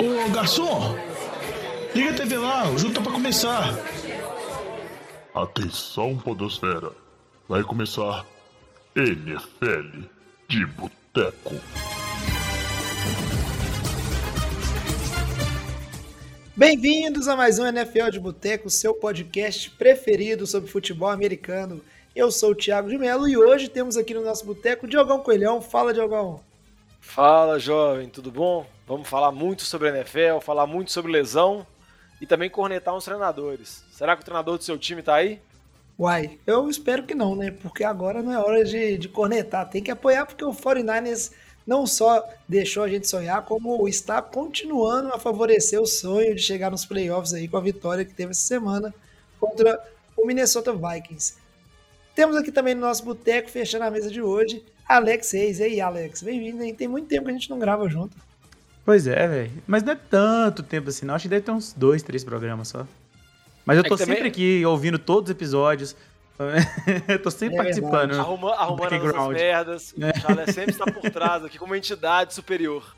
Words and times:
Ô 0.00 0.30
garçom, 0.30 0.96
liga 1.94 2.12
a 2.12 2.14
TV 2.14 2.38
lá, 2.38 2.70
o 2.70 2.78
jogo 2.78 2.94
tá 2.94 3.02
pra 3.02 3.12
começar. 3.12 3.78
Atenção, 5.34 6.16
Podosfera. 6.16 6.92
Vai 7.46 7.62
começar 7.62 8.24
NFL 8.96 10.06
de 10.48 10.64
Boteco. 10.64 11.54
Bem-vindos 16.56 17.28
a 17.28 17.36
mais 17.36 17.58
um 17.58 17.66
NFL 17.66 18.08
de 18.10 18.20
Boteco, 18.20 18.70
seu 18.70 18.94
podcast 18.94 19.70
preferido 19.72 20.46
sobre 20.46 20.70
futebol 20.70 21.10
americano. 21.10 21.82
Eu 22.16 22.30
sou 22.30 22.52
o 22.52 22.54
Thiago 22.54 22.88
de 22.88 22.96
Mello 22.96 23.28
e 23.28 23.36
hoje 23.36 23.68
temos 23.68 23.98
aqui 23.98 24.14
no 24.14 24.24
nosso 24.24 24.46
boteco 24.46 24.88
Diogão 24.88 25.20
Coelhão. 25.20 25.60
Fala, 25.60 25.92
Diogão. 25.92 26.40
Fala, 27.00 27.58
jovem, 27.58 28.08
tudo 28.08 28.30
bom? 28.30 28.66
Vamos 28.86 29.08
falar 29.08 29.32
muito 29.32 29.62
sobre 29.62 29.88
a 29.88 29.96
NFL, 29.96 30.38
falar 30.40 30.66
muito 30.66 30.92
sobre 30.92 31.10
lesão 31.10 31.66
e 32.20 32.26
também 32.26 32.50
cornetar 32.50 32.94
uns 32.94 33.04
treinadores. 33.04 33.84
Será 33.90 34.14
que 34.14 34.22
o 34.22 34.24
treinador 34.24 34.58
do 34.58 34.64
seu 34.64 34.78
time 34.78 35.02
tá 35.02 35.14
aí? 35.14 35.40
Uai, 35.98 36.38
eu 36.46 36.68
espero 36.68 37.02
que 37.02 37.14
não, 37.14 37.34
né? 37.34 37.50
Porque 37.50 37.84
agora 37.84 38.22
não 38.22 38.32
é 38.32 38.38
hora 38.38 38.64
de, 38.64 38.96
de 38.96 39.08
cornetar. 39.08 39.68
Tem 39.68 39.82
que 39.82 39.90
apoiar 39.90 40.24
porque 40.26 40.44
o 40.44 40.52
49ers 40.52 41.32
não 41.66 41.86
só 41.86 42.26
deixou 42.48 42.82
a 42.82 42.88
gente 42.88 43.08
sonhar, 43.08 43.44
como 43.44 43.86
está 43.86 44.22
continuando 44.22 45.12
a 45.12 45.18
favorecer 45.18 45.80
o 45.80 45.86
sonho 45.86 46.34
de 46.34 46.42
chegar 46.42 46.70
nos 46.70 46.84
playoffs 46.84 47.32
aí 47.32 47.48
com 47.48 47.56
a 47.56 47.60
vitória 47.60 48.04
que 48.04 48.14
teve 48.14 48.30
essa 48.30 48.40
semana 48.40 48.94
contra 49.38 49.82
o 50.16 50.26
Minnesota 50.26 50.72
Vikings. 50.72 51.34
Temos 52.14 52.36
aqui 52.36 52.50
também 52.50 52.74
no 52.74 52.80
nosso 52.80 53.04
boteco, 53.04 53.50
fechando 53.50 53.84
a 53.84 53.90
mesa 53.90 54.10
de 54.10 54.20
hoje, 54.20 54.64
Alex 54.90 55.30
Reis. 55.30 55.60
E 55.60 55.62
aí, 55.62 55.80
Alex, 55.80 56.20
bem-vindo, 56.20 56.64
hein? 56.64 56.74
Tem 56.74 56.88
muito 56.88 57.06
tempo 57.06 57.26
que 57.26 57.30
a 57.30 57.34
gente 57.34 57.48
não 57.48 57.60
grava 57.60 57.88
junto. 57.88 58.16
Pois 58.84 59.06
é, 59.06 59.28
velho. 59.28 59.52
Mas 59.64 59.84
não 59.84 59.92
é 59.92 59.96
tanto 59.96 60.64
tempo 60.64 60.88
assim, 60.88 61.06
não. 61.06 61.14
Acho 61.14 61.22
que 61.22 61.28
deve 61.28 61.42
ter 61.42 61.52
uns 61.52 61.72
dois, 61.72 62.02
três 62.02 62.24
programas 62.24 62.68
só. 62.68 62.84
Mas 63.64 63.76
eu 63.76 63.84
tô 63.84 63.94
é 63.94 63.98
sempre 63.98 64.16
também... 64.16 64.30
aqui 64.30 64.66
ouvindo 64.66 64.98
todos 64.98 65.30
os 65.30 65.36
episódios. 65.36 65.94
eu 67.06 67.22
tô 67.22 67.30
sempre 67.30 67.54
é 67.54 67.58
participando. 67.58 68.18
Arruma, 68.18 68.52
arrumando 68.54 69.16
as 69.16 69.28
merdas. 69.28 69.94
É. 70.00 70.10
O 70.10 70.20
Charles 70.20 70.54
sempre 70.54 70.72
está 70.72 70.84
por 70.86 71.08
trás 71.08 71.44
aqui 71.44 71.56
como 71.56 71.70
uma 71.70 71.78
entidade 71.78 72.34
superior. 72.34 72.96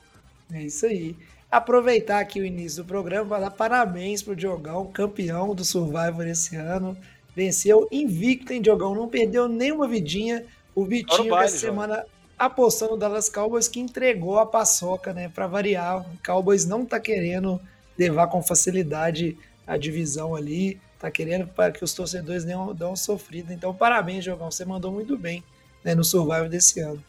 É 0.50 0.62
isso 0.62 0.86
aí. 0.86 1.14
Aproveitar 1.50 2.20
aqui 2.20 2.40
o 2.40 2.44
início 2.44 2.82
do 2.82 2.86
programa 2.86 3.28
para 3.28 3.40
dar 3.40 3.50
parabéns 3.50 4.22
pro 4.22 4.34
Diogão, 4.34 4.86
campeão 4.86 5.54
do 5.54 5.62
Survivor 5.62 6.26
esse 6.26 6.56
ano. 6.56 6.96
Venceu 7.36 7.86
invicto, 7.92 8.54
em 8.54 8.62
Diogão? 8.62 8.94
Não 8.94 9.08
perdeu 9.08 9.46
nenhuma 9.46 9.86
vidinha. 9.86 10.42
O 10.74 10.84
Vitinho, 10.84 11.30
baile, 11.30 11.46
essa 11.46 11.58
semana, 11.58 12.04
apostando 12.38 12.92
no 12.92 12.98
Dallas 12.98 13.28
Cowboys, 13.28 13.68
que 13.68 13.80
entregou 13.80 14.38
a 14.38 14.46
paçoca, 14.46 15.12
né? 15.12 15.28
Para 15.28 15.46
variar. 15.46 16.00
O 16.00 16.18
Cowboys 16.24 16.64
não 16.64 16.84
tá 16.84 16.98
querendo 16.98 17.60
levar 17.98 18.28
com 18.28 18.42
facilidade 18.42 19.36
a 19.66 19.76
divisão 19.76 20.34
ali. 20.34 20.80
Tá 20.98 21.10
querendo 21.10 21.46
para 21.46 21.72
que 21.72 21.82
os 21.84 21.92
torcedores 21.92 22.44
não 22.44 22.74
dão 22.74 22.96
sofrida. 22.96 23.52
Então, 23.52 23.74
parabéns, 23.74 24.24
Diogão. 24.24 24.50
Você 24.50 24.64
mandou 24.64 24.92
muito 24.92 25.16
bem 25.16 25.42
né, 25.84 25.94
no 25.94 26.04
Survival 26.04 26.48
desse 26.48 26.80
ano. 26.80 27.02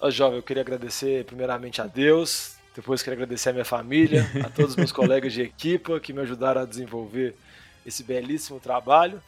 Ô, 0.00 0.10
jovem, 0.10 0.38
eu 0.38 0.42
queria 0.42 0.62
agradecer 0.62 1.24
primeiramente 1.24 1.80
a 1.80 1.86
Deus, 1.86 2.54
depois 2.74 3.02
queria 3.02 3.16
agradecer 3.16 3.50
a 3.50 3.52
minha 3.52 3.64
família, 3.64 4.26
a 4.44 4.48
todos 4.48 4.70
os 4.70 4.76
meus 4.76 4.90
colegas 4.92 5.32
de 5.32 5.42
equipa 5.42 6.00
que 6.00 6.12
me 6.12 6.20
ajudaram 6.22 6.62
a 6.62 6.64
desenvolver 6.64 7.36
esse 7.84 8.02
belíssimo 8.02 8.58
trabalho. 8.58 9.22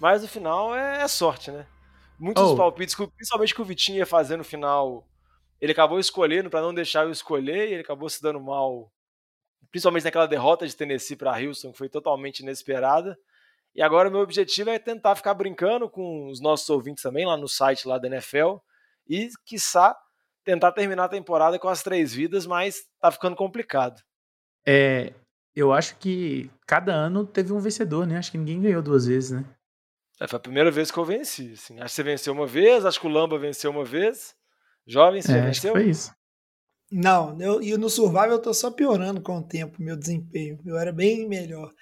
Mas 0.00 0.22
no 0.22 0.28
final 0.28 0.74
é, 0.74 1.02
é 1.02 1.08
sorte, 1.08 1.50
né? 1.50 1.64
Muitos 2.18 2.42
oh. 2.42 2.56
palpites, 2.56 2.94
principalmente 2.94 3.54
que 3.54 3.62
o 3.62 3.64
Vitinho 3.64 3.98
ia 3.98 4.06
fazer 4.06 4.36
no 4.36 4.44
final, 4.44 5.06
ele 5.60 5.72
acabou 5.72 5.98
escolhendo 5.98 6.50
para 6.50 6.62
não 6.62 6.72
deixar 6.72 7.04
eu 7.04 7.10
escolher 7.10 7.68
e 7.68 7.72
ele 7.72 7.82
acabou 7.82 8.08
se 8.08 8.22
dando 8.22 8.40
mal, 8.40 8.90
principalmente 9.70 10.04
naquela 10.04 10.26
derrota 10.26 10.66
de 10.66 10.74
Tennessee 10.74 11.16
para 11.16 11.38
Houston, 11.38 11.72
que 11.72 11.78
foi 11.78 11.88
totalmente 11.88 12.40
inesperada. 12.40 13.18
E 13.74 13.82
agora 13.82 14.08
o 14.08 14.12
meu 14.12 14.20
objetivo 14.20 14.70
é 14.70 14.78
tentar 14.78 15.14
ficar 15.14 15.34
brincando 15.34 15.88
com 15.88 16.28
os 16.28 16.40
nossos 16.40 16.68
ouvintes 16.70 17.02
também 17.02 17.26
lá 17.26 17.36
no 17.36 17.48
site 17.48 17.86
lá 17.86 17.98
da 17.98 18.08
NFL 18.08 18.56
e, 19.06 19.28
quiçá, 19.44 19.94
tentar 20.42 20.72
terminar 20.72 21.04
a 21.04 21.08
temporada 21.10 21.58
com 21.58 21.68
as 21.68 21.82
três 21.82 22.14
vidas, 22.14 22.46
mas 22.46 22.86
tá 23.00 23.10
ficando 23.10 23.36
complicado. 23.36 24.00
É, 24.64 25.12
eu 25.54 25.72
acho 25.72 25.96
que 25.96 26.50
cada 26.66 26.92
ano 26.92 27.26
teve 27.26 27.52
um 27.52 27.60
vencedor, 27.60 28.06
né? 28.06 28.16
Acho 28.16 28.30
que 28.30 28.38
ninguém 28.38 28.60
ganhou 28.60 28.82
duas 28.82 29.06
vezes, 29.06 29.30
né? 29.30 29.44
É, 30.20 30.26
foi 30.26 30.36
a 30.36 30.40
primeira 30.40 30.70
vez 30.70 30.90
que 30.90 30.98
eu 30.98 31.04
venci. 31.04 31.52
Assim. 31.52 31.78
Acho 31.80 31.86
que 31.86 31.90
você 31.96 32.02
venceu 32.02 32.32
uma 32.32 32.46
vez, 32.46 32.84
acho 32.84 33.00
que 33.00 33.06
o 33.06 33.10
Lamba 33.10 33.38
venceu 33.38 33.70
uma 33.70 33.84
vez. 33.84 34.34
Jovem, 34.86 35.20
você 35.20 35.32
é, 35.32 35.38
já 35.38 35.44
venceu? 35.44 35.72
Foi 35.72 35.88
isso. 35.88 36.14
Não, 36.90 37.40
eu, 37.40 37.60
e 37.60 37.76
no 37.76 37.90
Survival 37.90 38.30
eu 38.30 38.42
tô 38.42 38.54
só 38.54 38.70
piorando 38.70 39.20
com 39.20 39.38
o 39.38 39.42
tempo, 39.42 39.82
meu 39.82 39.96
desempenho. 39.96 40.60
Eu 40.64 40.78
era 40.78 40.92
bem 40.92 41.28
melhor. 41.28 41.72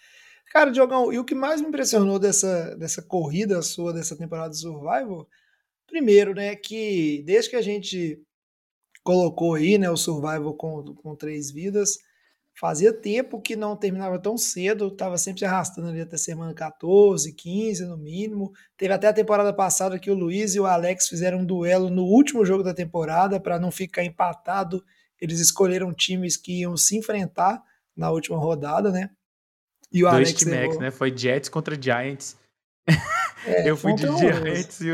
Cara, 0.51 0.71
Diogão, 0.71 1.13
e 1.13 1.19
o 1.19 1.25
que 1.25 1.35
mais 1.35 1.61
me 1.61 1.69
impressionou 1.69 2.19
dessa, 2.19 2.75
dessa 2.77 3.03
corrida 3.03 3.61
sua, 3.61 3.93
dessa 3.93 4.17
temporada 4.17 4.51
de 4.51 4.61
Survival, 4.61 5.29
primeiro, 5.87 6.35
né, 6.35 6.57
que 6.57 7.23
desde 7.27 7.51
que 7.51 7.57
a 7.57 7.63
gente 7.63 8.23
colocou 9.03 9.55
aí, 9.55 9.77
né, 9.77 9.91
o 9.91 9.97
Survival 9.97 10.55
com, 10.55 10.95
com 10.95 11.17
três 11.17 11.51
vidas, 11.51 11.99
Fazia 12.57 12.93
tempo 12.93 13.41
que 13.41 13.57
não 13.57 13.77
terminava 13.77 14.17
tão 14.17 14.39
cedo, 14.39 14.87
estava 14.87 15.19
sempre 15.19 15.41
se 15.41 15.45
arrastando 15.45 15.89
ali 15.89 16.01
até 16.01 16.17
semana 16.17 16.55
14, 16.55 17.33
15 17.33 17.85
no 17.85 17.97
mínimo. 17.97 18.53
Teve 18.77 18.95
até 18.95 19.09
a 19.09 19.13
temporada 19.13 19.53
passada 19.53 19.99
que 19.99 20.09
o 20.09 20.15
Luiz 20.15 20.55
e 20.55 20.61
o 20.61 20.67
Alex 20.67 21.09
fizeram 21.09 21.39
um 21.39 21.45
duelo 21.45 21.91
no 21.91 22.05
último 22.05 22.45
jogo 22.45 22.63
da 22.63 22.73
temporada 22.73 23.41
para 23.41 23.59
não 23.59 23.73
ficar 23.73 24.05
empatado. 24.05 24.85
Eles 25.21 25.41
escolheram 25.41 25.93
times 25.93 26.37
que 26.37 26.61
iam 26.61 26.77
se 26.77 26.97
enfrentar 26.97 27.61
na 27.97 28.13
última 28.13 28.39
rodada, 28.39 28.93
né? 28.93 29.11
E 29.93 30.05
o 30.05 30.11
Dois 30.11 30.29
Alex 30.29 30.45
levou... 30.45 30.81
né? 30.81 30.91
Foi 30.93 31.17
Jets 31.17 31.49
contra 31.49 31.81
Giants. 31.81 32.37
É, 33.47 33.67
eu 33.69 33.77
fui 33.77 33.95
de 33.95 34.07
Giants. 34.17 34.81
E... 34.81 34.93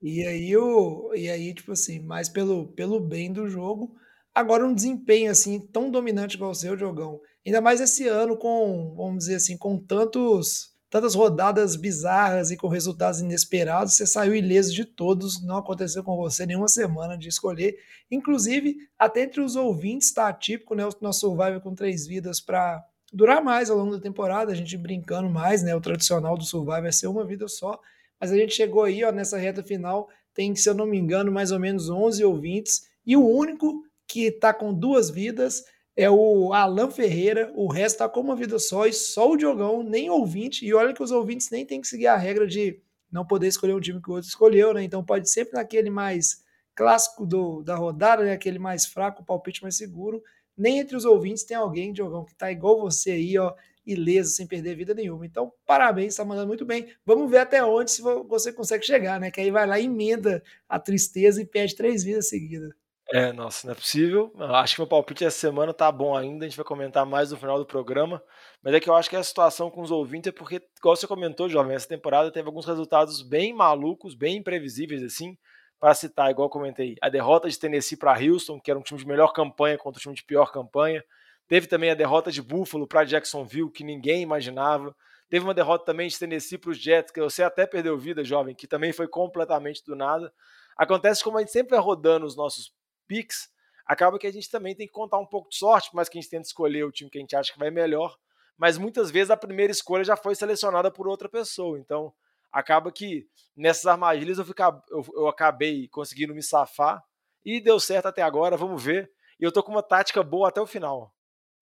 e 0.00 0.24
aí, 0.24 0.56
o, 0.56 1.12
e 1.16 1.28
aí, 1.28 1.52
tipo 1.52 1.72
assim, 1.72 1.98
mais 1.98 2.28
pelo, 2.28 2.68
pelo 2.68 3.00
bem 3.00 3.32
do 3.32 3.48
jogo, 3.48 3.96
Agora, 4.34 4.64
um 4.64 4.74
desempenho 4.74 5.30
assim 5.30 5.60
tão 5.60 5.90
dominante 5.90 6.36
igual 6.36 6.50
o 6.50 6.54
seu, 6.54 6.76
Diogão, 6.76 7.20
ainda 7.44 7.60
mais 7.60 7.80
esse 7.80 8.06
ano 8.06 8.36
com, 8.36 8.94
vamos 8.96 9.20
dizer 9.20 9.36
assim, 9.36 9.56
com 9.56 9.78
tantos 9.78 10.70
tantas 10.90 11.14
rodadas 11.14 11.76
bizarras 11.76 12.50
e 12.50 12.56
com 12.56 12.66
resultados 12.66 13.20
inesperados, 13.20 13.94
você 13.94 14.04
saiu 14.04 14.34
ileso 14.34 14.74
de 14.74 14.84
todos, 14.84 15.40
não 15.40 15.56
aconteceu 15.56 16.02
com 16.02 16.16
você 16.16 16.44
nenhuma 16.44 16.66
semana 16.66 17.16
de 17.16 17.28
escolher. 17.28 17.78
Inclusive, 18.10 18.76
até 18.98 19.22
entre 19.22 19.40
os 19.40 19.54
ouvintes 19.54 20.08
está 20.08 20.26
atípico, 20.26 20.74
né? 20.74 20.84
O 20.84 20.90
nosso 21.00 21.20
Survivor 21.20 21.60
com 21.60 21.76
três 21.76 22.08
vidas 22.08 22.40
para 22.40 22.84
durar 23.12 23.42
mais 23.42 23.70
ao 23.70 23.78
longo 23.78 23.92
da 23.92 24.00
temporada, 24.00 24.50
a 24.50 24.54
gente 24.54 24.76
brincando 24.76 25.30
mais, 25.30 25.62
né? 25.62 25.74
O 25.76 25.80
tradicional 25.80 26.36
do 26.36 26.44
Survivor 26.44 26.86
é 26.86 26.92
ser 26.92 27.06
uma 27.06 27.24
vida 27.24 27.46
só, 27.46 27.78
mas 28.20 28.32
a 28.32 28.36
gente 28.36 28.54
chegou 28.54 28.82
aí, 28.82 29.04
ó, 29.04 29.12
nessa 29.12 29.38
reta 29.38 29.62
final, 29.62 30.08
tem, 30.34 30.56
se 30.56 30.68
eu 30.68 30.74
não 30.74 30.86
me 30.86 30.98
engano, 30.98 31.30
mais 31.30 31.52
ou 31.52 31.60
menos 31.60 31.88
11 31.88 32.24
ouvintes, 32.24 32.88
e 33.06 33.16
o 33.16 33.24
único 33.24 33.84
que 34.10 34.24
está 34.26 34.52
com 34.52 34.74
duas 34.74 35.08
vidas 35.08 35.64
é 35.96 36.10
o 36.10 36.52
Alan 36.52 36.90
Ferreira, 36.90 37.52
o 37.54 37.68
resto 37.68 37.96
está 37.96 38.08
com 38.08 38.20
uma 38.20 38.34
vida 38.34 38.58
só, 38.58 38.86
e 38.86 38.92
só 38.92 39.30
o 39.30 39.36
Diogão, 39.36 39.82
nem 39.84 40.10
ouvinte, 40.10 40.66
e 40.66 40.74
olha 40.74 40.92
que 40.92 41.02
os 41.02 41.12
ouvintes 41.12 41.50
nem 41.50 41.64
tem 41.64 41.80
que 41.80 41.86
seguir 41.86 42.08
a 42.08 42.16
regra 42.16 42.46
de 42.46 42.80
não 43.10 43.24
poder 43.24 43.46
escolher 43.46 43.74
um 43.74 43.80
time 43.80 44.00
que 44.02 44.10
o 44.10 44.14
outro 44.14 44.28
escolheu, 44.28 44.74
né? 44.74 44.82
Então 44.82 45.04
pode 45.04 45.30
sempre 45.30 45.54
naquele 45.54 45.90
mais 45.90 46.42
clássico 46.74 47.24
do, 47.24 47.62
da 47.62 47.76
rodada, 47.76 48.24
né? 48.24 48.32
aquele 48.32 48.58
mais 48.58 48.86
fraco, 48.86 49.24
palpite 49.24 49.62
mais 49.62 49.76
seguro. 49.76 50.22
Nem 50.56 50.80
entre 50.80 50.96
os 50.96 51.04
ouvintes 51.04 51.44
tem 51.44 51.56
alguém, 51.56 51.92
Diogão, 51.92 52.24
que 52.24 52.34
tá 52.34 52.50
igual 52.50 52.80
você 52.80 53.12
aí, 53.12 53.38
ó, 53.38 53.54
ileso, 53.86 54.30
sem 54.30 54.46
perder 54.46 54.76
vida 54.76 54.94
nenhuma. 54.94 55.26
Então, 55.26 55.52
parabéns, 55.66 56.16
tá 56.16 56.24
mandando 56.24 56.48
muito 56.48 56.64
bem. 56.64 56.88
Vamos 57.04 57.30
ver 57.30 57.38
até 57.38 57.64
onde 57.64 57.90
se 57.90 58.02
você 58.02 58.52
consegue 58.52 58.84
chegar, 58.84 59.20
né? 59.20 59.30
Que 59.30 59.40
aí 59.40 59.50
vai 59.50 59.66
lá, 59.66 59.78
emenda 59.80 60.42
a 60.68 60.78
tristeza 60.78 61.40
e 61.42 61.46
perde 61.46 61.76
três 61.76 62.02
vidas 62.02 62.28
seguidas. 62.28 62.79
É, 63.12 63.32
nossa, 63.32 63.66
não 63.66 63.72
é 63.72 63.74
possível. 63.74 64.32
Acho 64.38 64.76
que 64.76 64.80
meu 64.80 64.86
palpite 64.86 65.24
essa 65.24 65.36
semana 65.36 65.74
tá 65.74 65.90
bom 65.90 66.16
ainda, 66.16 66.44
a 66.44 66.48
gente 66.48 66.56
vai 66.56 66.64
comentar 66.64 67.04
mais 67.04 67.32
no 67.32 67.36
final 67.36 67.58
do 67.58 67.66
programa. 67.66 68.22
Mas 68.62 68.72
é 68.74 68.78
que 68.78 68.88
eu 68.88 68.94
acho 68.94 69.10
que 69.10 69.16
a 69.16 69.22
situação 69.22 69.68
com 69.68 69.82
os 69.82 69.90
ouvintes 69.90 70.28
é 70.28 70.32
porque, 70.32 70.62
igual 70.78 70.94
você 70.94 71.08
comentou, 71.08 71.48
jovem, 71.48 71.74
essa 71.74 71.88
temporada 71.88 72.30
teve 72.30 72.46
alguns 72.46 72.66
resultados 72.66 73.20
bem 73.22 73.52
malucos, 73.52 74.14
bem 74.14 74.36
imprevisíveis, 74.36 75.02
assim. 75.02 75.36
Para 75.80 75.94
citar, 75.94 76.30
igual 76.30 76.46
eu 76.46 76.50
comentei, 76.50 76.94
a 77.02 77.08
derrota 77.08 77.48
de 77.48 77.58
Tennessee 77.58 77.96
para 77.96 78.12
Houston, 78.12 78.60
que 78.60 78.70
era 78.70 78.78
um 78.78 78.82
time 78.82 79.00
de 79.00 79.06
melhor 79.06 79.32
campanha 79.32 79.76
contra 79.78 79.98
um 79.98 80.02
time 80.02 80.14
de 80.14 80.24
pior 80.24 80.52
campanha. 80.52 81.02
Teve 81.48 81.66
também 81.66 81.90
a 81.90 81.94
derrota 81.94 82.30
de 82.30 82.40
Buffalo 82.40 82.86
para 82.86 83.02
Jacksonville, 83.02 83.72
que 83.72 83.82
ninguém 83.82 84.22
imaginava. 84.22 84.94
Teve 85.28 85.44
uma 85.44 85.54
derrota 85.54 85.84
também 85.84 86.06
de 86.06 86.18
Tennessee 86.18 86.58
para 86.58 86.70
os 86.70 86.78
Jets, 86.78 87.10
que 87.10 87.20
você 87.20 87.42
até 87.42 87.66
perdeu 87.66 87.98
vida, 87.98 88.22
jovem, 88.22 88.54
que 88.54 88.68
também 88.68 88.92
foi 88.92 89.08
completamente 89.08 89.82
do 89.84 89.96
nada. 89.96 90.32
Acontece 90.76 91.24
como 91.24 91.38
a 91.38 91.40
gente 91.40 91.50
sempre 91.50 91.70
vai 91.70 91.80
rodando 91.80 92.26
os 92.26 92.36
nossos 92.36 92.72
picks, 93.10 93.50
acaba 93.84 94.20
que 94.20 94.26
a 94.28 94.32
gente 94.32 94.48
também 94.48 94.72
tem 94.72 94.86
que 94.86 94.92
contar 94.92 95.18
um 95.18 95.26
pouco 95.26 95.50
de 95.50 95.56
sorte, 95.56 95.90
mas 95.92 96.08
que 96.08 96.16
a 96.16 96.20
gente 96.20 96.30
tenta 96.30 96.46
escolher 96.46 96.84
o 96.84 96.92
time 96.92 97.10
que 97.10 97.18
a 97.18 97.20
gente 97.20 97.34
acha 97.34 97.52
que 97.52 97.58
vai 97.58 97.72
melhor. 97.72 98.16
Mas 98.56 98.78
muitas 98.78 99.10
vezes 99.10 99.32
a 99.32 99.36
primeira 99.36 99.72
escolha 99.72 100.04
já 100.04 100.16
foi 100.16 100.36
selecionada 100.36 100.92
por 100.92 101.08
outra 101.08 101.28
pessoa. 101.28 101.76
Então 101.76 102.12
acaba 102.52 102.92
que 102.92 103.26
nessas 103.56 103.86
armadilhas 103.86 104.38
eu, 104.38 104.44
fica, 104.44 104.80
eu, 104.90 105.04
eu 105.14 105.26
acabei 105.26 105.88
conseguindo 105.88 106.32
me 106.32 106.42
safar 106.42 107.02
e 107.44 107.60
deu 107.60 107.80
certo 107.80 108.06
até 108.06 108.22
agora. 108.22 108.56
Vamos 108.56 108.80
ver. 108.80 109.10
E 109.40 109.44
eu 109.44 109.50
tô 109.50 109.60
com 109.60 109.72
uma 109.72 109.82
tática 109.82 110.22
boa 110.22 110.50
até 110.50 110.60
o 110.60 110.66
final, 110.66 111.12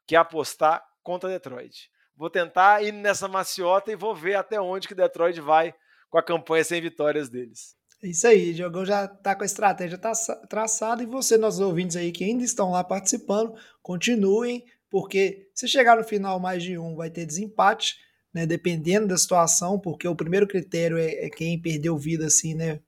que 0.06 0.14
é 0.14 0.18
apostar 0.18 0.84
contra 1.02 1.30
Detroit. 1.30 1.90
Vou 2.14 2.28
tentar 2.28 2.82
ir 2.82 2.92
nessa 2.92 3.28
maciota 3.28 3.90
e 3.90 3.96
vou 3.96 4.14
ver 4.14 4.34
até 4.34 4.60
onde 4.60 4.88
que 4.88 4.94
Detroit 4.94 5.40
vai 5.40 5.72
com 6.10 6.18
a 6.18 6.22
campanha 6.22 6.64
sem 6.64 6.80
vitórias 6.80 7.30
deles. 7.30 7.77
É 8.00 8.08
isso 8.08 8.26
aí, 8.28 8.54
Diogão 8.54 8.86
já 8.86 9.08
tá 9.08 9.34
com 9.34 9.42
a 9.42 9.46
estratégia 9.46 9.98
traçada 10.48 11.02
e 11.02 11.06
você, 11.06 11.36
nossos 11.36 11.58
ouvintes 11.58 11.96
aí 11.96 12.12
que 12.12 12.22
ainda 12.22 12.44
estão 12.44 12.70
lá 12.70 12.84
participando, 12.84 13.54
continuem, 13.82 14.64
porque 14.88 15.48
se 15.52 15.66
chegar 15.66 15.96
no 15.96 16.04
final 16.04 16.38
mais 16.38 16.62
de 16.62 16.78
um, 16.78 16.94
vai 16.94 17.10
ter 17.10 17.26
desempate, 17.26 17.96
né? 18.32 18.46
Dependendo 18.46 19.08
da 19.08 19.16
situação, 19.16 19.80
porque 19.80 20.06
o 20.06 20.14
primeiro 20.14 20.46
critério 20.46 20.96
é, 20.96 21.26
é 21.26 21.28
quem 21.28 21.60
perdeu 21.60 21.96
vida, 21.98 22.26
assim, 22.26 22.54
né? 22.54 22.80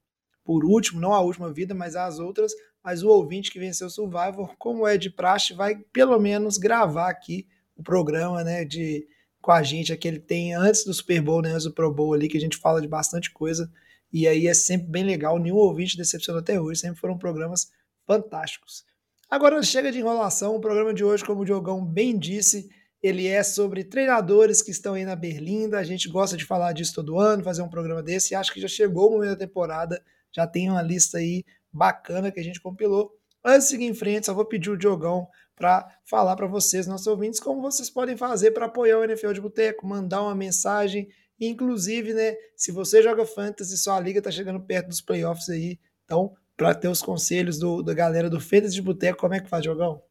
Por 0.44 0.64
último, 0.64 1.00
não 1.00 1.12
a 1.12 1.20
última 1.20 1.52
vida, 1.52 1.74
mas 1.74 1.96
as 1.96 2.18
outras. 2.18 2.52
Mas 2.82 3.02
o 3.02 3.08
ouvinte 3.08 3.50
que 3.50 3.58
venceu 3.58 3.88
o 3.88 3.90
Survivor, 3.90 4.54
como 4.58 4.86
é 4.86 4.96
de 4.96 5.10
praxe, 5.10 5.52
vai 5.52 5.76
pelo 5.92 6.18
menos 6.18 6.56
gravar 6.56 7.10
aqui 7.10 7.46
o 7.76 7.82
programa, 7.82 8.42
né? 8.44 8.64
De, 8.64 9.06
com 9.40 9.50
a 9.52 9.62
gente, 9.62 9.92
aquele 9.92 10.18
tem 10.18 10.54
antes 10.54 10.84
do 10.84 10.94
Super 10.94 11.20
Bowl, 11.20 11.42
né? 11.42 11.50
Antes 11.50 11.64
do 11.64 11.74
Pro 11.74 11.92
Bowl 11.92 12.14
ali, 12.14 12.28
que 12.28 12.38
a 12.38 12.40
gente 12.40 12.56
fala 12.56 12.80
de 12.80 12.88
bastante 12.88 13.30
coisa. 13.30 13.70
E 14.12 14.26
aí 14.26 14.46
é 14.46 14.54
sempre 14.54 14.88
bem 14.88 15.04
legal. 15.04 15.38
Nenhum 15.38 15.56
ouvinte 15.56 15.96
decepcionou 15.96 16.40
até 16.40 16.60
hoje. 16.60 16.80
Sempre 16.80 17.00
foram 17.00 17.18
programas 17.18 17.70
fantásticos. 18.06 18.84
Agora 19.30 19.62
chega 19.62 19.92
de 19.92 19.98
enrolação. 19.98 20.56
O 20.56 20.60
programa 20.60 20.92
de 20.92 21.04
hoje, 21.04 21.24
como 21.24 21.42
o 21.42 21.44
Diogão 21.44 21.84
bem 21.84 22.18
disse, 22.18 22.68
ele 23.02 23.26
é 23.26 23.42
sobre 23.42 23.84
treinadores 23.84 24.60
que 24.60 24.70
estão 24.70 24.94
aí 24.94 25.04
na 25.04 25.14
Berlinda. 25.14 25.78
A 25.78 25.84
gente 25.84 26.08
gosta 26.08 26.36
de 26.36 26.44
falar 26.44 26.72
disso 26.72 26.94
todo 26.94 27.18
ano, 27.18 27.44
fazer 27.44 27.62
um 27.62 27.68
programa 27.68 28.02
desse. 28.02 28.34
E 28.34 28.34
acho 28.34 28.52
que 28.52 28.60
já 28.60 28.68
chegou 28.68 29.08
o 29.08 29.12
momento 29.12 29.30
da 29.30 29.46
temporada. 29.46 30.02
Já 30.32 30.46
tem 30.46 30.68
uma 30.68 30.82
lista 30.82 31.18
aí 31.18 31.44
bacana 31.72 32.30
que 32.32 32.40
a 32.40 32.42
gente 32.42 32.60
compilou. 32.60 33.12
Antes 33.44 33.68
de 33.68 33.70
seguir 33.70 33.86
em 33.86 33.94
frente, 33.94 34.26
só 34.26 34.34
vou 34.34 34.44
pedir 34.44 34.70
o 34.70 34.76
Diogão 34.76 35.26
para 35.56 35.88
falar 36.04 36.36
para 36.36 36.46
vocês, 36.46 36.86
nossos 36.86 37.06
ouvintes, 37.06 37.38
como 37.38 37.60
vocês 37.60 37.90
podem 37.90 38.16
fazer 38.16 38.50
para 38.50 38.66
apoiar 38.66 38.98
o 38.98 39.04
NFL 39.04 39.32
de 39.32 39.40
Boteco, 39.40 39.86
mandar 39.86 40.22
uma 40.22 40.34
mensagem. 40.34 41.08
Inclusive, 41.40 42.12
né, 42.12 42.36
se 42.54 42.70
você 42.70 43.02
joga 43.02 43.24
Fantasy, 43.24 43.78
sua 43.78 43.98
liga 43.98 44.18
está 44.18 44.30
chegando 44.30 44.60
perto 44.60 44.88
dos 44.88 45.00
playoffs 45.00 45.48
aí. 45.48 45.78
Então, 46.04 46.34
para 46.56 46.74
ter 46.74 46.88
os 46.88 47.00
conselhos 47.00 47.58
do, 47.58 47.82
da 47.82 47.94
galera 47.94 48.28
do 48.28 48.38
Fantasy 48.38 48.74
de 48.74 48.82
Boteco, 48.82 49.20
como 49.20 49.32
é 49.32 49.40
que 49.40 49.48
faz, 49.48 49.62
Diogão? 49.62 50.02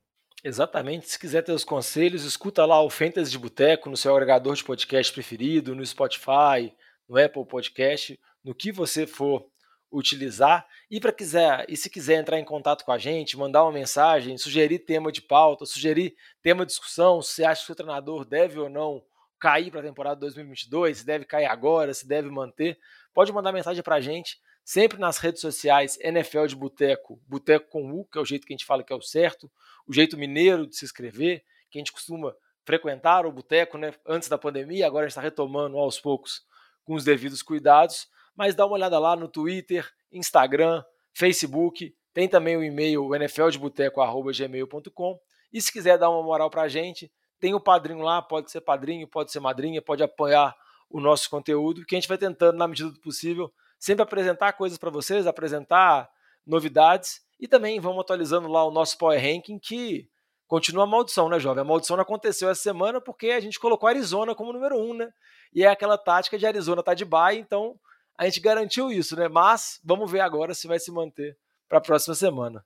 Exatamente. 0.44 1.08
Se 1.10 1.20
quiser 1.20 1.44
ter 1.44 1.52
os 1.52 1.64
conselhos, 1.64 2.24
escuta 2.24 2.66
lá 2.66 2.82
o 2.82 2.90
Fantasy 2.90 3.30
de 3.30 3.38
Boteco 3.38 3.90
no 3.90 3.98
seu 3.98 4.16
agregador 4.16 4.56
de 4.56 4.64
podcast 4.64 5.14
preferido, 5.14 5.76
no 5.76 5.86
Spotify, 5.86 6.74
no 7.08 7.24
Apple 7.24 7.46
Podcast, 7.46 8.20
no 8.44 8.56
que 8.56 8.72
você 8.72 9.06
for 9.06 9.46
utilizar. 9.92 10.66
E 10.90 11.00
para 11.00 11.12
quiser, 11.12 11.66
e 11.68 11.76
se 11.76 11.90
quiser 11.90 12.20
entrar 12.20 12.40
em 12.40 12.46
contato 12.46 12.86
com 12.86 12.92
a 12.92 12.98
gente, 12.98 13.38
mandar 13.38 13.64
uma 13.64 13.72
mensagem, 13.72 14.38
sugerir 14.38 14.80
tema 14.80 15.12
de 15.12 15.22
pauta, 15.22 15.66
sugerir 15.66 16.16
tema 16.42 16.66
de 16.66 16.72
discussão, 16.72 17.22
se 17.22 17.44
acha 17.44 17.66
que 17.66 17.72
o 17.72 17.76
treinador 17.76 18.26
deve 18.26 18.60
ou 18.60 18.70
não 18.70 19.04
cair 19.40 19.72
para 19.72 19.80
a 19.80 19.84
temporada 19.84 20.20
2022, 20.20 21.00
se 21.00 21.06
deve 21.06 21.26
cair 21.26 21.46
agora, 21.46 21.94
se 21.94 22.08
deve 22.08 22.30
manter, 22.30 22.78
pode 23.14 23.32
mandar 23.32 23.52
mensagem 23.52 23.82
para 23.82 23.96
a 23.96 24.02
gente 24.02 24.40
sempre 24.64 25.00
nas 25.00 25.18
redes 25.18 25.42
sociais 25.42 25.98
NFL 26.00 26.46
de 26.46 26.56
Boteco, 26.56 27.20
Boteco 27.28 27.70
com 27.70 27.92
U, 27.92 28.06
que 28.06 28.20
é 28.20 28.22
o 28.22 28.26
jeito 28.26 28.46
que 28.46 28.54
a 28.54 28.56
gente 28.56 28.66
fala 28.66 28.84
que 28.84 28.94
é 28.94 28.96
o 28.96 29.02
certo, 29.02 29.52
o 29.88 29.94
jeito 29.94 30.16
mineiro 30.16 30.68
de 30.68 30.76
se 30.76 30.86
inscrever, 30.86 31.44
que 31.72 31.78
a 31.78 31.80
gente 31.80 31.92
costuma 31.92 32.36
frequentar 32.64 33.26
o 33.26 33.32
boteco 33.32 33.80
né, 33.80 33.92
antes 34.06 34.30
da 34.30 34.38
pandemia, 34.38 34.86
agora 34.86 35.08
está 35.08 35.20
retomando 35.20 35.76
aos 35.76 36.00
poucos 36.00 36.44
com 36.84 36.94
os 36.94 37.04
devidos 37.04 37.42
cuidados, 37.42 38.08
mas 38.36 38.54
dá 38.54 38.64
uma 38.64 38.76
olhada 38.76 39.00
lá 39.00 39.16
no 39.16 39.28
Twitter, 39.28 39.92
Instagram, 40.12 40.84
Facebook, 41.14 41.96
tem 42.14 42.28
também 42.28 42.56
o 42.56 42.64
e-mail 42.64 43.10
nfldeboteco.gmail.com 43.16 45.20
e 45.52 45.60
se 45.60 45.74
quiser 45.74 45.98
dar 45.98 46.12
uma 46.12 46.22
moral 46.22 46.52
para 46.52 46.62
a 46.62 46.68
gente, 46.68 47.12
tem 47.40 47.54
o 47.54 47.60
padrinho 47.60 48.02
lá, 48.02 48.22
pode 48.22 48.52
ser 48.52 48.62
padrinho, 48.62 49.08
pode 49.08 49.32
ser 49.32 49.40
madrinha, 49.40 49.82
pode 49.82 50.04
apoiar 50.04 50.56
o 50.90 51.00
nosso 51.00 51.30
conteúdo, 51.30 51.86
que 51.86 51.96
a 51.96 52.00
gente 52.00 52.08
vai 52.08 52.18
tentando, 52.18 52.58
na 52.58 52.68
medida 52.68 52.90
do 52.90 53.00
possível, 53.00 53.52
sempre 53.78 54.04
apresentar 54.04 54.54
coisas 54.54 54.78
para 54.78 54.90
vocês, 54.90 55.28
apresentar 55.28 56.10
novidades 56.46 57.22
e 57.40 57.48
também 57.48 57.80
vamos 57.80 58.02
atualizando 58.02 58.48
lá 58.48 58.66
o 58.66 58.72
nosso 58.72 58.98
Power 58.98 59.22
Ranking 59.22 59.60
que 59.60 60.10
continua 60.48 60.84
a 60.84 60.88
maldição, 60.88 61.30
né, 61.30 61.40
jovem? 61.40 61.62
A 61.62 61.66
maldição 61.66 61.96
não 61.96 62.02
aconteceu 62.02 62.50
essa 62.50 62.62
semana 62.62 63.00
porque 63.00 63.30
a 63.32 63.40
gente 63.40 63.60
colocou 63.60 63.88
Arizona 63.88 64.36
como 64.36 64.52
número 64.52 64.78
um, 64.78 64.94
né? 64.94 65.10
E 65.54 65.64
é 65.64 65.68
aquela 65.68 65.98
tática 65.98 66.38
de 66.38 66.46
Arizona 66.46 66.84
tá 66.84 66.94
de 66.94 67.06
bye, 67.06 67.38
então 67.38 67.80
a 68.18 68.26
gente 68.26 68.42
garantiu 68.42 68.92
isso, 68.92 69.16
né? 69.16 69.30
Mas 69.30 69.80
vamos 69.84 70.12
ver 70.12 70.20
agora 70.20 70.54
se 70.54 70.68
vai 70.68 70.80
se 70.80 70.92
manter 70.92 71.38
para 71.70 71.78
a 71.78 71.82
próxima 71.82 72.16
semana. 72.16 72.66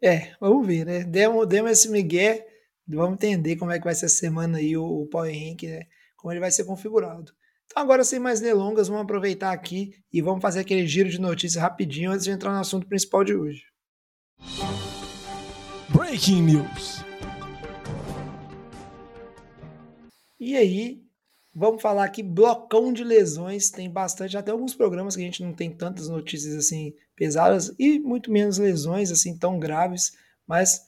É, 0.00 0.34
vamos 0.40 0.66
ver, 0.66 0.86
né? 0.86 1.04
Demos, 1.04 1.46
demos 1.46 1.72
esse 1.72 1.90
migué, 1.90 2.46
vamos 2.96 3.14
entender 3.14 3.56
como 3.56 3.70
é 3.70 3.78
que 3.78 3.84
vai 3.84 3.94
ser 3.94 4.06
a 4.06 4.10
semana 4.10 4.58
aí 4.58 4.76
o, 4.76 4.84
o 4.84 5.06
Power 5.06 5.32
Ranking, 5.32 5.68
né? 5.68 5.86
Como 6.16 6.32
ele 6.32 6.40
vai 6.40 6.50
ser 6.50 6.64
configurado. 6.64 7.32
Então, 7.66 7.82
agora, 7.82 8.02
sem 8.02 8.18
mais 8.18 8.40
delongas, 8.40 8.88
vamos 8.88 9.02
aproveitar 9.02 9.52
aqui 9.52 9.92
e 10.10 10.22
vamos 10.22 10.40
fazer 10.40 10.60
aquele 10.60 10.86
giro 10.86 11.08
de 11.10 11.20
notícias 11.20 11.62
rapidinho 11.62 12.10
antes 12.10 12.24
de 12.24 12.30
entrar 12.30 12.52
no 12.52 12.60
assunto 12.60 12.86
principal 12.86 13.22
de 13.22 13.34
hoje. 13.34 13.62
Breaking 15.90 16.42
News. 16.42 17.04
E 20.40 20.56
aí, 20.56 21.02
vamos 21.54 21.82
falar 21.82 22.04
aqui 22.04 22.22
blocão 22.22 22.90
de 22.90 23.04
lesões. 23.04 23.68
Tem 23.70 23.90
bastante, 23.90 24.36
até 24.36 24.50
alguns 24.50 24.74
programas 24.74 25.14
que 25.14 25.20
a 25.20 25.24
gente 25.24 25.42
não 25.42 25.52
tem 25.52 25.70
tantas 25.70 26.08
notícias 26.08 26.54
assim 26.54 26.94
pesadas 27.14 27.74
e 27.78 27.98
muito 27.98 28.30
menos 28.30 28.56
lesões 28.56 29.10
assim 29.10 29.36
tão 29.36 29.58
graves, 29.58 30.12
mas 30.46 30.87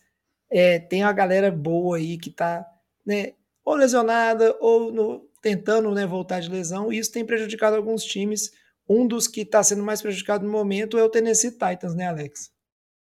é, 0.51 0.79
tem 0.79 1.03
a 1.03 1.13
galera 1.13 1.51
boa 1.51 1.97
aí 1.97 2.19
que 2.19 2.31
tá, 2.31 2.67
né, 3.07 3.35
ou 3.65 3.75
lesionada 3.75 4.57
ou 4.61 4.93
no, 4.93 5.31
tentando 5.41 5.91
né, 5.93 6.07
voltar 6.07 6.41
de 6.41 6.51
lesão, 6.51 6.93
e 6.93 6.99
isso 6.99 7.13
tem 7.13 7.25
prejudicado 7.25 7.77
alguns 7.77 8.05
times. 8.05 8.51
Um 8.89 9.07
dos 9.07 9.29
que 9.29 9.43
está 9.43 9.63
sendo 9.63 9.83
mais 9.83 10.03
prejudicado 10.03 10.45
no 10.45 10.51
momento 10.51 10.99
é 10.99 11.05
o 11.05 11.09
Tennessee 11.09 11.53
Titans, 11.53 11.95
né, 11.95 12.09
Alex? 12.09 12.51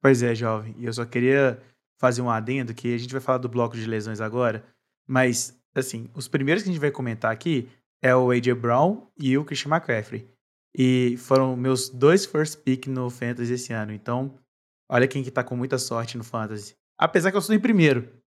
Pois 0.01 0.21
é, 0.21 0.35
jovem. 0.35 0.75
E 0.77 0.85
eu 0.85 0.93
só 0.93 1.05
queria 1.05 1.59
fazer 1.99 2.21
um 2.21 2.29
adendo 2.29 2.73
que 2.73 2.93
a 2.93 2.97
gente 2.97 3.11
vai 3.11 3.21
falar 3.21 3.39
do 3.39 3.49
bloco 3.49 3.75
de 3.75 3.85
lesões 3.85 4.21
agora, 4.21 4.63
mas, 5.07 5.59
assim, 5.73 6.09
os 6.15 6.27
primeiros 6.27 6.63
que 6.63 6.69
a 6.69 6.71
gente 6.71 6.81
vai 6.81 6.91
comentar 6.91 7.31
aqui 7.31 7.67
é 8.01 8.15
o 8.15 8.31
A.J. 8.31 8.53
Brown 8.55 9.07
e 9.17 9.37
o 9.37 9.45
Christian 9.45 9.71
McCaffrey. 9.71 10.27
E 10.75 11.15
foram 11.17 11.55
meus 11.55 11.89
dois 11.89 12.25
first 12.25 12.59
pick 12.63 12.87
no 12.87 13.09
Fantasy 13.09 13.53
esse 13.53 13.73
ano. 13.73 13.91
Então, 13.91 14.39
olha 14.89 15.07
quem 15.07 15.23
que 15.23 15.29
tá 15.29 15.43
com 15.43 15.55
muita 15.55 15.77
sorte 15.77 16.17
no 16.17 16.23
Fantasy. 16.23 16.75
Apesar 17.01 17.31
que 17.31 17.37
eu 17.37 17.41
sou 17.41 17.55
em 17.55 17.59
primeiro. 17.59 18.21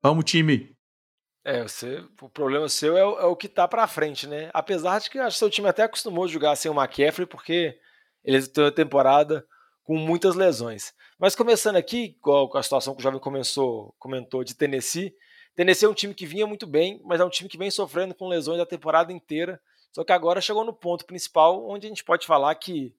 Vamos, 0.00 0.24
time! 0.24 0.72
É, 1.44 1.64
você, 1.64 2.04
o 2.22 2.28
problema 2.28 2.68
seu 2.68 2.96
é, 2.96 3.00
é 3.00 3.24
o 3.24 3.34
que 3.34 3.48
tá 3.48 3.66
pra 3.66 3.88
frente, 3.88 4.28
né? 4.28 4.50
Apesar 4.54 5.00
de 5.00 5.10
que 5.10 5.18
acho 5.18 5.34
que 5.34 5.38
seu 5.40 5.50
time 5.50 5.68
até 5.68 5.82
acostumou 5.82 6.24
a 6.24 6.28
jogar 6.28 6.54
sem 6.54 6.70
o 6.70 6.74
McCaffrey, 6.80 7.26
porque 7.26 7.76
ele 8.22 8.46
tem 8.46 8.62
uma 8.62 8.70
temporada 8.70 9.44
com 9.82 9.96
muitas 9.96 10.36
lesões. 10.36 10.94
Mas 11.18 11.34
começando 11.34 11.74
aqui, 11.74 12.16
com 12.20 12.56
a 12.56 12.62
situação 12.62 12.94
que 12.94 13.00
o 13.00 13.02
jovem 13.02 13.18
começou, 13.18 13.96
comentou 13.98 14.44
de 14.44 14.54
Tennessee, 14.54 15.12
Tennessee 15.56 15.86
é 15.86 15.88
um 15.88 15.94
time 15.94 16.14
que 16.14 16.24
vinha 16.24 16.46
muito 16.46 16.68
bem, 16.68 17.00
mas 17.04 17.20
é 17.20 17.24
um 17.24 17.30
time 17.30 17.50
que 17.50 17.58
vem 17.58 17.68
sofrendo 17.68 18.14
com 18.14 18.28
lesões 18.28 18.60
a 18.60 18.66
temporada 18.66 19.12
inteira. 19.12 19.60
Só 19.90 20.04
que 20.04 20.12
agora 20.12 20.40
chegou 20.40 20.64
no 20.64 20.72
ponto 20.72 21.04
principal, 21.04 21.68
onde 21.68 21.86
a 21.86 21.88
gente 21.88 22.04
pode 22.04 22.28
falar 22.28 22.54
que, 22.54 22.94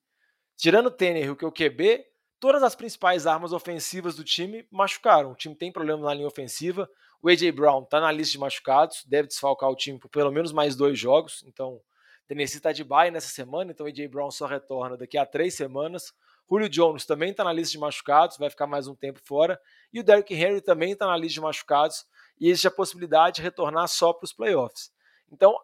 tirando 0.58 0.88
o 0.88 0.90
Tannehill, 0.90 1.36
que 1.36 1.44
é 1.46 1.48
o 1.48 1.52
QB, 1.52 2.04
todas 2.42 2.64
as 2.64 2.74
principais 2.74 3.24
armas 3.24 3.52
ofensivas 3.52 4.16
do 4.16 4.24
time 4.24 4.66
machucaram. 4.68 5.30
O 5.30 5.34
time 5.36 5.54
tem 5.54 5.70
problemas 5.70 6.04
na 6.04 6.12
linha 6.12 6.26
ofensiva. 6.26 6.90
O 7.22 7.28
A.J. 7.28 7.52
Brown 7.52 7.84
está 7.84 8.00
na 8.00 8.10
lista 8.10 8.32
de 8.32 8.38
machucados, 8.38 9.04
deve 9.06 9.28
desfalcar 9.28 9.70
o 9.70 9.76
time 9.76 9.96
por 9.96 10.08
pelo 10.08 10.32
menos 10.32 10.50
mais 10.50 10.74
dois 10.74 10.98
jogos. 10.98 11.44
Então, 11.46 11.80
Tennessee 12.26 12.56
está 12.56 12.72
de 12.72 12.82
bye 12.82 13.12
nessa 13.12 13.28
semana, 13.28 13.70
então 13.70 13.86
o 13.86 13.88
A.J. 13.88 14.08
Brown 14.08 14.28
só 14.32 14.46
retorna 14.46 14.96
daqui 14.96 15.16
a 15.16 15.24
três 15.24 15.54
semanas. 15.54 16.12
Julio 16.50 16.68
Jones 16.68 17.06
também 17.06 17.30
está 17.30 17.44
na 17.44 17.52
lista 17.52 17.70
de 17.70 17.78
machucados, 17.78 18.36
vai 18.36 18.50
ficar 18.50 18.66
mais 18.66 18.88
um 18.88 18.94
tempo 18.96 19.20
fora. 19.24 19.56
E 19.92 20.00
o 20.00 20.02
Derrick 20.02 20.34
Henry 20.34 20.60
também 20.60 20.94
está 20.94 21.06
na 21.06 21.16
lista 21.16 21.34
de 21.34 21.40
machucados 21.42 22.04
e 22.40 22.48
existe 22.48 22.66
a 22.66 22.72
possibilidade 22.72 23.36
de 23.36 23.42
retornar 23.42 23.86
só 23.86 24.12
para 24.12 24.24
os 24.24 24.32
playoffs. 24.32 24.90
Então, 25.30 25.56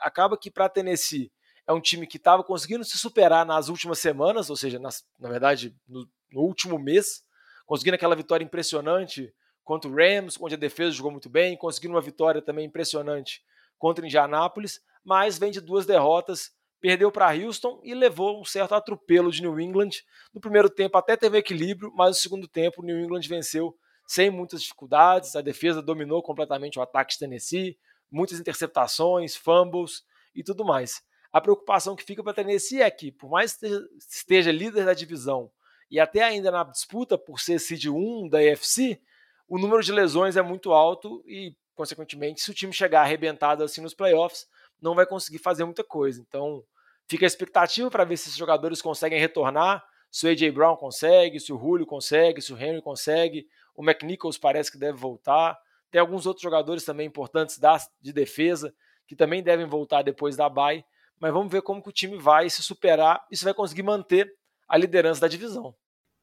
acaba 0.00 0.38
que 0.38 0.48
para 0.48 0.68
Tennessee 0.68 1.32
é 1.66 1.72
um 1.72 1.80
time 1.80 2.06
que 2.06 2.18
estava 2.18 2.44
conseguindo 2.44 2.84
se 2.84 2.96
superar 2.98 3.44
nas 3.44 3.68
últimas 3.68 3.98
semanas, 3.98 4.48
ou 4.48 4.56
seja, 4.56 4.78
nas, 4.78 5.04
na 5.18 5.28
verdade, 5.28 5.74
no, 5.88 6.08
no 6.32 6.40
último 6.40 6.78
mês, 6.78 7.22
conseguindo 7.66 7.94
aquela 7.94 8.16
vitória 8.16 8.44
impressionante 8.44 9.32
contra 9.64 9.90
o 9.90 9.94
Rams, 9.94 10.36
onde 10.40 10.54
a 10.54 10.58
defesa 10.58 10.90
jogou 10.90 11.12
muito 11.12 11.28
bem, 11.28 11.56
conseguindo 11.56 11.94
uma 11.94 12.00
vitória 12.00 12.42
também 12.42 12.66
impressionante 12.66 13.42
contra 13.78 14.04
Indianápolis, 14.04 14.80
mas 15.04 15.38
vem 15.38 15.50
de 15.50 15.60
duas 15.60 15.86
derrotas, 15.86 16.50
perdeu 16.80 17.10
para 17.12 17.34
Houston 17.34 17.80
e 17.84 17.94
levou 17.94 18.40
um 18.40 18.44
certo 18.44 18.74
atropelo 18.74 19.30
de 19.30 19.42
New 19.42 19.60
England. 19.60 19.90
No 20.34 20.40
primeiro 20.40 20.68
tempo 20.68 20.96
até 20.98 21.16
teve 21.16 21.38
equilíbrio, 21.38 21.92
mas 21.94 22.08
no 22.08 22.14
segundo 22.14 22.48
tempo 22.48 22.82
New 22.82 22.98
England 22.98 23.22
venceu 23.28 23.76
sem 24.06 24.28
muitas 24.28 24.62
dificuldades, 24.62 25.36
a 25.36 25.40
defesa 25.40 25.80
dominou 25.80 26.20
completamente 26.20 26.78
o 26.78 26.82
ataque 26.82 27.12
de 27.12 27.20
Tennessee, 27.20 27.78
muitas 28.10 28.40
interceptações, 28.40 29.36
fumbles 29.36 30.02
e 30.34 30.42
tudo 30.42 30.64
mais. 30.64 31.00
A 31.32 31.40
preocupação 31.40 31.94
que 31.94 32.02
fica 32.02 32.22
para 32.24 32.34
Tennessee 32.34 32.82
é 32.82 32.90
que, 32.90 33.12
por 33.12 33.30
mais 33.30 33.56
que 33.56 33.68
esteja 33.98 34.50
líder 34.50 34.84
da 34.84 34.94
divisão 34.94 35.48
e 35.90 35.98
até 35.98 36.22
ainda 36.22 36.50
na 36.50 36.64
disputa 36.64 37.18
por 37.18 37.40
ser 37.40 37.58
seed 37.58 37.86
1 37.86 38.28
da 38.28 38.38
AFC, 38.38 39.00
o 39.48 39.58
número 39.58 39.82
de 39.82 39.90
lesões 39.90 40.36
é 40.36 40.42
muito 40.42 40.72
alto 40.72 41.22
e, 41.26 41.54
consequentemente, 41.74 42.40
se 42.40 42.50
o 42.50 42.54
time 42.54 42.72
chegar 42.72 43.00
arrebentado 43.00 43.64
assim 43.64 43.80
nos 43.80 43.94
playoffs, 43.94 44.46
não 44.80 44.94
vai 44.94 45.04
conseguir 45.04 45.38
fazer 45.38 45.64
muita 45.64 45.82
coisa. 45.82 46.20
Então, 46.20 46.62
fica 47.08 47.26
a 47.26 47.28
expectativa 47.28 47.90
para 47.90 48.04
ver 48.04 48.16
se 48.16 48.28
esses 48.28 48.38
jogadores 48.38 48.80
conseguem 48.80 49.18
retornar, 49.18 49.84
se 50.10 50.26
o 50.26 50.30
AJ 50.30 50.50
Brown 50.52 50.76
consegue, 50.76 51.40
se 51.40 51.52
o 51.52 51.58
Julio 51.58 51.84
consegue, 51.84 52.40
se 52.40 52.52
o 52.52 52.58
Henry 52.58 52.80
consegue, 52.80 53.48
o 53.74 53.82
McNichols 53.82 54.38
parece 54.38 54.70
que 54.70 54.78
deve 54.78 54.96
voltar. 54.96 55.58
Tem 55.90 56.00
alguns 56.00 56.26
outros 56.26 56.42
jogadores 56.42 56.84
também 56.84 57.06
importantes 57.06 57.58
da, 57.58 57.76
de 58.00 58.12
defesa 58.12 58.72
que 59.06 59.16
também 59.16 59.42
devem 59.42 59.66
voltar 59.66 60.02
depois 60.02 60.36
da 60.36 60.48
bye, 60.48 60.84
mas 61.18 61.32
vamos 61.32 61.50
ver 61.50 61.62
como 61.62 61.82
que 61.82 61.88
o 61.88 61.92
time 61.92 62.16
vai 62.16 62.48
se 62.48 62.62
superar 62.62 63.24
e 63.30 63.36
se 63.36 63.44
vai 63.44 63.52
conseguir 63.52 63.82
manter 63.82 64.32
a 64.70 64.78
liderança 64.78 65.20
da 65.20 65.28
divisão. 65.28 65.74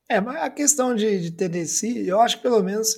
É, 0.10 0.22
mas 0.22 0.38
a 0.38 0.50
questão 0.50 0.96
de, 0.96 1.20
de 1.20 1.32
Tennessee, 1.32 2.08
eu 2.08 2.22
acho 2.22 2.38
que 2.38 2.44
pelo 2.44 2.64
menos 2.64 2.98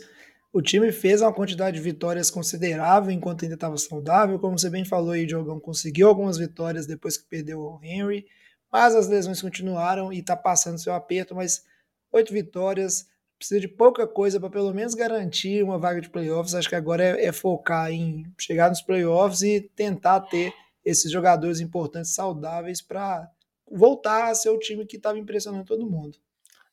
o 0.54 0.62
time 0.62 0.92
fez 0.92 1.22
uma 1.22 1.34
quantidade 1.34 1.78
de 1.78 1.84
vitórias 1.84 2.30
considerável 2.30 3.12
enquanto 3.12 3.44
ainda 3.44 3.56
estava 3.56 3.76
saudável. 3.78 4.38
Como 4.38 4.58
você 4.58 4.70
bem 4.70 4.86
falou 4.86 5.12
aí, 5.12 5.26
Diogão 5.26 5.60
conseguiu 5.60 6.08
algumas 6.08 6.38
vitórias 6.38 6.86
depois 6.86 7.18
que 7.18 7.28
perdeu 7.28 7.60
o 7.60 7.80
Henry, 7.84 8.28
mas 8.72 8.94
as 8.94 9.08
lesões 9.08 9.42
continuaram 9.42 10.14
e 10.14 10.20
está 10.20 10.36
passando 10.36 10.78
seu 10.78 10.94
aperto. 10.94 11.34
Mas 11.34 11.64
oito 12.12 12.32
vitórias, 12.32 13.08
precisa 13.40 13.60
de 13.60 13.68
pouca 13.68 14.06
coisa 14.06 14.40
para 14.40 14.52
pelo 14.52 14.72
menos 14.72 14.94
garantir 14.94 15.64
uma 15.64 15.80
vaga 15.80 16.00
de 16.00 16.10
playoffs. 16.12 16.54
Acho 16.54 16.70
que 16.70 16.76
agora 16.76 17.04
é, 17.04 17.26
é 17.26 17.32
focar 17.32 17.92
em 17.92 18.24
chegar 18.38 18.70
nos 18.70 18.84
playoffs 18.84 19.42
e 19.42 19.62
tentar 19.62 20.20
ter 20.22 20.54
esses 20.86 21.12
jogadores 21.12 21.60
importantes 21.60 22.14
saudáveis 22.14 22.84
para 22.84 23.28
voltar 23.72 24.30
a 24.30 24.36
ser 24.36 24.50
o 24.50 24.60
time 24.60 24.86
que 24.86 24.98
estava 24.98 25.18
impressionando 25.18 25.66
todo 25.66 25.90
mundo. 25.90 26.18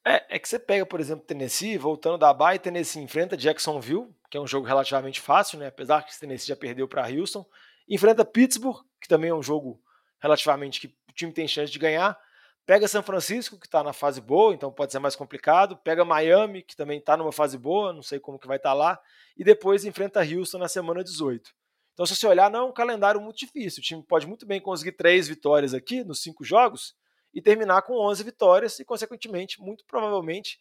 É, 0.05 0.37
é 0.37 0.39
que 0.39 0.49
você 0.49 0.59
pega, 0.59 0.87
por 0.87 1.01
exemplo, 1.01 1.27
Tennessee, 1.27 1.77
voltando 1.77 2.17
da 2.17 2.33
Bay, 2.33 2.61
Tennessee 2.61 3.03
enfrenta 3.03 3.37
Jacksonville, 3.37 4.07
que 4.31 4.37
é 4.37 4.41
um 4.41 4.47
jogo 4.47 4.65
relativamente 4.65 5.21
fácil, 5.21 5.59
né? 5.59 5.67
Apesar 5.67 6.03
que 6.05 6.19
Tennessee 6.19 6.47
já 6.47 6.57
perdeu 6.57 6.87
para 6.87 7.09
Houston. 7.09 7.45
Enfrenta 7.89 8.25
Pittsburgh, 8.25 8.85
que 9.01 9.09
também 9.09 9.31
é 9.31 9.35
um 9.35 9.43
jogo 9.43 9.81
relativamente 10.21 10.81
que 10.81 10.87
o 10.87 11.13
time 11.13 11.33
tem 11.33 11.49
chance 11.49 11.73
de 11.73 11.79
ganhar. 11.79 12.17
Pega 12.65 12.87
São 12.87 13.03
Francisco, 13.03 13.59
que 13.59 13.67
está 13.67 13.83
na 13.83 13.93
fase 13.93 14.21
boa, 14.21 14.53
então 14.55 14.73
pode 14.73 14.93
ser 14.93 14.99
mais 14.99 15.17
complicado. 15.17 15.77
Pega 15.77 16.05
Miami, 16.05 16.63
que 16.63 16.77
também 16.77 16.99
está 16.99 17.17
numa 17.17 17.33
fase 17.33 17.59
boa, 17.59 17.93
não 17.93 18.03
sei 18.03 18.21
como 18.21 18.39
que 18.39 18.47
vai 18.47 18.59
estar 18.59 18.71
tá 18.71 18.75
lá. 18.75 19.01
E 19.37 19.43
depois 19.43 19.85
enfrenta 19.85 20.21
Houston 20.21 20.59
na 20.59 20.69
semana 20.69 21.03
18. 21.03 21.53
Então, 21.97 22.05
se 22.05 22.15
você 22.15 22.27
olhar, 22.27 22.51
não 22.51 22.59
é 22.59 22.63
um 22.65 22.73
calendário 22.73 23.19
muito 23.19 23.39
difícil. 23.39 23.81
O 23.81 23.83
time 23.83 24.03
pode 24.03 24.27
muito 24.27 24.45
bem 24.45 24.61
conseguir 24.61 24.93
três 24.93 25.29
vitórias 25.29 25.73
aqui 25.73 26.05
nos 26.05 26.21
cinco 26.21 26.45
jogos 26.45 26.95
e 27.33 27.41
terminar 27.41 27.81
com 27.81 27.95
11 27.95 28.23
vitórias 28.23 28.79
e, 28.79 28.85
consequentemente, 28.85 29.63
muito 29.63 29.83
provavelmente, 29.87 30.61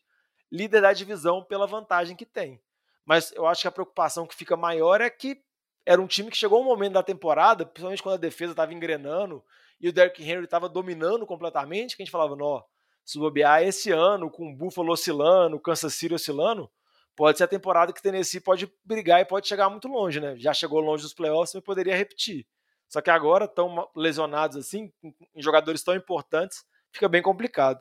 líder 0.50 0.80
da 0.82 0.94
divisão 0.94 1.44
pela 1.44 1.68
vantagem 1.68 2.16
que 2.16 2.26
tem. 2.26 2.62
Mas 3.04 3.34
eu 3.34 3.46
acho 3.46 3.64
que 3.64 3.68
a 3.68 3.72
preocupação 3.72 4.26
que 4.26 4.34
fica 4.34 4.56
maior 4.56 5.02
é 5.02 5.10
que 5.10 5.44
era 5.86 6.02
um 6.02 6.08
time 6.08 6.32
que 6.32 6.38
chegou 6.38 6.62
um 6.62 6.64
momento 6.64 6.94
da 6.94 7.04
temporada, 7.04 7.66
principalmente 7.66 8.02
quando 8.02 8.16
a 8.16 8.20
defesa 8.20 8.54
estava 8.54 8.74
engrenando 8.74 9.44
e 9.82 9.90
o 9.90 9.94
Derrick 9.94 10.24
Henry 10.24 10.46
estava 10.46 10.70
dominando 10.70 11.26
completamente, 11.26 11.98
que 11.98 12.02
a 12.02 12.06
gente 12.06 12.14
falava, 12.14 12.34
nó, 12.34 12.64
se 13.04 13.20
bobear 13.20 13.62
esse 13.62 13.92
ano, 13.92 14.32
com 14.32 14.54
o 14.54 14.56
Buffalo 14.56 14.94
oscilando, 14.94 15.58
o 15.58 15.60
Kansas 15.60 15.94
City 15.96 16.14
oscilando, 16.14 16.72
pode 17.16 17.38
ser 17.38 17.46
a 17.46 17.48
temporada 17.48 17.94
que 17.94 18.00
o 18.00 18.04
Tennessee 18.04 18.40
pode 18.40 18.72
brigar 18.84 19.22
e 19.22 19.26
pode 19.26 19.48
chegar 19.48 19.70
muito 19.70 19.88
longe, 19.88 20.20
né? 20.20 20.36
Já 20.38 20.54
chegou 20.54 20.80
longe 20.80 21.04
dos 21.04 21.14
playoffs, 21.14 21.54
mas 21.54 21.64
poderia 21.64 21.96
repetir. 21.96 22.46
Só 22.88 23.02
que 23.02 23.10
agora, 23.10 23.48
tão 23.48 23.90
lesionados 23.96 24.58
assim, 24.58 24.92
em 25.04 25.42
jogadores 25.42 25.84
tão 25.84 25.96
importantes, 25.96 26.64
fica 26.92 27.10
bem 27.10 27.22
complicado. 27.22 27.80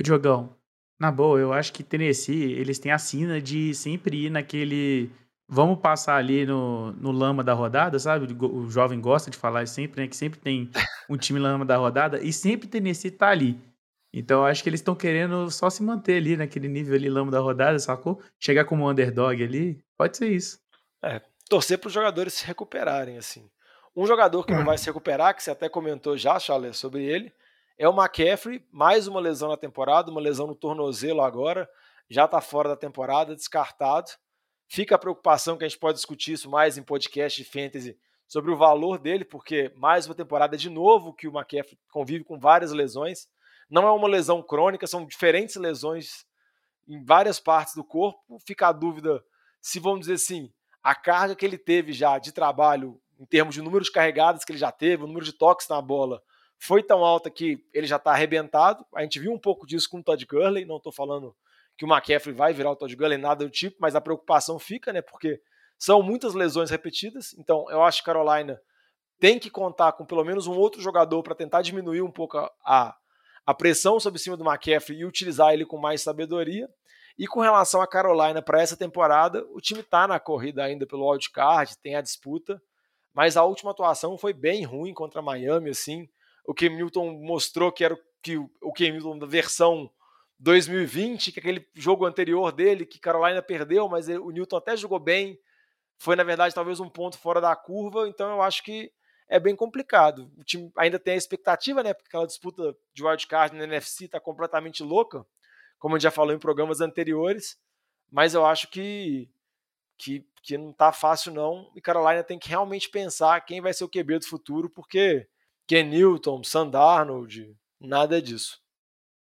Diogão, 0.00 0.54
na 0.98 1.10
boa, 1.10 1.38
eu 1.38 1.52
acho 1.52 1.72
que 1.72 1.82
Tennessee, 1.82 2.52
eles 2.52 2.78
têm 2.78 2.92
a 2.92 2.98
sina 2.98 3.40
de 3.40 3.74
sempre 3.74 4.26
ir 4.26 4.30
naquele. 4.30 5.10
Vamos 5.48 5.78
passar 5.78 6.16
ali 6.16 6.44
no, 6.44 6.92
no 6.92 7.12
lama 7.12 7.44
da 7.44 7.52
rodada, 7.52 7.98
sabe? 7.98 8.34
O 8.44 8.68
jovem 8.68 9.00
gosta 9.00 9.30
de 9.30 9.36
falar 9.36 9.66
sempre, 9.68 10.02
né? 10.02 10.08
Que 10.08 10.16
sempre 10.16 10.40
tem 10.40 10.70
um 11.08 11.16
time 11.16 11.38
lama 11.38 11.64
da 11.64 11.76
rodada 11.76 12.22
e 12.22 12.32
sempre 12.32 12.66
Tennessee 12.68 13.10
tá 13.10 13.28
ali. 13.28 13.58
Então 14.18 14.40
eu 14.40 14.46
acho 14.46 14.62
que 14.62 14.68
eles 14.70 14.80
estão 14.80 14.94
querendo 14.94 15.50
só 15.50 15.68
se 15.68 15.82
manter 15.82 16.16
ali 16.16 16.38
naquele 16.38 16.68
nível 16.68 16.94
ali 16.94 17.10
lama 17.10 17.30
da 17.30 17.38
rodada, 17.38 17.78
sacou? 17.78 18.18
Chegar 18.40 18.64
como 18.64 18.88
underdog 18.88 19.44
ali, 19.44 19.84
pode 19.94 20.16
ser 20.16 20.32
isso. 20.32 20.58
É, 21.04 21.20
torcer 21.50 21.78
para 21.78 21.88
os 21.88 21.92
jogadores 21.92 22.32
se 22.32 22.46
recuperarem, 22.46 23.18
assim. 23.18 23.50
Um 23.94 24.06
jogador 24.06 24.44
que 24.44 24.54
não 24.54 24.64
vai 24.64 24.78
se 24.78 24.86
recuperar, 24.86 25.34
que 25.36 25.42
você 25.42 25.50
até 25.50 25.68
comentou 25.68 26.16
já, 26.16 26.38
Charles, 26.38 26.78
sobre 26.78 27.04
ele, 27.04 27.30
é 27.78 27.86
o 27.86 27.92
McCaffrey, 27.92 28.64
mais 28.72 29.06
uma 29.06 29.20
lesão 29.20 29.50
na 29.50 29.56
temporada, 29.56 30.10
uma 30.10 30.20
lesão 30.20 30.46
no 30.46 30.54
tornozelo 30.54 31.20
agora, 31.20 31.68
já 32.08 32.24
está 32.24 32.40
fora 32.40 32.70
da 32.70 32.76
temporada, 32.76 33.36
descartado. 33.36 34.10
Fica 34.66 34.94
a 34.94 34.98
preocupação 34.98 35.58
que 35.58 35.64
a 35.64 35.68
gente 35.68 35.78
pode 35.78 35.96
discutir 35.96 36.32
isso 36.32 36.48
mais 36.48 36.78
em 36.78 36.82
podcast 36.82 37.42
de 37.42 37.46
fantasy 37.46 37.98
sobre 38.26 38.50
o 38.50 38.56
valor 38.56 38.98
dele, 38.98 39.26
porque 39.26 39.70
mais 39.76 40.06
uma 40.06 40.14
temporada 40.14 40.56
de 40.56 40.70
novo 40.70 41.12
que 41.12 41.28
o 41.28 41.30
McCaffrey 41.30 41.78
convive 41.90 42.24
com 42.24 42.38
várias 42.38 42.72
lesões. 42.72 43.28
Não 43.68 43.86
é 43.86 43.90
uma 43.90 44.08
lesão 44.08 44.42
crônica, 44.42 44.86
são 44.86 45.04
diferentes 45.06 45.56
lesões 45.56 46.24
em 46.86 47.02
várias 47.04 47.40
partes 47.40 47.74
do 47.74 47.84
corpo. 47.84 48.38
Fica 48.46 48.68
a 48.68 48.72
dúvida 48.72 49.22
se, 49.60 49.80
vamos 49.80 50.00
dizer 50.00 50.14
assim, 50.14 50.52
a 50.82 50.94
carga 50.94 51.34
que 51.34 51.44
ele 51.44 51.58
teve 51.58 51.92
já 51.92 52.18
de 52.18 52.32
trabalho 52.32 53.00
em 53.18 53.26
termos 53.26 53.54
de 53.54 53.62
número 53.62 53.84
de 53.84 53.90
carregadas 53.90 54.44
que 54.44 54.52
ele 54.52 54.58
já 54.58 54.70
teve, 54.70 55.02
o 55.02 55.06
número 55.06 55.24
de 55.24 55.32
toques 55.32 55.66
na 55.68 55.80
bola, 55.80 56.22
foi 56.58 56.82
tão 56.82 57.04
alta 57.04 57.30
que 57.30 57.64
ele 57.72 57.86
já 57.86 57.96
está 57.96 58.12
arrebentado. 58.12 58.84
A 58.94 59.02
gente 59.02 59.18
viu 59.18 59.32
um 59.32 59.38
pouco 59.38 59.66
disso 59.66 59.88
com 59.90 59.98
o 59.98 60.02
Todd 60.02 60.24
Gurley. 60.24 60.64
Não 60.64 60.76
estou 60.76 60.92
falando 60.92 61.34
que 61.76 61.84
o 61.84 61.88
McCaffrey 61.88 62.34
vai 62.34 62.52
virar 62.52 62.70
o 62.70 62.76
Todd 62.76 62.94
Gurley, 62.94 63.18
nada 63.18 63.44
do 63.44 63.50
tipo, 63.50 63.76
mas 63.80 63.94
a 63.94 64.00
preocupação 64.00 64.58
fica, 64.58 64.92
né? 64.92 65.02
Porque 65.02 65.40
são 65.78 66.02
muitas 66.02 66.34
lesões 66.34 66.70
repetidas. 66.70 67.34
Então, 67.38 67.70
eu 67.70 67.82
acho 67.82 67.98
que 67.98 68.06
Carolina 68.06 68.58
tem 69.18 69.38
que 69.38 69.50
contar 69.50 69.92
com 69.92 70.04
pelo 70.04 70.24
menos 70.24 70.46
um 70.46 70.54
outro 70.54 70.80
jogador 70.80 71.22
para 71.22 71.34
tentar 71.34 71.62
diminuir 71.62 72.02
um 72.02 72.10
pouco 72.10 72.38
a, 72.38 72.50
a 72.64 72.96
pressão 73.54 73.98
sobre 74.00 74.18
cima 74.18 74.36
do 74.36 74.44
McCaffrey 74.44 74.98
e 74.98 75.04
utilizar 75.04 75.52
ele 75.52 75.64
com 75.64 75.78
mais 75.78 76.02
sabedoria. 76.02 76.68
E 77.18 77.26
com 77.26 77.40
relação 77.40 77.80
a 77.80 77.86
Carolina 77.86 78.42
para 78.42 78.60
essa 78.60 78.76
temporada, 78.76 79.46
o 79.52 79.60
time 79.60 79.80
está 79.80 80.06
na 80.06 80.20
corrida 80.20 80.62
ainda 80.62 80.86
pelo 80.86 81.10
wildcard, 81.10 81.76
tem 81.78 81.94
a 81.94 82.02
disputa 82.02 82.60
mas 83.16 83.34
a 83.34 83.44
última 83.44 83.70
atuação 83.70 84.18
foi 84.18 84.34
bem 84.34 84.62
ruim 84.62 84.92
contra 84.92 85.22
Miami, 85.22 85.70
assim. 85.70 86.06
O 86.44 86.52
que 86.52 86.68
Milton 86.68 87.12
mostrou 87.22 87.72
que 87.72 87.82
era 87.82 87.94
o 87.94 87.98
que 88.22 88.36
o 88.36 88.72
Cam 88.74 88.90
Newton 88.90 89.18
da 89.18 89.24
versão 89.24 89.90
2020, 90.38 91.32
que 91.32 91.38
é 91.38 91.40
aquele 91.40 91.66
jogo 91.74 92.04
anterior 92.04 92.52
dele, 92.52 92.84
que 92.84 93.00
Carolina 93.00 93.40
perdeu, 93.40 93.88
mas 93.88 94.06
o 94.06 94.30
Newton 94.30 94.56
até 94.58 94.76
jogou 94.76 94.98
bem. 94.98 95.38
Foi, 95.96 96.14
na 96.14 96.24
verdade, 96.24 96.54
talvez 96.54 96.78
um 96.78 96.90
ponto 96.90 97.16
fora 97.16 97.40
da 97.40 97.56
curva, 97.56 98.06
então 98.06 98.30
eu 98.32 98.42
acho 98.42 98.62
que 98.62 98.92
é 99.28 99.40
bem 99.40 99.56
complicado. 99.56 100.30
O 100.36 100.44
time 100.44 100.70
ainda 100.76 100.98
tem 100.98 101.14
a 101.14 101.18
expectativa, 101.18 101.82
né? 101.82 101.92
Porque 101.92 102.08
aquela 102.08 102.26
disputa 102.26 102.76
de 102.94 103.04
wildcard 103.04 103.56
na 103.56 103.64
NFC 103.64 104.04
está 104.04 104.20
completamente 104.20 104.82
louca, 104.82 105.26
como 105.78 105.94
a 105.94 105.98
gente 105.98 106.04
já 106.04 106.10
falou 106.10 106.34
em 106.34 106.38
programas 106.38 106.80
anteriores, 106.80 107.58
mas 108.10 108.34
eu 108.34 108.44
acho 108.44 108.68
que 108.68 109.28
que, 109.98 110.26
que 110.42 110.58
não 110.58 110.72
tá 110.72 110.92
fácil 110.92 111.32
não, 111.32 111.70
e 111.74 111.80
Carolina 111.80 112.22
tem 112.22 112.38
que 112.38 112.48
realmente 112.48 112.90
pensar 112.90 113.40
quem 113.40 113.60
vai 113.60 113.72
ser 113.72 113.84
o 113.84 113.88
QB 113.88 114.18
do 114.18 114.26
futuro, 114.26 114.68
porque 114.68 115.26
Ken 115.66 115.84
Newton, 115.84 116.44
Sandarnold, 116.44 117.56
nada 117.80 118.20
disso. 118.20 118.60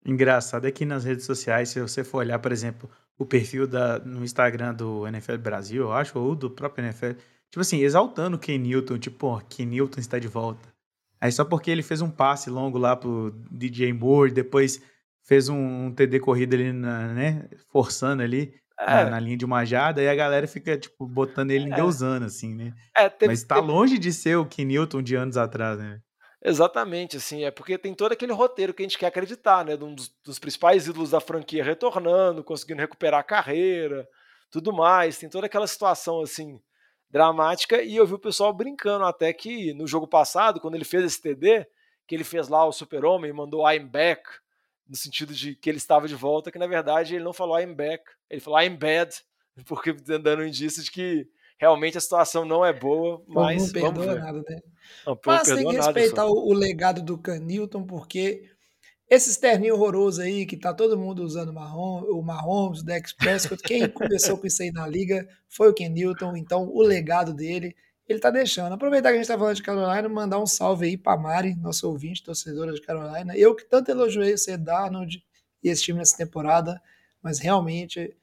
Engraçado 0.05 0.67
é 0.67 0.71
que 0.71 0.85
nas 0.85 1.03
redes 1.03 1.25
sociais, 1.25 1.69
se 1.69 1.81
você 1.81 2.03
for 2.03 2.19
olhar, 2.19 2.39
por 2.39 2.51
exemplo, 2.51 2.89
o 3.17 3.25
perfil 3.25 3.67
da, 3.67 3.99
no 3.99 4.23
Instagram 4.23 4.73
do 4.73 5.07
NFL 5.07 5.37
Brasil, 5.37 5.83
eu 5.83 5.91
acho, 5.91 6.17
ou 6.17 6.35
do 6.35 6.49
próprio 6.49 6.85
NFL, 6.85 7.19
tipo 7.51 7.59
assim, 7.59 7.81
exaltando 7.81 8.37
o 8.37 8.39
Ken 8.39 8.57
Newton, 8.57 8.97
tipo, 8.97 9.17
pô, 9.17 9.41
Ken 9.49 9.65
Newton 9.65 9.99
está 9.99 10.17
de 10.17 10.27
volta. 10.27 10.71
Aí 11.19 11.31
só 11.31 11.45
porque 11.45 11.69
ele 11.69 11.83
fez 11.83 12.01
um 12.01 12.09
passe 12.09 12.49
longo 12.49 12.79
lá 12.79 12.95
pro 12.95 13.31
DJ 13.51 13.93
Moore, 13.93 14.31
depois 14.31 14.81
fez 15.23 15.49
um, 15.49 15.85
um 15.85 15.93
TD 15.93 16.19
corrida 16.19 16.55
ali, 16.55 16.73
na, 16.73 17.13
né, 17.13 17.47
forçando 17.71 18.23
ali, 18.23 18.55
é. 18.79 18.85
na, 18.85 19.11
na, 19.11 19.19
linha 19.19 19.37
de 19.37 19.45
uma 19.45 19.63
jada, 19.63 20.01
e 20.01 20.09
a 20.09 20.15
galera 20.15 20.47
fica, 20.47 20.75
tipo, 20.77 21.05
botando 21.05 21.51
ele 21.51 21.65
em 21.65 21.73
é. 21.73 21.75
deusando, 21.75 22.25
assim, 22.25 22.55
né? 22.55 22.73
É, 22.95 23.07
teve, 23.07 23.31
Mas 23.31 23.43
tá 23.43 23.55
teve... 23.55 23.67
longe 23.67 23.99
de 23.99 24.11
ser 24.11 24.37
o 24.37 24.45
Kenilton 24.45 25.03
de 25.03 25.15
anos 25.15 25.37
atrás, 25.37 25.77
né? 25.77 25.99
Exatamente, 26.43 27.17
assim, 27.17 27.43
é 27.43 27.51
porque 27.51 27.77
tem 27.77 27.93
todo 27.93 28.13
aquele 28.13 28.33
roteiro 28.33 28.73
que 28.73 28.81
a 28.81 28.85
gente 28.85 28.97
quer 28.97 29.07
acreditar, 29.07 29.63
né? 29.63 29.75
Um 29.75 29.93
dos, 29.93 30.11
dos 30.25 30.39
principais 30.39 30.87
ídolos 30.87 31.11
da 31.11 31.19
franquia 31.19 31.63
retornando, 31.63 32.43
conseguindo 32.43 32.81
recuperar 32.81 33.19
a 33.19 33.23
carreira, 33.23 34.07
tudo 34.49 34.73
mais. 34.73 35.19
Tem 35.19 35.29
toda 35.29 35.45
aquela 35.45 35.67
situação, 35.67 36.19
assim, 36.21 36.59
dramática. 37.11 37.81
E 37.83 37.95
eu 37.95 38.07
vi 38.07 38.13
o 38.13 38.19
pessoal 38.19 38.53
brincando 38.53 39.03
até 39.03 39.31
que 39.33 39.73
no 39.73 39.85
jogo 39.85 40.07
passado, 40.07 40.59
quando 40.59 40.75
ele 40.75 40.85
fez 40.85 41.03
esse 41.03 41.21
TD, 41.21 41.67
que 42.07 42.15
ele 42.15 42.23
fez 42.23 42.47
lá 42.47 42.65
o 42.65 42.71
super-homem, 42.71 43.33
mandou 43.33 43.69
I'm 43.69 43.85
back, 43.85 44.23
no 44.87 44.95
sentido 44.95 45.33
de 45.33 45.55
que 45.55 45.69
ele 45.69 45.77
estava 45.77 46.07
de 46.07 46.15
volta, 46.15 46.51
que 46.51 46.59
na 46.59 46.67
verdade 46.67 47.15
ele 47.15 47.23
não 47.23 47.33
falou 47.33 47.59
I'm 47.59 47.73
back, 47.73 48.03
ele 48.29 48.41
falou 48.41 48.59
I'm 48.59 48.75
bad, 48.75 49.13
porque 49.67 49.93
dando 49.93 50.41
um 50.41 50.45
indício 50.45 50.83
de 50.83 50.91
que 50.91 51.27
realmente 51.57 51.97
a 51.97 52.01
situação 52.01 52.43
não 52.43 52.65
é 52.65 52.73
boa, 52.73 53.23
mas 53.27 53.71
não 53.71 53.71
perdoa 53.71 54.15
nada, 54.15 54.43
né? 54.49 54.59
Não, 55.05 55.17
mas 55.25 55.47
tem 55.47 55.67
que 55.67 55.75
respeitar 55.75 56.25
o, 56.25 56.49
o, 56.49 56.53
legado 56.53 57.03
do 57.03 57.17
Canilton, 57.17 57.85
porque 57.85 58.49
esse 59.11 59.37
terninho 59.41 59.75
horroroso 59.75 60.21
aí, 60.21 60.45
que 60.45 60.55
tá 60.55 60.73
todo 60.73 60.97
mundo 60.97 61.21
usando 61.21 61.49
o 61.49 61.53
Mahomes, 61.53 62.09
o 62.09 62.21
Mahomes, 62.21 62.79
o 62.79 62.85
Dex 62.85 63.11
Prescott, 63.11 63.61
quem 63.61 63.85
começou 63.91 64.37
com 64.37 64.47
isso 64.47 64.63
aí 64.63 64.71
na 64.71 64.87
liga 64.87 65.27
foi 65.49 65.69
o 65.69 65.73
Ken 65.73 65.89
Newton, 65.89 66.37
então 66.37 66.69
o 66.69 66.81
legado 66.81 67.33
dele, 67.33 67.75
ele 68.07 68.19
tá 68.19 68.31
deixando. 68.31 68.71
Aproveitar 68.71 69.09
que 69.09 69.15
a 69.15 69.17
gente 69.17 69.27
tá 69.27 69.37
falando 69.37 69.57
de 69.57 69.63
Carolina, 69.63 70.07
mandar 70.07 70.39
um 70.39 70.47
salve 70.47 70.85
aí 70.85 70.97
pra 70.97 71.17
Mari, 71.17 71.55
nosso 71.57 71.89
ouvinte, 71.89 72.23
torcedora 72.23 72.71
de 72.71 72.79
Carolina. 72.79 73.35
Eu 73.35 73.53
que 73.53 73.65
tanto 73.65 73.91
elogiei 73.91 74.33
o 74.33 74.37
C. 74.37 74.55
Darnold 74.55 75.21
e 75.61 75.67
esse 75.67 75.83
time 75.83 75.99
nessa 75.99 76.15
temporada, 76.15 76.81
mas 77.21 77.37
realmente 77.37 78.15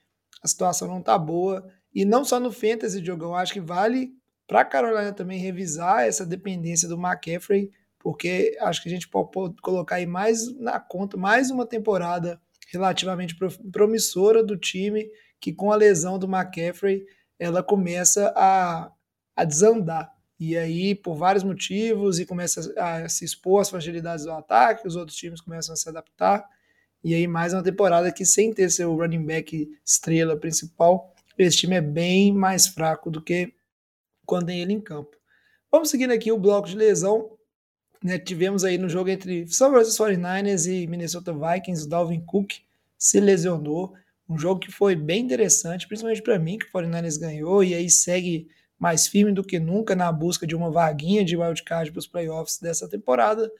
a 0.42 0.48
situação 0.48 0.88
não 0.88 1.02
tá 1.02 1.18
boa. 1.18 1.70
E 1.94 2.06
não 2.06 2.24
só 2.24 2.40
no 2.40 2.50
Fantasy, 2.50 3.02
Diogão, 3.02 3.34
acho 3.34 3.52
que 3.52 3.60
vale 3.60 4.14
para 4.46 4.64
Carolina 4.64 5.12
também 5.12 5.38
revisar 5.38 6.06
essa 6.06 6.24
dependência 6.24 6.88
do 6.88 6.98
McCaffrey, 6.98 7.70
porque 8.08 8.56
acho 8.62 8.82
que 8.82 8.88
a 8.88 8.90
gente 8.90 9.06
pode 9.06 9.60
colocar 9.60 9.96
aí 9.96 10.06
mais 10.06 10.50
na 10.58 10.80
conta, 10.80 11.18
mais 11.18 11.50
uma 11.50 11.66
temporada 11.66 12.40
relativamente 12.72 13.36
promissora 13.70 14.42
do 14.42 14.56
time, 14.56 15.06
que 15.38 15.52
com 15.52 15.70
a 15.70 15.76
lesão 15.76 16.18
do 16.18 16.26
McCaffrey, 16.26 17.04
ela 17.38 17.62
começa 17.62 18.32
a, 18.34 18.90
a 19.36 19.44
desandar. 19.44 20.10
E 20.40 20.56
aí, 20.56 20.94
por 20.94 21.16
vários 21.16 21.44
motivos, 21.44 22.18
e 22.18 22.24
começa 22.24 22.72
a 22.78 23.06
se 23.10 23.26
expor 23.26 23.60
às 23.60 23.68
fragilidades 23.68 24.24
do 24.24 24.32
ataque, 24.32 24.88
os 24.88 24.96
outros 24.96 25.14
times 25.14 25.42
começam 25.42 25.74
a 25.74 25.76
se 25.76 25.86
adaptar. 25.86 26.48
E 27.04 27.14
aí, 27.14 27.26
mais 27.26 27.52
uma 27.52 27.62
temporada 27.62 28.10
que, 28.10 28.24
sem 28.24 28.54
ter 28.54 28.70
seu 28.70 28.96
running 28.96 29.26
back 29.26 29.68
estrela 29.84 30.34
principal, 30.34 31.14
esse 31.36 31.58
time 31.58 31.76
é 31.76 31.82
bem 31.82 32.32
mais 32.32 32.68
fraco 32.68 33.10
do 33.10 33.20
que 33.20 33.52
quando 34.24 34.46
tem 34.46 34.62
ele 34.62 34.72
em 34.72 34.80
campo. 34.80 35.14
Vamos 35.70 35.90
seguindo 35.90 36.14
aqui 36.14 36.32
o 36.32 36.38
bloco 36.38 36.66
de 36.66 36.74
lesão. 36.74 37.36
Né, 38.02 38.18
tivemos 38.18 38.64
aí 38.64 38.78
no 38.78 38.88
jogo 38.88 39.10
entre 39.10 39.46
São 39.48 39.70
Francisco 39.70 40.04
49ers 40.04 40.70
e 40.70 40.86
Minnesota 40.86 41.32
Vikings, 41.32 41.86
o 41.86 41.88
Dalvin 41.88 42.20
Cook 42.20 42.52
se 42.96 43.20
lesionou. 43.20 43.92
Um 44.28 44.38
jogo 44.38 44.60
que 44.60 44.70
foi 44.70 44.94
bem 44.94 45.24
interessante, 45.24 45.88
principalmente 45.88 46.22
para 46.22 46.38
mim, 46.38 46.58
que 46.58 46.66
o 46.66 46.70
49ers 46.70 47.18
ganhou 47.18 47.64
e 47.64 47.74
aí 47.74 47.88
segue 47.90 48.48
mais 48.78 49.08
firme 49.08 49.32
do 49.32 49.42
que 49.42 49.58
nunca 49.58 49.96
na 49.96 50.12
busca 50.12 50.46
de 50.46 50.54
uma 50.54 50.70
vaguinha 50.70 51.24
de 51.24 51.36
wildcard 51.36 51.90
para 51.90 51.98
os 51.98 52.06
playoffs 52.06 52.58
dessa 52.60 52.88
temporada. 52.88 53.50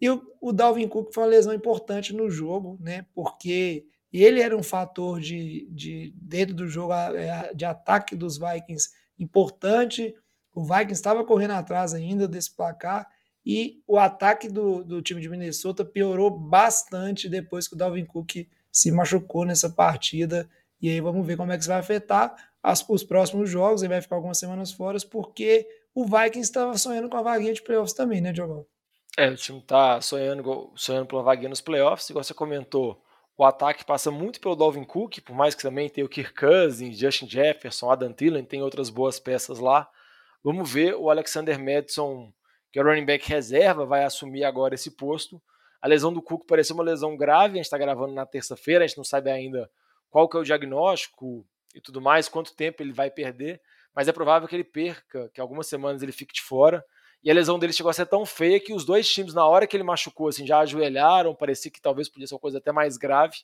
E 0.00 0.08
o, 0.08 0.22
o 0.40 0.52
Dalvin 0.52 0.88
Cook 0.88 1.12
foi 1.12 1.24
uma 1.24 1.30
lesão 1.30 1.52
importante 1.52 2.14
no 2.14 2.30
jogo, 2.30 2.78
né? 2.80 3.04
Porque 3.14 3.86
ele 4.12 4.40
era 4.40 4.56
um 4.56 4.62
fator 4.62 5.20
de, 5.20 5.68
de 5.70 6.14
dentro 6.16 6.54
do 6.54 6.68
jogo 6.68 6.92
de 7.54 7.64
ataque 7.64 8.14
dos 8.14 8.38
Vikings 8.38 8.90
importante. 9.18 10.14
O 10.54 10.62
Vikings 10.62 10.92
estava 10.92 11.24
correndo 11.24 11.52
atrás 11.52 11.92
ainda 11.92 12.28
desse 12.28 12.54
placar 12.54 13.08
e 13.44 13.82
o 13.86 13.98
ataque 13.98 14.48
do, 14.48 14.82
do 14.82 15.02
time 15.02 15.20
de 15.20 15.28
Minnesota 15.28 15.84
piorou 15.84 16.30
bastante 16.30 17.28
depois 17.28 17.68
que 17.68 17.74
o 17.74 17.76
Dalvin 17.76 18.06
Cook 18.06 18.46
se 18.72 18.90
machucou 18.90 19.44
nessa 19.44 19.68
partida. 19.68 20.48
E 20.80 20.88
aí 20.88 21.00
vamos 21.00 21.26
ver 21.26 21.36
como 21.36 21.52
é 21.52 21.56
que 21.56 21.60
isso 21.60 21.68
vai 21.68 21.78
afetar 21.78 22.34
as, 22.62 22.84
os 22.88 23.04
próximos 23.04 23.50
jogos. 23.50 23.82
Ele 23.82 23.92
vai 23.92 24.00
ficar 24.00 24.16
algumas 24.16 24.38
semanas 24.38 24.72
fora, 24.72 24.98
porque 25.10 25.68
o 25.94 26.04
Vikings 26.04 26.40
estava 26.40 26.76
sonhando 26.78 27.08
com 27.08 27.16
a 27.16 27.22
vaguinha 27.22 27.52
de 27.52 27.62
playoffs 27.62 27.94
também, 27.94 28.20
né, 28.20 28.32
Diogo? 28.32 28.66
É, 29.16 29.28
o 29.28 29.36
time 29.36 29.58
está 29.58 30.00
sonhando, 30.00 30.72
sonhando 30.74 31.06
pela 31.06 31.22
vaguinha 31.22 31.48
nos 31.48 31.60
playoffs, 31.60 32.08
igual 32.08 32.24
você 32.24 32.34
comentou. 32.34 33.00
O 33.36 33.44
ataque 33.44 33.84
passa 33.84 34.10
muito 34.10 34.40
pelo 34.40 34.56
Dalvin 34.56 34.84
Cook, 34.84 35.20
por 35.20 35.36
mais 35.36 35.54
que 35.54 35.62
também 35.62 35.88
tenha 35.88 36.04
o 36.04 36.08
Kirk 36.08 36.34
Cousins, 36.34 36.98
Justin 36.98 37.28
Jefferson, 37.28 37.90
Adam 37.90 38.12
Thielen, 38.12 38.44
tem 38.44 38.62
outras 38.62 38.90
boas 38.90 39.20
peças 39.20 39.58
lá. 39.58 39.88
Vamos 40.42 40.72
ver 40.72 40.94
o 40.94 41.10
Alexander 41.10 41.58
Madison, 41.58 42.32
que 42.74 42.80
é 42.80 42.82
o 42.82 42.84
running 42.84 43.04
back 43.04 43.28
reserva, 43.28 43.86
vai 43.86 44.02
assumir 44.02 44.42
agora 44.42 44.74
esse 44.74 44.96
posto. 44.96 45.40
A 45.80 45.86
lesão 45.86 46.12
do 46.12 46.20
Cook 46.20 46.44
pareceu 46.44 46.74
uma 46.74 46.82
lesão 46.82 47.16
grave, 47.16 47.52
a 47.52 47.56
gente 47.58 47.66
está 47.66 47.78
gravando 47.78 48.12
na 48.12 48.26
terça-feira, 48.26 48.82
a 48.82 48.86
gente 48.88 48.96
não 48.96 49.04
sabe 49.04 49.30
ainda 49.30 49.70
qual 50.10 50.28
que 50.28 50.36
é 50.36 50.40
o 50.40 50.42
diagnóstico 50.42 51.46
e 51.72 51.80
tudo 51.80 52.00
mais, 52.00 52.28
quanto 52.28 52.52
tempo 52.52 52.82
ele 52.82 52.92
vai 52.92 53.12
perder, 53.12 53.60
mas 53.94 54.08
é 54.08 54.12
provável 54.12 54.48
que 54.48 54.56
ele 54.56 54.64
perca, 54.64 55.30
que 55.32 55.40
algumas 55.40 55.68
semanas 55.68 56.02
ele 56.02 56.10
fique 56.10 56.34
de 56.34 56.42
fora. 56.42 56.84
E 57.22 57.30
a 57.30 57.34
lesão 57.34 57.60
dele 57.60 57.72
chegou 57.72 57.90
a 57.90 57.92
ser 57.92 58.06
tão 58.06 58.26
feia 58.26 58.58
que 58.58 58.74
os 58.74 58.84
dois 58.84 59.08
times, 59.08 59.34
na 59.34 59.46
hora 59.46 59.68
que 59.68 59.76
ele 59.76 59.84
machucou, 59.84 60.26
assim, 60.26 60.44
já 60.44 60.58
ajoelharam, 60.58 61.32
parecia 61.32 61.70
que 61.70 61.80
talvez 61.80 62.08
podia 62.08 62.26
ser 62.26 62.34
uma 62.34 62.40
coisa 62.40 62.58
até 62.58 62.72
mais 62.72 62.96
grave, 62.96 63.36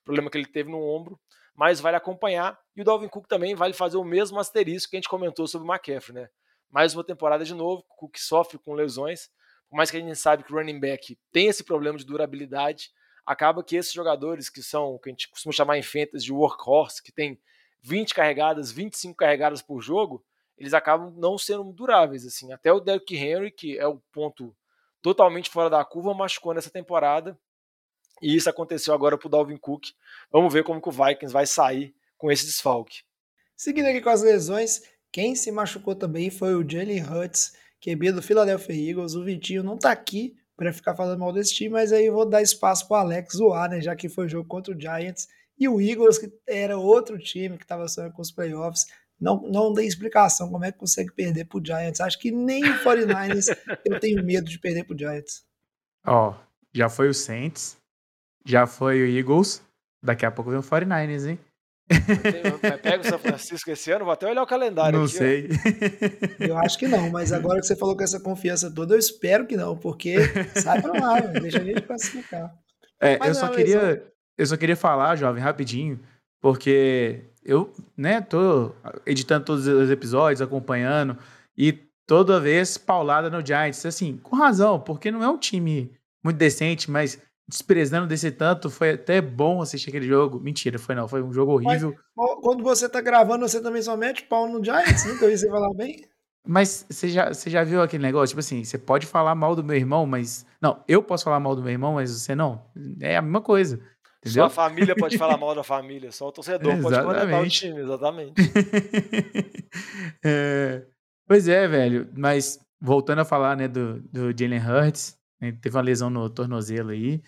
o 0.00 0.04
problema 0.04 0.30
que 0.30 0.38
ele 0.38 0.46
teve 0.46 0.70
no 0.70 0.80
ombro, 0.80 1.18
mas 1.56 1.80
vale 1.80 1.96
acompanhar. 1.96 2.56
E 2.76 2.82
o 2.82 2.84
Dalvin 2.84 3.08
Cook 3.08 3.26
também 3.26 3.56
vale 3.56 3.72
fazer 3.72 3.96
o 3.96 4.04
mesmo 4.04 4.38
asterisco 4.38 4.90
que 4.90 4.96
a 4.96 4.98
gente 5.00 5.08
comentou 5.08 5.48
sobre 5.48 5.66
o 5.66 5.72
McCaffrey, 5.72 6.14
né? 6.14 6.28
Mais 6.70 6.94
uma 6.94 7.04
temporada 7.04 7.44
de 7.44 7.54
novo, 7.54 7.84
o 7.88 7.94
Cook 7.94 8.18
sofre 8.18 8.58
com 8.58 8.74
lesões, 8.74 9.30
por 9.68 9.76
mais 9.76 9.90
que 9.90 9.96
a 9.96 10.00
gente 10.00 10.16
sabe 10.16 10.44
que 10.44 10.52
o 10.52 10.56
running 10.56 10.80
back 10.80 11.18
tem 11.32 11.48
esse 11.48 11.64
problema 11.64 11.98
de 11.98 12.04
durabilidade, 12.04 12.90
acaba 13.24 13.64
que 13.64 13.76
esses 13.76 13.92
jogadores 13.92 14.48
que 14.48 14.62
são, 14.62 14.94
o 14.94 14.98
que 14.98 15.10
a 15.10 15.12
gente 15.12 15.28
costuma 15.28 15.52
chamar 15.52 15.78
em 15.78 15.82
fantasy 15.82 16.24
de 16.24 16.32
workhorse, 16.32 17.02
que 17.02 17.12
tem 17.12 17.40
20 17.82 18.14
carregadas, 18.14 18.70
25 18.70 19.16
carregadas 19.16 19.62
por 19.62 19.80
jogo, 19.80 20.24
eles 20.56 20.72
acabam 20.72 21.12
não 21.16 21.36
sendo 21.36 21.72
duráveis. 21.72 22.24
assim. 22.24 22.52
Até 22.52 22.72
o 22.72 22.80
Derrick 22.80 23.14
Henry, 23.14 23.50
que 23.50 23.78
é 23.78 23.86
o 23.86 23.98
ponto 24.12 24.56
totalmente 25.02 25.50
fora 25.50 25.68
da 25.68 25.84
curva, 25.84 26.14
machucou 26.14 26.54
nessa 26.54 26.70
temporada. 26.70 27.38
E 28.22 28.34
isso 28.34 28.48
aconteceu 28.48 28.94
agora 28.94 29.18
para 29.18 29.26
o 29.26 29.30
Dalvin 29.30 29.58
Cook. 29.58 29.88
Vamos 30.30 30.52
ver 30.52 30.64
como 30.64 30.80
que 30.80 30.88
o 30.88 30.92
Vikings 30.92 31.32
vai 31.32 31.46
sair 31.46 31.94
com 32.16 32.30
esse 32.30 32.46
desfalque. 32.46 33.02
Seguindo 33.54 33.86
aqui 33.86 34.00
com 34.00 34.08
as 34.08 34.22
lesões, 34.22 34.82
quem 35.12 35.34
se 35.34 35.50
machucou 35.50 35.94
também 35.94 36.30
foi 36.30 36.54
o 36.54 36.68
Jalen 36.68 37.02
Hurts, 37.02 37.52
QB 37.80 38.12
do 38.12 38.22
Philadelphia 38.22 38.90
Eagles. 38.90 39.14
O 39.14 39.24
Vitinho 39.24 39.62
não 39.62 39.74
está 39.76 39.90
aqui 39.90 40.36
para 40.56 40.72
ficar 40.72 40.94
falando 40.94 41.20
mal 41.20 41.32
desse 41.32 41.54
time, 41.54 41.70
mas 41.70 41.92
aí 41.92 42.10
vou 42.10 42.28
dar 42.28 42.42
espaço 42.42 42.88
para 42.88 43.02
Alex 43.02 43.36
zoar, 43.36 43.70
né? 43.70 43.80
Já 43.80 43.94
que 43.94 44.08
foi 44.08 44.28
jogo 44.28 44.48
contra 44.48 44.74
o 44.74 44.80
Giants. 44.80 45.28
E 45.58 45.68
o 45.68 45.80
Eagles, 45.80 46.18
que 46.18 46.30
era 46.46 46.76
outro 46.76 47.18
time 47.18 47.56
que 47.56 47.64
estava 47.64 47.88
sonhando 47.88 48.12
com 48.12 48.22
os 48.22 48.30
playoffs, 48.30 48.84
não, 49.18 49.40
não 49.42 49.72
dei 49.72 49.86
explicação 49.86 50.50
como 50.50 50.64
é 50.64 50.72
que 50.72 50.78
consegue 50.78 51.12
perder 51.12 51.46
pro 51.46 51.64
Giants. 51.64 52.00
Acho 52.00 52.18
que 52.18 52.30
nem 52.30 52.62
o 52.64 52.78
49ers 52.84 53.56
eu 53.84 53.98
tenho 53.98 54.22
medo 54.24 54.48
de 54.48 54.58
perder 54.58 54.84
pro 54.84 54.98
Giants. 54.98 55.44
Ó, 56.04 56.34
já 56.72 56.88
foi 56.88 57.08
o 57.08 57.14
Saints, 57.14 57.76
já 58.44 58.66
foi 58.66 59.00
o 59.00 59.06
Eagles, 59.06 59.62
daqui 60.02 60.26
a 60.26 60.30
pouco 60.30 60.50
vem 60.50 60.60
o 60.60 60.62
49ers, 60.62 61.30
hein? 61.30 61.38
Pega 62.82 63.00
o 63.00 63.08
São 63.08 63.18
Francisco 63.18 63.70
esse 63.70 63.90
ano, 63.92 64.04
vou 64.04 64.12
até 64.12 64.28
olhar 64.28 64.42
o 64.42 64.46
calendário. 64.46 64.98
Não 64.98 65.06
aqui, 65.06 65.14
sei. 65.14 65.48
Ó. 66.40 66.44
Eu 66.44 66.58
acho 66.58 66.78
que 66.78 66.88
não, 66.88 67.10
mas 67.10 67.32
agora 67.32 67.60
que 67.60 67.66
você 67.66 67.76
falou 67.76 67.96
com 67.96 68.02
essa 68.02 68.18
confiança 68.18 68.70
toda, 68.70 68.94
eu 68.94 68.98
espero 68.98 69.46
que 69.46 69.56
não, 69.56 69.76
porque 69.76 70.16
sai 70.56 70.82
pra 70.82 70.92
lá, 70.92 71.20
deixa 71.20 71.58
a 71.58 71.64
gente 71.64 71.82
classificar. 71.82 72.52
É, 73.00 73.18
eu 73.28 73.34
só 73.34 73.48
queria, 73.48 74.04
eu 74.36 74.46
só 74.46 74.56
queria 74.56 74.76
falar, 74.76 75.16
jovem, 75.16 75.42
rapidinho, 75.42 76.00
porque 76.40 77.20
eu, 77.44 77.72
né, 77.96 78.20
tô 78.20 78.74
editando 79.04 79.44
todos 79.44 79.66
os 79.66 79.90
episódios, 79.90 80.42
acompanhando, 80.42 81.16
e 81.56 81.72
toda 82.06 82.40
vez 82.40 82.76
paulada 82.76 83.30
no 83.30 83.44
Giants. 83.44 83.86
Assim, 83.86 84.18
com 84.22 84.34
razão, 84.34 84.80
porque 84.80 85.10
não 85.10 85.22
é 85.22 85.28
um 85.28 85.38
time 85.38 85.92
muito 86.24 86.36
decente, 86.36 86.90
mas 86.90 87.20
desprezando 87.48 88.06
desse 88.06 88.30
tanto, 88.30 88.68
foi 88.68 88.90
até 88.90 89.20
bom 89.20 89.62
assistir 89.62 89.90
aquele 89.90 90.06
jogo. 90.06 90.40
Mentira, 90.40 90.78
foi 90.78 90.94
não, 90.94 91.06
foi 91.06 91.22
um 91.22 91.32
jogo 91.32 91.52
horrível. 91.52 91.94
Mas, 92.16 92.40
quando 92.42 92.62
você 92.62 92.88
tá 92.88 93.00
gravando, 93.00 93.48
você 93.48 93.60
também 93.60 93.82
só 93.82 93.96
mete 93.96 94.24
pau 94.24 94.48
no 94.48 94.64
Giants? 94.64 95.04
Nunca 95.04 95.26
vi 95.26 95.38
você 95.38 95.48
falar 95.48 95.72
bem? 95.74 96.04
Mas 96.46 96.86
você 96.88 97.08
já, 97.08 97.32
você 97.32 97.50
já 97.50 97.64
viu 97.64 97.82
aquele 97.82 98.02
negócio? 98.02 98.28
Tipo 98.28 98.40
assim, 98.40 98.62
você 98.62 98.78
pode 98.78 99.06
falar 99.06 99.34
mal 99.34 99.56
do 99.56 99.64
meu 99.64 99.76
irmão, 99.76 100.06
mas. 100.06 100.46
Não, 100.60 100.82
eu 100.86 101.02
posso 101.02 101.24
falar 101.24 101.40
mal 101.40 101.56
do 101.56 101.62
meu 101.62 101.72
irmão, 101.72 101.94
mas 101.94 102.10
você 102.10 102.34
não. 102.34 102.64
É 103.00 103.16
a 103.16 103.22
mesma 103.22 103.40
coisa. 103.40 103.80
Entendeu? 104.20 104.42
Só 104.42 104.46
a 104.46 104.50
família 104.50 104.94
pode 104.96 105.18
falar 105.18 105.36
mal 105.36 105.54
da 105.54 105.62
família, 105.62 106.10
só 106.10 106.28
o 106.28 106.32
torcedor 106.32 106.80
pode 106.80 107.02
comentar 107.02 107.42
o 107.42 107.48
time, 107.48 107.80
exatamente. 107.80 108.34
é, 110.24 110.84
pois 111.26 111.48
é, 111.48 111.66
velho. 111.68 112.08
Mas 112.16 112.58
voltando 112.80 113.20
a 113.20 113.24
falar 113.24 113.56
né, 113.56 113.68
do, 113.68 114.00
do 114.02 114.36
Jalen 114.36 114.60
Hurts, 114.60 115.16
né, 115.40 115.52
teve 115.60 115.76
uma 115.76 115.82
lesão 115.82 116.10
no 116.10 116.28
tornozelo 116.30 116.90
aí. 116.90 117.22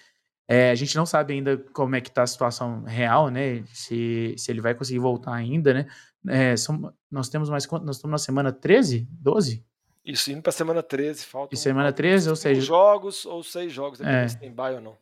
É, 0.51 0.71
a 0.71 0.75
gente 0.75 0.97
não 0.97 1.05
sabe 1.05 1.35
ainda 1.35 1.59
como 1.75 1.95
é 1.95 2.01
que 2.01 2.11
tá 2.11 2.23
a 2.23 2.27
situação 2.27 2.83
real, 2.85 3.29
né? 3.29 3.63
Se, 3.67 4.35
se 4.39 4.51
ele 4.51 4.63
vai 4.63 4.75
conseguir 4.75 4.99
voltar 4.99 5.35
ainda, 5.35 5.75
né? 5.75 5.87
É, 6.27 6.57
são, 6.57 6.93
nós 7.11 7.29
temos 7.29 7.51
mais 7.51 7.67
quanto? 7.67 7.85
Nós 7.85 7.97
estamos 7.97 8.13
na 8.13 8.19
semana 8.19 8.51
13? 8.51 9.07
12? 9.11 9.63
Isso, 10.05 10.33
indo 10.33 10.41
pra 10.41 10.51
semana 10.51 10.83
13, 10.83 11.27
falta. 11.27 11.55
E 11.55 11.59
semana 11.59 11.93
13, 11.93 12.31
ou 12.31 12.37
seja. 12.37 12.63
jogos 12.63 13.27
ou 13.27 13.43
seis 13.43 13.71
jogos, 13.71 13.99
dependendo 13.99 14.25
é. 14.25 14.29
se 14.29 14.39
tem 14.39 14.51
bye 14.51 14.75
ou 14.77 14.81
não. 14.81 14.97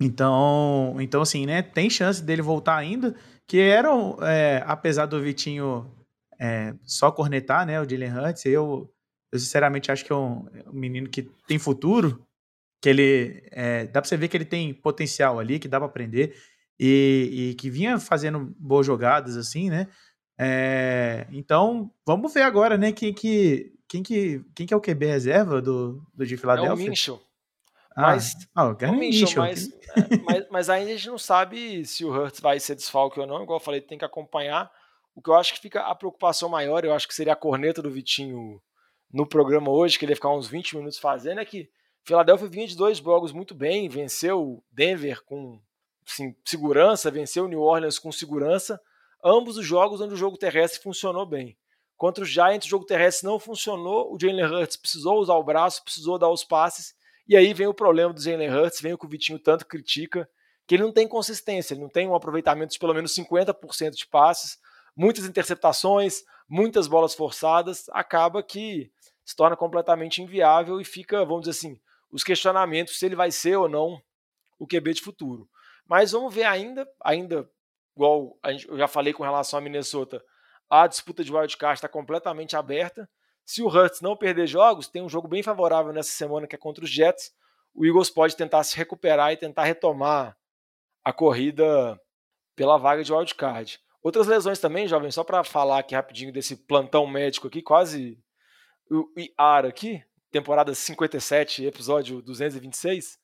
Então, 0.00 0.96
então 0.98 1.20
assim, 1.20 1.44
né? 1.44 1.60
Tem 1.60 1.90
chance 1.90 2.22
dele 2.22 2.40
voltar 2.40 2.76
ainda. 2.76 3.14
Que 3.46 3.58
era, 3.58 3.90
é, 4.22 4.62
apesar 4.66 5.04
do 5.04 5.20
Vitinho 5.20 5.94
é, 6.38 6.72
só 6.84 7.12
cornetar, 7.12 7.66
né? 7.66 7.78
O 7.78 7.84
Dylan 7.84 8.14
Hurts, 8.14 8.46
eu, 8.46 8.90
eu 9.30 9.38
sinceramente 9.38 9.92
acho 9.92 10.06
que 10.06 10.12
é 10.12 10.16
um, 10.16 10.46
um 10.68 10.72
menino 10.72 11.06
que 11.06 11.22
tem 11.46 11.58
futuro. 11.58 12.26
Que 12.80 12.88
ele. 12.88 13.42
É, 13.50 13.86
dá 13.86 14.00
pra 14.00 14.08
você 14.08 14.16
ver 14.16 14.28
que 14.28 14.36
ele 14.36 14.44
tem 14.44 14.72
potencial 14.72 15.38
ali, 15.38 15.58
que 15.58 15.68
dá 15.68 15.78
pra 15.78 15.86
aprender. 15.86 16.34
E, 16.78 17.50
e 17.50 17.54
que 17.54 17.68
vinha 17.68 17.98
fazendo 17.98 18.54
boas 18.58 18.86
jogadas, 18.86 19.36
assim, 19.36 19.68
né? 19.68 19.86
É, 20.38 21.26
então, 21.30 21.90
vamos 22.06 22.32
ver 22.32 22.42
agora, 22.42 22.78
né? 22.78 22.92
Quem 22.92 23.12
que, 23.12 23.72
quem 23.86 24.02
que, 24.02 24.42
quem 24.54 24.66
que 24.66 24.72
é 24.72 24.76
o 24.76 24.80
QB 24.80 25.04
reserva 25.04 25.60
do, 25.60 26.02
do 26.14 26.24
de 26.24 26.38
Filadélfia? 26.38 26.70
É 26.70 26.86
o 26.86 26.88
Minchel. 26.88 27.20
Mas, 27.96 28.34
ah, 28.54 28.72
Minshew, 28.92 29.42
mas, 29.42 29.68
é, 29.68 30.16
mas, 30.24 30.46
mas 30.50 30.70
ainda 30.70 30.90
a 30.90 30.96
gente 30.96 31.08
não 31.08 31.18
sabe 31.18 31.84
se 31.84 32.04
o 32.04 32.10
Hurts 32.10 32.40
vai 32.40 32.58
ser 32.60 32.74
desfalque 32.74 33.18
ou 33.18 33.26
não. 33.26 33.42
Igual 33.42 33.58
eu 33.58 33.64
falei, 33.64 33.80
tem 33.80 33.98
que 33.98 34.04
acompanhar. 34.04 34.70
O 35.14 35.20
que 35.20 35.28
eu 35.28 35.34
acho 35.34 35.52
que 35.52 35.60
fica 35.60 35.82
a 35.82 35.94
preocupação 35.94 36.48
maior, 36.48 36.84
eu 36.84 36.94
acho 36.94 37.06
que 37.06 37.14
seria 37.14 37.32
a 37.32 37.36
corneta 37.36 37.82
do 37.82 37.90
Vitinho 37.90 38.60
no 39.12 39.26
programa 39.26 39.70
hoje, 39.70 39.98
que 39.98 40.04
ele 40.04 40.12
ia 40.12 40.16
ficar 40.16 40.32
uns 40.32 40.48
20 40.48 40.76
minutos 40.76 40.98
fazendo, 40.98 41.40
é 41.40 41.44
que 41.44 41.68
Philadelphia 42.10 42.48
vinha 42.48 42.66
de 42.66 42.76
dois 42.76 42.98
jogos 42.98 43.30
muito 43.30 43.54
bem, 43.54 43.88
venceu 43.88 44.64
Denver 44.72 45.22
com 45.22 45.60
assim, 46.04 46.34
segurança, 46.44 47.08
venceu 47.08 47.46
New 47.46 47.60
Orleans 47.60 48.00
com 48.00 48.10
segurança, 48.10 48.80
ambos 49.24 49.56
os 49.56 49.64
jogos 49.64 50.00
onde 50.00 50.14
o 50.14 50.16
jogo 50.16 50.36
terrestre 50.36 50.82
funcionou 50.82 51.24
bem. 51.24 51.56
Contra 51.96 52.24
os 52.24 52.28
Giants, 52.28 52.66
o 52.66 52.68
jogo 52.68 52.84
terrestre 52.84 53.28
não 53.28 53.38
funcionou, 53.38 54.12
o 54.12 54.18
Jalen 54.20 54.44
Hurts 54.44 54.76
precisou 54.76 55.20
usar 55.20 55.34
o 55.34 55.44
braço, 55.44 55.84
precisou 55.84 56.18
dar 56.18 56.28
os 56.30 56.42
passes, 56.42 56.96
e 57.28 57.36
aí 57.36 57.54
vem 57.54 57.68
o 57.68 57.74
problema 57.74 58.12
do 58.12 58.20
Jalen 58.20 58.50
Hurts, 58.50 58.80
vem 58.80 58.92
o 58.92 58.98
que 58.98 59.06
o 59.06 59.08
Vitinho 59.08 59.38
tanto 59.38 59.64
critica, 59.64 60.28
que 60.66 60.74
ele 60.74 60.82
não 60.82 60.92
tem 60.92 61.06
consistência, 61.06 61.74
ele 61.74 61.82
não 61.82 61.88
tem 61.88 62.08
um 62.08 62.14
aproveitamento 62.16 62.72
de 62.72 62.78
pelo 62.80 62.92
menos 62.92 63.14
50% 63.14 63.90
de 63.92 64.06
passes, 64.08 64.58
muitas 64.96 65.26
interceptações, 65.26 66.24
muitas 66.48 66.88
bolas 66.88 67.14
forçadas, 67.14 67.88
acaba 67.90 68.42
que 68.42 68.90
se 69.24 69.36
torna 69.36 69.56
completamente 69.56 70.20
inviável 70.20 70.80
e 70.80 70.84
fica, 70.84 71.24
vamos 71.24 71.42
dizer 71.42 71.52
assim, 71.52 71.80
os 72.10 72.22
questionamentos 72.22 72.98
se 72.98 73.06
ele 73.06 73.16
vai 73.16 73.30
ser 73.30 73.56
ou 73.56 73.68
não 73.68 74.00
o 74.58 74.66
QB 74.66 74.94
de 74.94 75.02
futuro. 75.02 75.48
Mas 75.86 76.12
vamos 76.12 76.34
ver 76.34 76.44
ainda, 76.44 76.88
ainda 77.02 77.48
igual 77.96 78.38
eu 78.68 78.78
já 78.78 78.86
falei 78.86 79.12
com 79.12 79.22
relação 79.22 79.58
a 79.58 79.62
Minnesota, 79.62 80.22
a 80.68 80.86
disputa 80.86 81.24
de 81.24 81.32
wildcard 81.32 81.78
está 81.78 81.88
completamente 81.88 82.56
aberta. 82.56 83.08
Se 83.44 83.62
o 83.62 83.68
Hurts 83.68 84.00
não 84.00 84.16
perder 84.16 84.46
jogos, 84.46 84.86
tem 84.86 85.02
um 85.02 85.08
jogo 85.08 85.26
bem 85.26 85.42
favorável 85.42 85.92
nessa 85.92 86.12
semana 86.12 86.46
que 86.46 86.54
é 86.54 86.58
contra 86.58 86.84
os 86.84 86.90
Jets. 86.90 87.32
O 87.74 87.84
Eagles 87.84 88.10
pode 88.10 88.36
tentar 88.36 88.62
se 88.62 88.76
recuperar 88.76 89.32
e 89.32 89.36
tentar 89.36 89.64
retomar 89.64 90.36
a 91.04 91.12
corrida 91.12 92.00
pela 92.54 92.78
vaga 92.78 93.02
de 93.02 93.12
wildcard. 93.12 93.80
Outras 94.02 94.26
lesões 94.26 94.58
também, 94.58 94.86
jovem, 94.86 95.10
só 95.10 95.24
para 95.24 95.42
falar 95.42 95.80
aqui 95.80 95.94
rapidinho 95.94 96.32
desse 96.32 96.56
plantão 96.56 97.06
médico 97.06 97.48
aqui, 97.48 97.60
quase 97.60 98.22
o 98.90 99.08
IAR 99.16 99.66
aqui, 99.66 100.02
temporada 100.30 100.74
57, 100.74 101.64
episódio 101.64 102.22
226. 102.22 103.18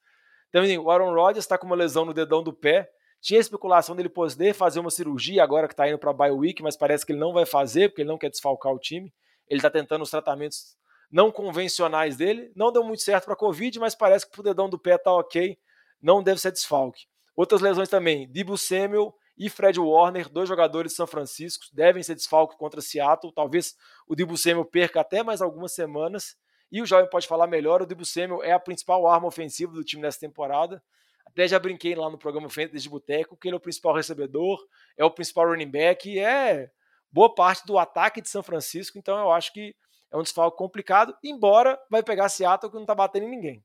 Também 0.50 0.78
o 0.78 0.90
Aaron 0.90 1.14
Rodgers 1.14 1.44
está 1.44 1.56
com 1.56 1.66
uma 1.66 1.76
lesão 1.76 2.04
no 2.04 2.14
dedão 2.14 2.42
do 2.42 2.52
pé. 2.52 2.90
Tinha 3.20 3.40
especulação 3.40 3.96
dele 3.96 4.08
poder 4.08 4.54
fazer 4.54 4.80
uma 4.80 4.90
cirurgia 4.90 5.42
agora 5.42 5.66
que 5.66 5.74
está 5.74 5.88
indo 5.88 5.98
para 5.98 6.10
a 6.10 6.32
week, 6.32 6.62
mas 6.62 6.76
parece 6.76 7.04
que 7.04 7.12
ele 7.12 7.18
não 7.18 7.32
vai 7.32 7.46
fazer, 7.46 7.88
porque 7.88 8.02
ele 8.02 8.08
não 8.08 8.18
quer 8.18 8.30
desfalcar 8.30 8.72
o 8.72 8.78
time. 8.78 9.12
Ele 9.48 9.58
está 9.58 9.70
tentando 9.70 10.02
os 10.02 10.10
tratamentos 10.10 10.76
não 11.10 11.30
convencionais 11.30 12.16
dele. 12.16 12.52
Não 12.54 12.72
deu 12.72 12.82
muito 12.82 13.02
certo 13.02 13.24
para 13.24 13.34
a 13.34 13.36
Covid, 13.36 13.78
mas 13.78 13.94
parece 13.94 14.28
que 14.28 14.38
o 14.38 14.42
dedão 14.42 14.68
do 14.68 14.78
pé 14.78 14.96
está 14.96 15.12
ok. 15.12 15.58
Não 16.00 16.22
deve 16.22 16.40
ser 16.40 16.52
desfalque. 16.52 17.06
Outras 17.34 17.60
lesões 17.60 17.88
também. 17.88 18.30
Dibu 18.30 18.56
Samuel 18.58 19.14
e 19.36 19.50
Fred 19.50 19.78
Warner, 19.78 20.28
dois 20.28 20.48
jogadores 20.48 20.92
de 20.92 20.96
São 20.96 21.06
Francisco, 21.06 21.66
devem 21.72 22.02
ser 22.02 22.14
desfalque 22.14 22.56
contra 22.56 22.80
Seattle. 22.80 23.32
Talvez 23.32 23.74
o 24.06 24.14
Dibu 24.14 24.36
Samuel 24.36 24.64
perca 24.64 25.00
até 25.00 25.22
mais 25.22 25.42
algumas 25.42 25.72
semanas. 25.72 26.36
E 26.70 26.82
o 26.82 26.86
Jovem 26.86 27.08
pode 27.08 27.26
falar 27.26 27.46
melhor, 27.46 27.82
o 27.82 27.86
Dibu 27.86 28.04
Samuel 28.04 28.42
é 28.42 28.52
a 28.52 28.58
principal 28.58 29.06
arma 29.06 29.28
ofensiva 29.28 29.72
do 29.72 29.84
time 29.84 30.02
nessa 30.02 30.18
temporada. 30.18 30.82
Até 31.24 31.46
já 31.46 31.58
brinquei 31.58 31.94
lá 31.94 32.08
no 32.10 32.18
programa 32.18 32.48
Fantasy 32.48 32.84
de 32.84 32.88
Boteco 32.88 33.36
que 33.36 33.48
ele 33.48 33.54
é 33.54 33.58
o 33.58 33.60
principal 33.60 33.94
recebedor, 33.94 34.58
é 34.96 35.04
o 35.04 35.10
principal 35.10 35.48
running 35.48 35.70
back 35.70 36.08
e 36.08 36.18
é 36.18 36.70
boa 37.10 37.34
parte 37.34 37.66
do 37.66 37.78
ataque 37.78 38.20
de 38.20 38.28
São 38.28 38.42
Francisco. 38.42 38.98
Então 38.98 39.18
eu 39.18 39.30
acho 39.30 39.52
que 39.52 39.74
é 40.10 40.16
um 40.16 40.22
desfalque 40.22 40.56
complicado, 40.56 41.14
embora 41.22 41.78
vai 41.90 42.02
pegar 42.02 42.28
Seattle 42.28 42.70
que 42.70 42.78
não 42.78 42.86
tá 42.86 42.94
batendo 42.94 43.26
em 43.26 43.30
ninguém. 43.30 43.64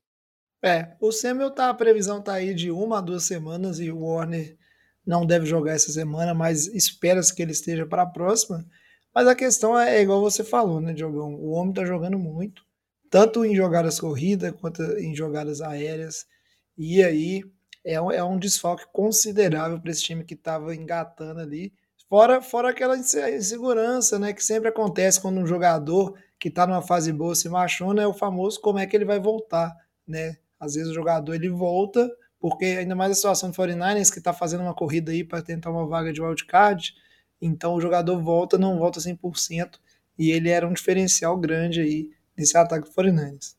É, 0.62 0.96
o 1.00 1.10
Samuel 1.10 1.50
tá, 1.50 1.70
a 1.70 1.74
previsão 1.74 2.22
tá 2.22 2.34
aí 2.34 2.54
de 2.54 2.70
uma 2.70 2.98
a 2.98 3.00
duas 3.00 3.24
semanas 3.24 3.80
e 3.80 3.90
o 3.90 4.04
Warner 4.04 4.56
não 5.04 5.26
deve 5.26 5.44
jogar 5.44 5.72
essa 5.72 5.90
semana, 5.90 6.32
mas 6.32 6.66
espera-se 6.68 7.34
que 7.34 7.42
ele 7.42 7.52
esteja 7.52 7.84
para 7.84 8.02
a 8.02 8.06
próxima. 8.06 8.64
Mas 9.14 9.26
a 9.26 9.34
questão 9.34 9.78
é, 9.78 9.96
é 9.96 10.02
igual 10.02 10.20
você 10.20 10.44
falou, 10.44 10.80
né, 10.80 10.92
Diogão? 10.92 11.34
O 11.34 11.50
homem 11.50 11.70
está 11.70 11.84
jogando 11.84 12.18
muito, 12.18 12.64
tanto 13.12 13.44
em 13.44 13.54
jogadas 13.54 14.00
corridas 14.00 14.54
quanto 14.58 14.82
em 14.98 15.14
jogadas 15.14 15.60
aéreas. 15.60 16.24
E 16.78 17.04
aí 17.04 17.44
é 17.84 18.00
um, 18.00 18.10
é 18.10 18.24
um 18.24 18.38
desfalque 18.38 18.86
considerável 18.90 19.78
para 19.78 19.90
esse 19.90 20.02
time 20.02 20.24
que 20.24 20.32
estava 20.32 20.74
engatando 20.74 21.38
ali. 21.38 21.74
Fora, 22.08 22.40
fora 22.40 22.70
aquela 22.70 22.96
insegurança 22.96 24.18
né, 24.18 24.32
que 24.32 24.42
sempre 24.42 24.70
acontece 24.70 25.20
quando 25.20 25.38
um 25.38 25.46
jogador 25.46 26.18
que 26.38 26.48
está 26.48 26.66
numa 26.66 26.80
fase 26.80 27.12
boa 27.12 27.34
se 27.34 27.50
machuca, 27.50 28.00
é 28.00 28.06
o 28.06 28.14
famoso 28.14 28.58
como 28.62 28.78
é 28.78 28.86
que 28.86 28.96
ele 28.96 29.04
vai 29.04 29.20
voltar. 29.20 29.76
Né? 30.08 30.38
Às 30.58 30.72
vezes 30.72 30.90
o 30.90 30.94
jogador 30.94 31.34
ele 31.34 31.50
volta 31.50 32.10
porque 32.40 32.64
ainda 32.64 32.94
mais 32.96 33.12
a 33.12 33.14
situação 33.14 33.50
do 33.50 33.56
49ers, 33.56 34.10
que 34.10 34.20
está 34.20 34.32
fazendo 34.32 34.62
uma 34.62 34.74
corrida 34.74 35.12
aí 35.12 35.22
para 35.22 35.42
tentar 35.42 35.70
uma 35.70 35.86
vaga 35.86 36.14
de 36.14 36.22
wildcard, 36.22 36.94
então 37.42 37.74
o 37.74 37.80
jogador 37.80 38.18
volta, 38.22 38.56
não 38.56 38.78
volta 38.78 38.98
100%, 38.98 39.78
e 40.18 40.30
ele 40.30 40.48
era 40.48 40.66
um 40.66 40.72
diferencial 40.72 41.36
grande 41.36 41.80
aí 41.80 42.10
nesse 42.36 42.56
ataque 42.56 42.88
do 42.88 42.94
49ers. 42.94 43.56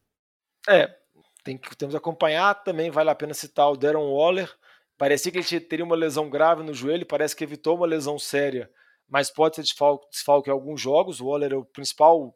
É, 0.67 0.95
tem 1.43 1.57
que, 1.57 1.75
temos 1.75 1.93
que 1.93 1.97
acompanhar, 1.97 2.63
também 2.63 2.89
vale 2.89 3.09
a 3.09 3.15
pena 3.15 3.33
citar 3.33 3.69
o 3.69 3.77
Darren 3.77 4.03
Waller, 4.03 4.51
parecia 4.97 5.31
que 5.31 5.37
ele 5.37 5.59
teria 5.61 5.85
uma 5.85 5.95
lesão 5.95 6.29
grave 6.29 6.63
no 6.63 6.73
joelho, 6.73 7.05
parece 7.05 7.35
que 7.35 7.43
evitou 7.43 7.75
uma 7.75 7.85
lesão 7.85 8.17
séria, 8.17 8.71
mas 9.07 9.29
pode 9.29 9.55
ser 9.55 9.61
desfalque, 9.63 10.09
desfalque 10.09 10.49
em 10.49 10.53
alguns 10.53 10.79
jogos, 10.79 11.19
o 11.19 11.27
Waller 11.27 11.51
é 11.51 11.55
o 11.55 11.65
principal 11.65 12.35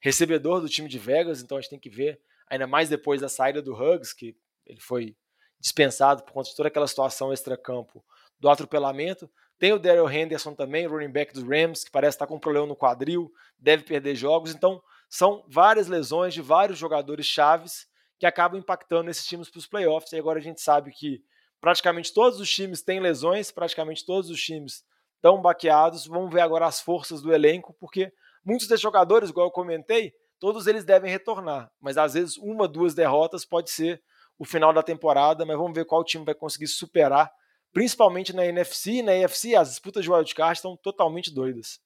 recebedor 0.00 0.60
do 0.60 0.68
time 0.68 0.88
de 0.88 0.98
Vegas, 0.98 1.40
então 1.40 1.56
a 1.56 1.60
gente 1.60 1.70
tem 1.70 1.78
que 1.78 1.90
ver, 1.90 2.20
ainda 2.48 2.66
mais 2.66 2.88
depois 2.88 3.20
da 3.20 3.28
saída 3.28 3.62
do 3.62 3.74
Huggs, 3.74 4.14
que 4.14 4.36
ele 4.66 4.80
foi 4.80 5.16
dispensado 5.60 6.22
por 6.22 6.32
conta 6.32 6.50
de 6.50 6.56
toda 6.56 6.68
aquela 6.68 6.86
situação 6.86 7.32
extra-campo 7.32 8.04
do 8.38 8.48
atropelamento. 8.48 9.28
Tem 9.58 9.72
o 9.72 9.78
Daryl 9.78 10.08
Henderson 10.08 10.54
também, 10.54 10.86
running 10.86 11.10
back 11.10 11.32
dos 11.32 11.42
Rams, 11.42 11.82
que 11.84 11.90
parece 11.90 12.14
estar 12.14 12.26
com 12.26 12.36
um 12.36 12.40
problema 12.40 12.66
no 12.66 12.76
quadril, 12.76 13.32
deve 13.58 13.82
perder 13.82 14.14
jogos. 14.14 14.54
Então, 14.54 14.80
são 15.08 15.44
várias 15.48 15.88
lesões 15.88 16.34
de 16.34 16.42
vários 16.42 16.78
jogadores 16.78 17.26
chaves 17.26 17.86
que 18.18 18.26
acabam 18.26 18.58
impactando 18.58 19.10
esses 19.10 19.26
times 19.26 19.48
para 19.48 19.58
os 19.58 19.66
playoffs. 19.66 20.12
E 20.12 20.18
agora 20.18 20.38
a 20.38 20.42
gente 20.42 20.60
sabe 20.60 20.90
que 20.90 21.22
praticamente 21.60 22.12
todos 22.12 22.40
os 22.40 22.50
times 22.50 22.82
têm 22.82 23.00
lesões, 23.00 23.50
praticamente 23.50 24.04
todos 24.04 24.30
os 24.30 24.40
times 24.40 24.84
estão 25.16 25.40
baqueados. 25.40 26.06
Vamos 26.06 26.32
ver 26.32 26.40
agora 26.40 26.66
as 26.66 26.80
forças 26.80 27.22
do 27.22 27.32
elenco, 27.32 27.74
porque 27.78 28.12
muitos 28.44 28.66
desses 28.66 28.82
jogadores, 28.82 29.30
igual 29.30 29.46
eu 29.46 29.52
comentei, 29.52 30.12
todos 30.38 30.66
eles 30.66 30.84
devem 30.84 31.10
retornar, 31.10 31.70
mas 31.80 31.98
às 31.98 32.14
vezes 32.14 32.36
uma, 32.36 32.68
duas 32.68 32.94
derrotas 32.94 33.44
pode 33.44 33.70
ser 33.70 34.02
o 34.38 34.44
final 34.44 34.72
da 34.72 34.82
temporada, 34.82 35.44
mas 35.44 35.56
vamos 35.56 35.74
ver 35.74 35.84
qual 35.84 36.04
time 36.04 36.24
vai 36.24 36.34
conseguir 36.34 36.68
superar, 36.68 37.30
principalmente 37.72 38.32
na 38.32 38.46
NFC 38.46 38.92
e 38.92 39.02
na 39.02 39.12
AFC, 39.12 39.56
as 39.56 39.70
disputas 39.70 40.04
de 40.04 40.10
wildcard 40.10 40.56
estão 40.56 40.76
totalmente 40.76 41.34
doidas. 41.34 41.80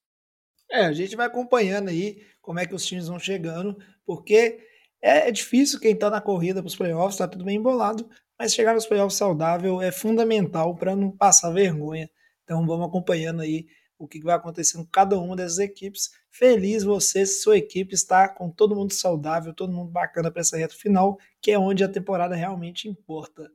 É, 0.73 0.87
a 0.87 0.93
gente 0.93 1.15
vai 1.15 1.27
acompanhando 1.27 1.91
aí 1.91 2.23
como 2.41 2.59
é 2.59 2.67
que 2.67 2.75
os 2.75 2.87
times 2.87 3.07
vão 3.07 3.19
chegando, 3.19 3.77
porque 4.07 4.59
é, 5.03 5.29
é 5.29 5.31
difícil 5.31 5.79
quem 5.79 5.93
está 5.93 6.09
na 6.09 6.19
corrida 6.19 6.63
para 6.63 6.69
os 6.69 6.75
playoffs, 6.75 7.15
está 7.15 7.29
tudo 7.29 7.45
bem 7.45 7.59
embolado, 7.59 8.09
mas 8.39 8.55
chegar 8.55 8.73
nos 8.73 8.87
playoffs 8.87 9.19
saudável 9.19 9.83
é 9.83 9.93
fundamental 9.93 10.75
para 10.75 10.97
não 10.97 11.11
passar 11.11 11.51
vergonha. 11.51 12.09
Então 12.43 12.67
vamos 12.67 12.87
acompanhando 12.87 13.43
aí 13.43 13.67
o 13.99 14.09
que 14.09 14.21
vai 14.23 14.35
acontecer 14.35 14.79
com 14.79 14.87
cada 14.87 15.19
uma 15.19 15.37
dessas 15.37 15.59
equipes. 15.59 16.11
Feliz 16.31 16.83
você 16.83 17.27
se 17.27 17.43
sua 17.43 17.59
equipe 17.59 17.95
está 17.95 18.27
com 18.27 18.51
todo 18.51 18.75
mundo 18.75 18.95
saudável, 18.95 19.53
todo 19.53 19.75
mundo 19.75 19.91
bacana 19.91 20.31
para 20.31 20.41
essa 20.41 20.57
reta 20.57 20.75
final, 20.75 21.19
que 21.43 21.53
é 21.53 21.59
onde 21.59 21.85
a 21.85 21.89
temporada 21.89 22.35
realmente 22.35 22.89
importa. 22.89 23.47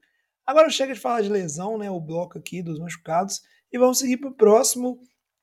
Agora 0.45 0.69
chega 0.69 0.93
de 0.93 0.99
falar 0.99 1.21
de 1.21 1.29
lesão, 1.29 1.79
né? 1.79 1.89
O 1.89 1.99
bloco 1.99 2.37
aqui 2.37 2.61
dos 2.61 2.79
machucados, 2.79 3.41
e 3.71 3.77
vamos 3.77 3.97
seguir 3.97 4.17
para 4.17 4.29
o 4.29 4.35
próximo 4.35 4.99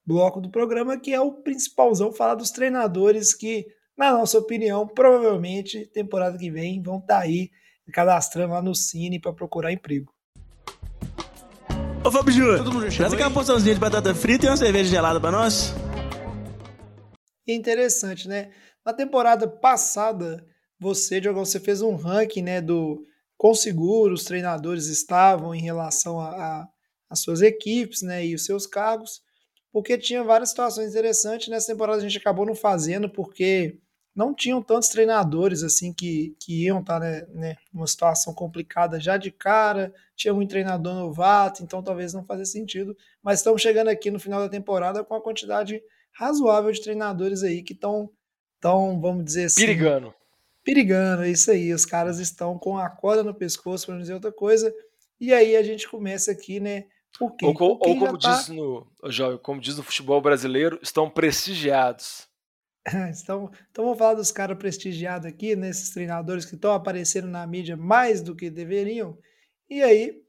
bloco 0.07 0.41
do 0.41 0.51
programa, 0.51 0.99
que 0.99 1.13
é 1.13 1.21
o 1.21 1.33
principalzão, 1.33 2.13
falar 2.13 2.35
dos 2.35 2.51
treinadores 2.51 3.35
que, 3.35 3.67
na 3.97 4.13
nossa 4.13 4.39
opinião, 4.39 4.87
provavelmente 4.87 5.87
temporada 5.87 6.37
que 6.37 6.51
vem 6.51 6.83
vão 6.83 6.99
estar 6.99 7.19
tá 7.19 7.21
aí 7.21 7.51
cadastrando 7.93 8.53
lá 8.53 8.63
no 8.63 8.75
Cine 8.75 9.21
para 9.21 9.33
procurar 9.33 9.73
emprego. 9.73 10.13
Ô 12.05 12.11
Fábio 12.11 12.33
Júnior, 12.33 12.93
traz 12.95 13.13
aqui 13.15 13.23
uma 13.23 13.31
porçãozinha 13.31 13.75
de 13.75 13.81
batata 13.81 14.15
frita 14.15 14.45
e 14.45 14.49
uma 14.49 14.57
cerveja 14.57 14.91
gelada 14.91 15.19
pra 15.19 15.31
nós. 15.31 15.73
É 17.47 17.55
interessante, 17.55 18.29
né? 18.29 18.51
Na 18.85 18.93
temporada 18.93 19.49
passada, 19.49 20.45
você, 20.79 21.21
Diogão, 21.21 21.45
você 21.45 21.59
fez 21.59 21.81
um 21.81 21.95
ranking, 21.95 22.43
né, 22.43 22.61
do 22.61 23.03
quão 23.39 23.55
seguros 23.55 24.21
os 24.21 24.27
treinadores 24.27 24.87
estavam 24.87 25.55
em 25.55 25.63
relação 25.63 26.21
às 27.09 27.21
suas 27.21 27.41
equipes, 27.41 28.03
né, 28.03 28.27
e 28.27 28.35
os 28.35 28.45
seus 28.45 28.67
cargos, 28.67 29.23
porque 29.75 29.99
tinha 29.99 30.23
várias 30.23 30.51
situações 30.51 30.91
interessantes. 30.91 31.49
Nessa 31.49 31.73
temporada 31.73 31.99
a 31.99 32.03
gente 32.03 32.17
acabou 32.17 32.47
não 32.47 32.55
fazendo 32.55 33.11
porque 33.11 33.77
não 34.15 34.33
tinham 34.33 34.63
tantos 34.63 34.89
treinadores 34.89 35.65
assim 35.65 35.93
que, 35.93 36.37
que 36.39 36.63
iam 36.63 36.79
estar 36.79 37.01
tá, 37.01 37.05
né, 37.05 37.27
né, 37.31 37.57
numa 37.73 37.89
situação 37.89 38.33
complicada 38.33 39.01
já 39.01 39.17
de 39.17 39.33
cara, 39.33 39.93
tinha 40.15 40.33
um 40.33 40.47
treinador 40.47 40.95
novato, 40.95 41.65
então 41.65 41.83
talvez 41.83 42.15
não 42.15 42.25
fazia 42.25 42.45
sentido, 42.45 42.97
mas 43.21 43.41
estamos 43.41 43.61
chegando 43.61 43.89
aqui 43.89 44.13
no 44.13 44.21
final 44.21 44.39
da 44.39 44.49
temporada 44.49 45.03
com 45.03 45.13
uma 45.13 45.21
quantidade 45.21 45.83
razoável 46.13 46.71
de 46.71 46.81
treinadores 46.81 47.43
aí 47.43 47.61
que 47.61 47.73
estão, 47.73 48.09
tão, 48.61 49.01
vamos 49.01 49.25
dizer 49.25 49.47
assim... 49.47 49.63
Perigando. 49.63 50.15
Perigando, 50.63 51.25
é 51.25 51.31
isso 51.31 51.51
aí. 51.51 51.75
Os 51.75 51.85
caras 51.85 52.21
estão 52.21 52.57
com 52.57 52.79
a 52.79 52.89
corda 52.89 53.25
no 53.25 53.35
pescoço, 53.35 53.87
para 53.87 53.97
não 53.97 54.03
dizer 54.03 54.15
outra 54.15 54.31
coisa. 54.31 54.73
E 55.21 55.35
aí 55.35 55.57
a 55.57 55.65
gente 55.65 55.89
começa 55.89 56.31
aqui, 56.31 56.61
né? 56.61 56.85
Quê? 57.19 57.47
Ou, 57.47 57.55
ou 57.61 57.79
como, 57.79 58.19
tá... 58.19 58.37
diz 58.37 58.49
no, 58.49 58.87
jovem, 59.07 59.39
como 59.39 59.61
diz 59.61 59.77
no 59.77 59.83
futebol 59.83 60.21
brasileiro, 60.21 60.79
estão 60.83 61.09
prestigiados. 61.09 62.29
então, 63.23 63.51
então 63.71 63.85
vamos 63.85 63.99
falar 63.99 64.15
dos 64.15 64.31
caras 64.31 64.59
prestigiados 64.59 65.27
aqui, 65.27 65.55
nesses 65.55 65.91
treinadores 65.91 66.45
que 66.45 66.55
estão 66.55 66.73
aparecendo 66.73 67.29
na 67.29 67.47
mídia 67.47 67.77
mais 67.77 68.21
do 68.21 68.35
que 68.35 68.51
deveriam. 68.51 69.17
E 69.71 69.83
aí, 69.83 70.23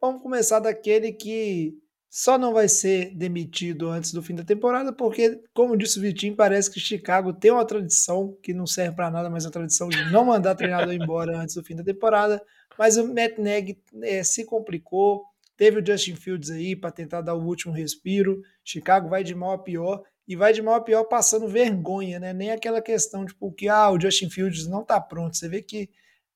vamos 0.00 0.22
começar 0.22 0.60
daquele 0.60 1.12
que 1.12 1.74
só 2.08 2.38
não 2.38 2.52
vai 2.52 2.68
ser 2.68 3.14
demitido 3.14 3.88
antes 3.88 4.12
do 4.12 4.22
fim 4.22 4.34
da 4.34 4.44
temporada, 4.44 4.92
porque, 4.92 5.42
como 5.52 5.76
disse 5.76 5.98
o 5.98 6.02
Vitinho, 6.02 6.36
parece 6.36 6.70
que 6.70 6.80
Chicago 6.80 7.32
tem 7.32 7.50
uma 7.50 7.66
tradição 7.66 8.36
que 8.42 8.54
não 8.54 8.66
serve 8.66 8.96
para 8.96 9.10
nada, 9.10 9.28
mas 9.28 9.44
a 9.44 9.50
tradição 9.50 9.88
de 9.88 10.10
não 10.10 10.24
mandar 10.24 10.54
treinador 10.54 10.94
embora 10.94 11.36
antes 11.36 11.54
do 11.54 11.64
fim 11.64 11.74
da 11.74 11.84
temporada. 11.84 12.42
Mas 12.78 12.96
o 12.96 13.06
Matt 13.12 13.38
Nagy 13.38 13.78
é, 14.02 14.22
se 14.22 14.44
complicou, 14.44 15.24
teve 15.56 15.80
o 15.80 15.86
Justin 15.86 16.16
Fields 16.16 16.50
aí 16.50 16.76
para 16.76 16.90
tentar 16.90 17.20
dar 17.20 17.34
o 17.34 17.44
último 17.44 17.72
respiro. 17.72 18.42
Chicago 18.64 19.08
vai 19.08 19.24
de 19.24 19.34
mal 19.34 19.52
a 19.52 19.58
pior 19.58 20.02
e 20.28 20.36
vai 20.36 20.52
de 20.52 20.60
mal 20.60 20.74
a 20.74 20.80
pior 20.80 21.04
passando 21.04 21.48
vergonha, 21.48 22.18
né? 22.18 22.32
Nem 22.32 22.50
aquela 22.50 22.82
questão 22.82 23.24
tipo 23.24 23.52
que 23.52 23.68
ah, 23.68 23.90
o 23.90 24.00
Justin 24.00 24.28
Fields 24.28 24.66
não 24.66 24.82
está 24.82 25.00
pronto. 25.00 25.36
Você 25.36 25.48
vê 25.48 25.62
que 25.62 25.88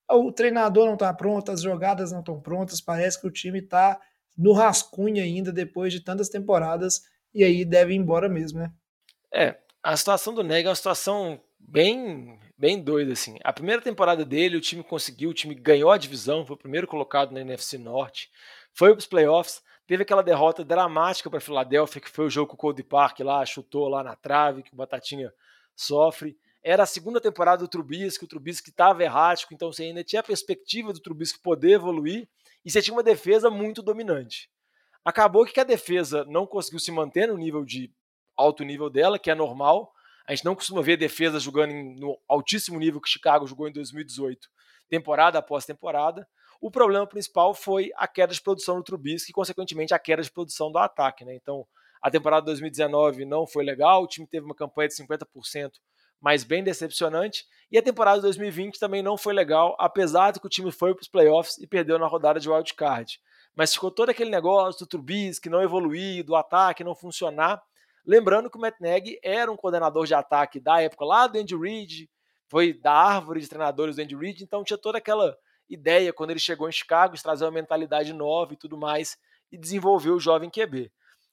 o 0.08 0.32
treinador 0.32 0.86
não 0.86 0.94
está 0.94 1.12
pronto, 1.12 1.52
as 1.52 1.62
jogadas 1.62 2.10
não 2.12 2.20
estão 2.20 2.40
prontas, 2.40 2.80
parece 2.80 3.20
que 3.20 3.26
o 3.26 3.30
time 3.30 3.60
está 3.60 4.00
no 4.36 4.52
rascunho 4.52 5.22
ainda 5.22 5.52
depois 5.52 5.92
de 5.92 6.00
tantas 6.00 6.28
temporadas 6.28 7.02
e 7.32 7.44
aí 7.44 7.64
deve 7.64 7.92
ir 7.94 7.96
embora 7.96 8.28
mesmo, 8.28 8.58
né? 8.58 8.72
É, 9.32 9.56
a 9.82 9.96
situação 9.96 10.34
do 10.34 10.42
Neg 10.42 10.66
é 10.66 10.68
uma 10.68 10.74
situação 10.74 11.40
bem 11.58 12.38
bem 12.58 12.82
doida 12.82 13.12
assim. 13.12 13.38
A 13.42 13.52
primeira 13.52 13.80
temporada 13.80 14.24
dele, 14.24 14.56
o 14.56 14.60
time 14.60 14.82
conseguiu, 14.82 15.30
o 15.30 15.34
time 15.34 15.54
ganhou 15.54 15.90
a 15.90 15.96
divisão, 15.96 16.44
foi 16.44 16.54
o 16.54 16.58
primeiro 16.58 16.86
colocado 16.86 17.32
na 17.32 17.40
NFC 17.40 17.78
Norte, 17.78 18.30
foi 18.80 18.92
para 18.92 19.00
os 19.00 19.06
playoffs, 19.06 19.62
teve 19.86 20.04
aquela 20.04 20.22
derrota 20.22 20.64
dramática 20.64 21.28
para 21.28 21.36
a 21.36 21.42
Filadélfia, 21.42 22.00
que 22.00 22.08
foi 22.08 22.24
o 22.24 22.30
jogo 22.30 22.46
com 22.46 22.54
o 22.54 22.56
Cody 22.56 22.82
Park 22.82 23.20
lá, 23.20 23.44
chutou 23.44 23.86
lá 23.88 24.02
na 24.02 24.16
trave, 24.16 24.62
que 24.62 24.72
o 24.72 24.76
Batatinha 24.76 25.30
sofre. 25.76 26.34
Era 26.62 26.84
a 26.84 26.86
segunda 26.86 27.20
temporada 27.20 27.62
do 27.62 27.68
Trubisky, 27.68 28.24
o 28.24 28.26
Trubisky 28.26 28.70
estava 28.70 29.04
errático, 29.04 29.52
então 29.52 29.70
você 29.70 29.82
ainda 29.82 30.02
tinha 30.02 30.20
a 30.20 30.22
perspectiva 30.22 30.94
do 30.94 31.00
Trubisky 31.00 31.38
poder 31.40 31.72
evoluir 31.72 32.26
e 32.64 32.70
você 32.70 32.80
tinha 32.80 32.96
uma 32.96 33.02
defesa 33.02 33.50
muito 33.50 33.82
dominante. 33.82 34.50
Acabou 35.04 35.44
que 35.44 35.60
a 35.60 35.64
defesa 35.64 36.24
não 36.24 36.46
conseguiu 36.46 36.80
se 36.80 36.90
manter 36.90 37.28
no 37.28 37.36
nível 37.36 37.66
de 37.66 37.92
alto 38.34 38.64
nível 38.64 38.88
dela, 38.88 39.18
que 39.18 39.30
é 39.30 39.34
normal. 39.34 39.92
A 40.26 40.34
gente 40.34 40.46
não 40.46 40.54
costuma 40.54 40.80
ver 40.80 40.96
defesa 40.96 41.38
jogando 41.38 41.74
no 42.00 42.18
altíssimo 42.26 42.78
nível 42.78 42.98
que 42.98 43.10
Chicago 43.10 43.46
jogou 43.46 43.68
em 43.68 43.72
2018, 43.72 44.48
temporada 44.88 45.38
após 45.38 45.66
temporada. 45.66 46.26
O 46.60 46.70
problema 46.70 47.06
principal 47.06 47.54
foi 47.54 47.90
a 47.96 48.06
queda 48.06 48.34
de 48.34 48.42
produção 48.42 48.76
do 48.76 48.84
Trubisky 48.84 49.30
e, 49.30 49.32
consequentemente, 49.32 49.94
a 49.94 49.98
queda 49.98 50.22
de 50.22 50.30
produção 50.30 50.70
do 50.70 50.78
ataque. 50.78 51.24
Né? 51.24 51.34
Então, 51.34 51.66
a 52.02 52.10
temporada 52.10 52.46
2019 52.46 53.24
não 53.24 53.46
foi 53.46 53.64
legal, 53.64 54.02
o 54.02 54.06
time 54.06 54.26
teve 54.26 54.44
uma 54.44 54.54
campanha 54.54 54.88
de 54.88 54.94
50%, 54.94 55.72
mas 56.20 56.44
bem 56.44 56.62
decepcionante. 56.62 57.44
E 57.72 57.78
a 57.78 57.82
temporada 57.82 58.18
de 58.18 58.22
2020 58.22 58.78
também 58.78 59.02
não 59.02 59.16
foi 59.16 59.32
legal, 59.32 59.74
apesar 59.78 60.32
de 60.32 60.40
que 60.40 60.46
o 60.46 60.50
time 60.50 60.70
foi 60.70 60.94
para 60.94 61.02
os 61.02 61.08
playoffs 61.08 61.56
e 61.58 61.66
perdeu 61.66 61.98
na 61.98 62.06
rodada 62.06 62.38
de 62.38 62.50
wild 62.50 62.74
card. 62.74 63.18
Mas 63.54 63.72
ficou 63.72 63.90
todo 63.90 64.10
aquele 64.10 64.30
negócio 64.30 64.80
do 64.80 64.88
Trubisky 64.88 65.48
não 65.48 65.62
evoluir, 65.62 66.24
do 66.24 66.36
ataque 66.36 66.84
não 66.84 66.94
funcionar. 66.94 67.62
Lembrando 68.06 68.50
que 68.50 68.58
o 68.58 68.60
Matt 68.60 68.80
Nagy 68.80 69.18
era 69.22 69.50
um 69.50 69.56
coordenador 69.56 70.06
de 70.06 70.14
ataque 70.14 70.60
da 70.60 70.80
época 70.80 71.04
lá 71.04 71.26
do 71.26 71.38
Andy 71.38 71.56
Reid, 71.56 72.10
foi 72.48 72.72
da 72.72 72.92
árvore 72.92 73.40
de 73.40 73.48
treinadores 73.48 73.96
do 73.96 74.02
Andy 74.02 74.16
Reid, 74.16 74.42
então 74.42 74.64
tinha 74.64 74.78
toda 74.78 74.98
aquela 74.98 75.36
ideia 75.70 76.12
quando 76.12 76.30
ele 76.30 76.40
chegou 76.40 76.68
em 76.68 76.72
Chicago 76.72 77.14
de 77.14 77.22
trazer 77.22 77.44
uma 77.44 77.52
mentalidade 77.52 78.12
nova 78.12 78.52
e 78.52 78.56
tudo 78.56 78.76
mais 78.76 79.16
e 79.50 79.56
desenvolver 79.56 80.10
o 80.10 80.20
jovem 80.20 80.50
QB. 80.50 80.92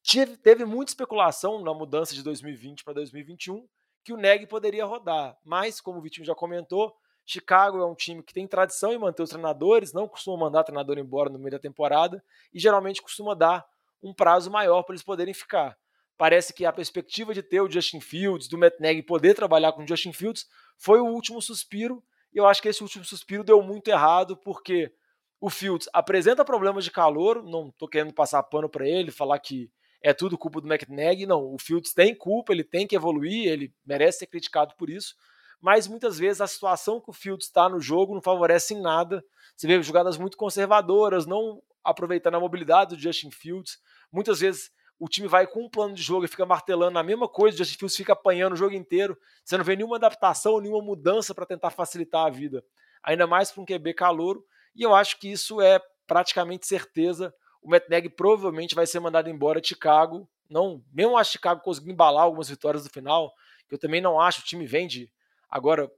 Teve, 0.09 0.37
teve 0.37 0.63
muita 0.63 0.91
especulação 0.91 1.61
na 1.61 1.73
mudança 1.73 2.13
de 2.13 2.23
2020 2.23 2.83
para 2.83 2.93
2021, 2.93 3.67
que 4.03 4.13
o 4.13 4.17
Neg 4.17 4.47
poderia 4.47 4.85
rodar. 4.85 5.37
Mas, 5.43 5.81
como 5.81 5.99
o 5.99 6.01
Vitinho 6.01 6.25
já 6.25 6.33
comentou, 6.33 6.95
Chicago 7.25 7.79
é 7.79 7.85
um 7.85 7.93
time 7.93 8.23
que 8.23 8.33
tem 8.33 8.47
tradição 8.47 8.93
em 8.93 8.97
manter 8.97 9.21
os 9.21 9.29
treinadores, 9.29 9.91
não 9.91 10.07
costuma 10.07 10.37
mandar 10.37 10.63
treinador 10.63 10.97
embora 10.97 11.29
no 11.29 11.37
meio 11.37 11.51
da 11.51 11.59
temporada 11.59 12.23
e 12.53 12.59
geralmente 12.59 13.01
costuma 13.01 13.33
dar 13.33 13.65
um 14.01 14.13
prazo 14.13 14.49
maior 14.49 14.83
para 14.83 14.93
eles 14.93 15.03
poderem 15.03 15.33
ficar. 15.33 15.77
Parece 16.17 16.53
que 16.53 16.65
a 16.65 16.71
perspectiva 16.71 17.33
de 17.33 17.43
ter 17.43 17.59
o 17.59 17.69
Justin 17.69 17.99
Fields, 17.99 18.47
do 18.47 18.57
Matt 18.57 18.79
Nagy 18.79 19.03
poder 19.03 19.35
trabalhar 19.35 19.73
com 19.73 19.83
o 19.83 19.87
Justin 19.87 20.13
Fields, 20.13 20.47
foi 20.77 21.01
o 21.01 21.05
último 21.05 21.41
suspiro. 21.41 22.01
E 22.33 22.37
eu 22.37 22.45
acho 22.45 22.61
que 22.61 22.69
esse 22.69 22.83
último 22.83 23.03
suspiro 23.05 23.43
deu 23.43 23.61
muito 23.61 23.87
errado, 23.87 24.37
porque 24.37 24.91
o 25.39 25.49
Fields 25.49 25.87
apresenta 25.93 26.43
problemas 26.43 26.83
de 26.83 26.91
calor, 26.91 27.43
não 27.43 27.69
estou 27.69 27.87
querendo 27.87 28.13
passar 28.13 28.41
pano 28.43 28.69
para 28.69 28.87
ele, 28.87 29.11
falar 29.11 29.39
que 29.39 29.71
é 30.01 30.13
tudo 30.13 30.37
culpa 30.37 30.61
do 30.61 30.71
McNaghy. 30.71 31.25
Não, 31.25 31.53
o 31.53 31.57
Fields 31.59 31.93
tem 31.93 32.15
culpa, 32.15 32.53
ele 32.53 32.63
tem 32.63 32.87
que 32.87 32.95
evoluir, 32.95 33.47
ele 33.47 33.73
merece 33.85 34.19
ser 34.19 34.27
criticado 34.27 34.75
por 34.77 34.89
isso. 34.89 35.15
Mas 35.59 35.87
muitas 35.87 36.19
vezes 36.19 36.41
a 36.41 36.47
situação 36.47 37.01
que 37.01 37.09
o 37.09 37.13
Fields 37.13 37.47
está 37.47 37.67
no 37.67 37.79
jogo 37.79 38.13
não 38.13 38.21
favorece 38.21 38.73
em 38.73 38.81
nada. 38.81 39.23
Você 39.55 39.67
vê 39.67 39.81
jogadas 39.81 40.17
muito 40.17 40.37
conservadoras, 40.37 41.25
não 41.25 41.61
aproveitando 41.83 42.35
a 42.35 42.39
mobilidade 42.39 42.95
do 42.95 43.01
Justin 43.01 43.31
Fields. 43.31 43.79
Muitas 44.11 44.39
vezes 44.39 44.71
o 44.99 45.07
time 45.07 45.27
vai 45.27 45.45
com 45.45 45.65
um 45.65 45.69
plano 45.69 45.93
de 45.93 46.01
jogo 46.01 46.25
e 46.25 46.27
fica 46.27 46.45
martelando 46.45 46.97
a 46.97 47.03
mesma 47.03 47.27
coisa, 47.27 47.55
o 47.55 47.57
Justin 47.59 47.77
Fields 47.77 47.95
fica 47.95 48.13
apanhando 48.13 48.53
o 48.53 48.57
jogo 48.57 48.73
inteiro. 48.73 49.17
Você 49.43 49.57
não 49.57 49.63
vê 49.63 49.75
nenhuma 49.75 49.97
adaptação, 49.97 50.59
nenhuma 50.59 50.83
mudança 50.83 51.35
para 51.35 51.45
tentar 51.45 51.69
facilitar 51.69 52.25
a 52.25 52.29
vida. 52.29 52.63
Ainda 53.03 53.27
mais 53.27 53.51
para 53.51 53.61
um 53.61 53.65
QB 53.65 53.93
calouro. 53.93 54.43
E 54.75 54.83
eu 54.83 54.95
acho 54.95 55.19
que 55.19 55.31
isso 55.31 55.61
é 55.61 55.79
praticamente 56.07 56.65
certeza 56.65 57.33
o 57.67 57.69
Matt 57.69 57.89
Nagy 57.89 58.09
provavelmente 58.09 58.73
vai 58.73 58.87
ser 58.87 59.01
mandado 59.01 59.29
embora 59.29 59.59
de 59.59 59.67
Chicago. 59.67 60.25
Não, 60.49 60.81
mesmo 60.93 61.17
a 61.17 61.23
Chicago 61.23 61.61
conseguindo 61.61 61.91
embalar 61.91 62.23
algumas 62.23 62.49
vitórias 62.49 62.85
no 62.85 62.89
final, 62.89 63.33
que 63.67 63.75
eu 63.75 63.79
também 63.79 63.99
não 63.99 64.19
acho, 64.19 64.39
o 64.39 64.45
time 64.45 64.65
vende 64.65 65.11
agora 65.49 65.91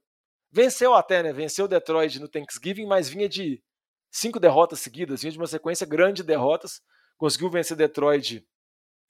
venceu 0.52 0.96
até, 0.96 1.22
né? 1.22 1.32
Venceu 1.32 1.66
o 1.66 1.68
Detroit 1.68 2.20
no 2.20 2.28
Thanksgiving, 2.28 2.88
mas 2.88 3.08
vinha 3.08 3.30
de 3.30 3.62
cinco 4.10 4.40
derrotas 4.40 4.80
seguidas, 4.80 5.22
vinha 5.22 5.32
de 5.32 5.38
uma 5.38 5.46
sequência 5.46 5.86
grande 5.86 6.24
de 6.24 6.28
derrotas. 6.28 6.82
Conseguiu 7.18 7.52
vencer 7.52 7.78
Detroit 7.78 8.44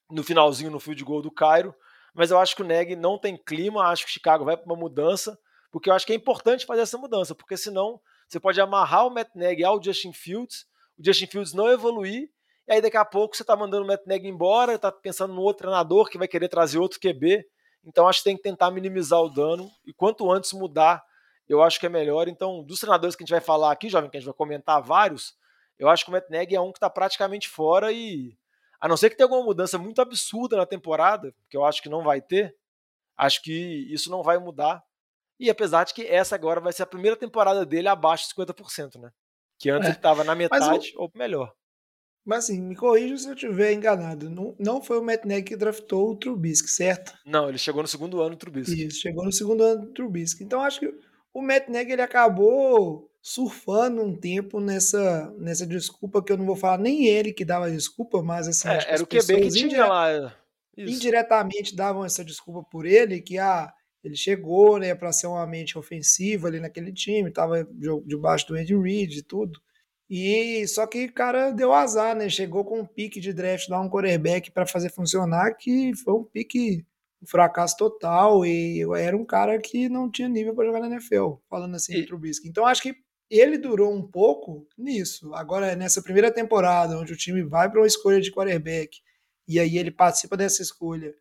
no 0.10 0.24
finalzinho 0.24 0.72
no 0.72 0.80
field 0.80 1.04
goal 1.04 1.22
do 1.22 1.32
Cairo, 1.32 1.74
mas 2.14 2.32
eu 2.32 2.40
acho 2.40 2.56
que 2.56 2.62
o 2.62 2.66
Neg 2.66 2.96
não 2.96 3.18
tem 3.18 3.38
clima, 3.38 3.84
acho 3.88 4.06
que 4.06 4.12
Chicago 4.12 4.46
vai 4.46 4.58
para 4.58 4.66
uma 4.66 4.76
mudança, 4.76 5.38
porque 5.72 5.90
eu 5.90 5.94
acho 5.94 6.06
que 6.06 6.14
é 6.14 6.16
importante 6.16 6.66
fazer 6.66 6.82
essa 6.82 6.98
mudança, 6.98 7.36
porque 7.36 7.56
senão 7.56 8.00
você 8.28 8.40
pode 8.40 8.60
amarrar 8.60 9.06
o 9.06 9.10
Matt 9.10 9.30
Neg 9.36 9.64
ao 9.64 9.82
Justin 9.82 10.14
Fields, 10.14 10.66
o 10.98 11.06
Justin 11.06 11.28
Fields 11.28 11.54
não 11.54 11.70
evoluir 11.70 12.30
e 12.70 12.74
aí 12.74 12.82
daqui 12.84 12.98
a 12.98 13.04
pouco 13.04 13.36
você 13.36 13.42
está 13.42 13.56
mandando 13.56 13.84
o 13.84 13.88
Matt 13.88 14.06
Nagy 14.06 14.28
embora, 14.28 14.76
está 14.76 14.92
pensando 14.92 15.34
no 15.34 15.42
outro 15.42 15.64
treinador 15.64 16.08
que 16.08 16.20
vai 16.20 16.28
querer 16.28 16.48
trazer 16.48 16.78
outro 16.78 17.00
QB. 17.00 17.44
Então 17.84 18.08
acho 18.08 18.20
que 18.20 18.26
tem 18.26 18.36
que 18.36 18.44
tentar 18.44 18.70
minimizar 18.70 19.20
o 19.20 19.28
dano 19.28 19.68
e 19.84 19.92
quanto 19.92 20.32
antes 20.32 20.54
mudar, 20.54 21.04
eu 21.48 21.64
acho 21.64 21.80
que 21.80 21.88
é 21.88 21.90
melhor. 21.90 22.28
Então, 22.28 22.64
dos 22.64 22.80
treinadores 22.80 23.16
que 23.16 23.24
a 23.24 23.26
gente 23.26 23.32
vai 23.32 23.42
falar 23.42 23.72
aqui, 23.72 23.90
jovem, 23.90 24.08
que 24.08 24.18
a 24.18 24.20
gente 24.20 24.28
vai 24.28 24.36
comentar 24.36 24.84
vários, 24.84 25.34
eu 25.80 25.90
acho 25.90 26.06
que 26.06 26.12
o 26.12 26.14
Matt 26.14 26.30
Nagy 26.30 26.56
é 26.56 26.62
um 26.62 26.72
que 26.72 26.78
está 26.78 26.92
praticamente 26.92 27.50
fora 27.50 27.92
e 27.92 28.38
a 28.80 28.88
não 28.88 28.96
ser 28.96 29.10
que 29.10 29.18
tenha 29.18 29.26
alguma 29.26 29.44
mudança 29.44 29.78
muito 29.78 30.02
absurda 30.02 30.58
na 30.58 30.66
temporada, 30.66 31.34
que 31.50 31.58
eu 31.58 31.66
acho 31.66 31.82
que 31.82 31.90
não 31.90 32.04
vai 32.04 32.22
ter, 32.22 32.56
acho 33.18 33.42
que 33.42 33.92
isso 33.94 34.10
não 34.10 34.24
vai 34.24 34.38
mudar. 34.38 34.84
E 35.40 35.50
apesar 35.50 35.84
de 35.84 35.94
que 35.94 36.06
essa 36.06 36.36
agora 36.36 36.60
vai 36.60 36.74
ser 36.74 36.84
a 36.84 36.88
primeira 36.88 37.16
temporada 37.16 37.66
dele 37.66 37.88
abaixo 37.88 38.28
de 38.28 38.36
50%, 38.36 39.00
né? 39.00 39.10
Que 39.58 39.70
antes 39.70 39.88
é, 39.88 39.92
ele 39.92 39.98
estava 39.98 40.24
na 40.24 40.36
metade 40.36 40.94
ou 40.96 41.12
melhor. 41.16 41.54
Mas 42.26 42.46
assim, 42.46 42.62
me 42.62 42.76
corrija 42.76 43.18
se 43.18 43.28
eu 43.28 43.34
estiver 43.34 43.74
enganado. 43.74 44.30
Não, 44.30 44.56
não 44.60 44.82
foi 44.82 45.00
o 45.00 45.04
Matt 45.04 45.26
Nagy 45.26 45.44
que 45.44 45.56
draftou 45.56 46.12
o 46.12 46.16
Trubisky, 46.16 46.70
certo? 46.70 47.14
Não, 47.26 47.50
ele 47.50 47.58
chegou 47.58 47.82
no 47.82 47.88
segundo 47.88 48.22
ano 48.22 48.36
do 48.36 48.38
Trubisky. 48.38 48.86
Isso, 48.86 49.02
chegou 49.02 49.26
no 49.26 49.32
segundo 49.32 49.64
ano 49.64 49.88
do 49.88 49.94
Trubisky. 49.94 50.44
Então 50.44 50.62
acho 50.62 50.80
que 50.80 50.94
o 51.34 51.42
Matt 51.42 51.68
Nagy 51.68 51.92
ele 51.92 52.02
acabou 52.02 53.09
surfando 53.22 54.02
um 54.02 54.16
tempo 54.16 54.60
nessa, 54.60 55.34
nessa 55.38 55.66
desculpa 55.66 56.24
que 56.24 56.32
eu 56.32 56.38
não 56.38 56.46
vou 56.46 56.56
falar 56.56 56.78
nem 56.78 57.08
ele 57.08 57.34
que 57.34 57.44
dava 57.44 57.70
desculpa, 57.70 58.22
mas 58.22 58.48
assim, 58.48 58.70
é, 58.70 58.94
era 58.94 59.04
o 59.04 59.08
QB 59.08 59.42
que 59.42 59.50
tinha 59.50 59.86
lá. 59.86 60.36
Isso. 60.76 60.96
Indiretamente 60.96 61.76
davam 61.76 62.06
essa 62.06 62.24
desculpa 62.24 62.64
por 62.72 62.86
ele, 62.86 63.22
que 63.22 63.38
ah, 63.38 63.74
ele 64.04 64.16
chegou 64.16 64.80
né, 64.80 64.96
para 64.96 65.12
ser 65.12 65.28
uma 65.28 65.46
mente 65.46 65.78
ofensiva 65.78 66.48
ali 66.48 66.60
naquele 66.60 66.94
time, 66.94 67.30
estava 67.30 67.68
debaixo 68.06 68.48
do 68.48 68.56
Andy 68.56 68.76
Reid 68.76 69.20
e 69.20 69.24
tudo. 69.24 69.60
E 70.10 70.66
só 70.68 70.88
que 70.88 71.06
o 71.06 71.14
cara 71.14 71.52
deu 71.52 71.72
azar, 71.72 72.16
né? 72.16 72.28
Chegou 72.30 72.66
com 72.66 72.80
um 72.80 72.86
pique 72.86 73.20
de 73.20 73.32
draft 73.32 73.70
lá, 73.70 73.80
um 73.80 73.90
quarterback 73.90 74.50
para 74.50 74.66
fazer 74.66 74.90
funcionar, 74.90 75.54
que 75.54 75.94
foi 75.98 76.14
um 76.16 76.24
pique 76.24 76.84
um 77.22 77.28
fracasso 77.28 77.76
total 77.78 78.46
e 78.46 78.82
era 78.98 79.16
um 79.16 79.26
cara 79.26 79.60
que 79.60 79.90
não 79.90 80.10
tinha 80.10 80.30
nível 80.30 80.56
para 80.56 80.66
jogar 80.66 80.80
na 80.80 80.88
NFL, 80.88 81.34
falando 81.50 81.76
assim 81.76 81.98
e... 81.98 82.06
Trubisky. 82.06 82.48
Então 82.48 82.66
acho 82.66 82.82
que 82.82 82.96
ele 83.30 83.58
durou 83.58 83.94
um 83.94 84.02
pouco 84.02 84.68
nisso. 84.78 85.34
Agora 85.36 85.76
nessa 85.76 86.02
primeira 86.02 86.32
temporada, 86.32 86.98
onde 86.98 87.14
o 87.14 87.18
time 87.18 87.44
vai 87.44 87.70
para 87.70 87.80
uma 87.80 87.88
escolha 87.88 88.20
de 88.20 88.32
quarterback 88.32 88.98
e 89.48 89.60
aí 89.60 89.78
ele 89.78 89.92
participa 89.92 90.38
dessa 90.38 90.62
escolha 90.62 91.14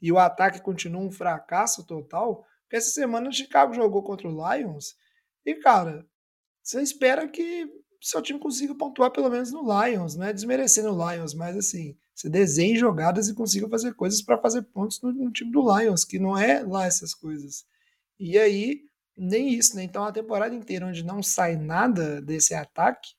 e 0.00 0.10
o 0.10 0.18
ataque 0.18 0.60
continua 0.60 1.02
um 1.02 1.10
fracasso 1.10 1.86
total, 1.86 2.44
porque 2.62 2.76
essa 2.76 2.90
semana 2.90 3.28
o 3.28 3.32
Chicago 3.32 3.72
jogou 3.72 4.02
contra 4.02 4.28
o 4.28 4.54
Lions 4.54 4.96
E, 5.44 5.54
cara, 5.54 6.04
você 6.62 6.82
espera 6.82 7.28
que 7.28 7.68
seu 8.00 8.20
time 8.20 8.38
consiga 8.38 8.74
pontuar 8.74 9.12
pelo 9.12 9.30
menos 9.30 9.52
no 9.52 9.62
Lions, 9.62 10.16
não 10.16 10.26
é 10.26 10.32
desmerecendo 10.32 10.92
o 10.92 11.10
Lions, 11.10 11.34
mas 11.34 11.56
assim, 11.56 11.96
você 12.14 12.28
desenhe 12.28 12.76
jogadas 12.76 13.28
e 13.28 13.34
consiga 13.34 13.68
fazer 13.68 13.94
coisas 13.94 14.20
para 14.20 14.38
fazer 14.38 14.62
pontos 14.62 15.00
no, 15.00 15.12
no, 15.12 15.32
time 15.32 15.50
do 15.50 15.78
Lions, 15.78 16.04
que 16.04 16.18
não 16.18 16.36
é 16.36 16.62
lá 16.62 16.84
essas 16.84 17.14
coisas. 17.14 17.64
E 18.18 18.38
aí, 18.38 18.82
nem 19.16 19.54
isso, 19.54 19.76
né? 19.76 19.82
Então 19.82 20.04
a 20.04 20.12
temporada 20.12 20.54
inteira 20.54 20.86
onde 20.86 21.04
não 21.04 21.22
sai 21.22 21.56
nada 21.56 22.20
desse 22.20 22.54
ataque, 22.54 23.10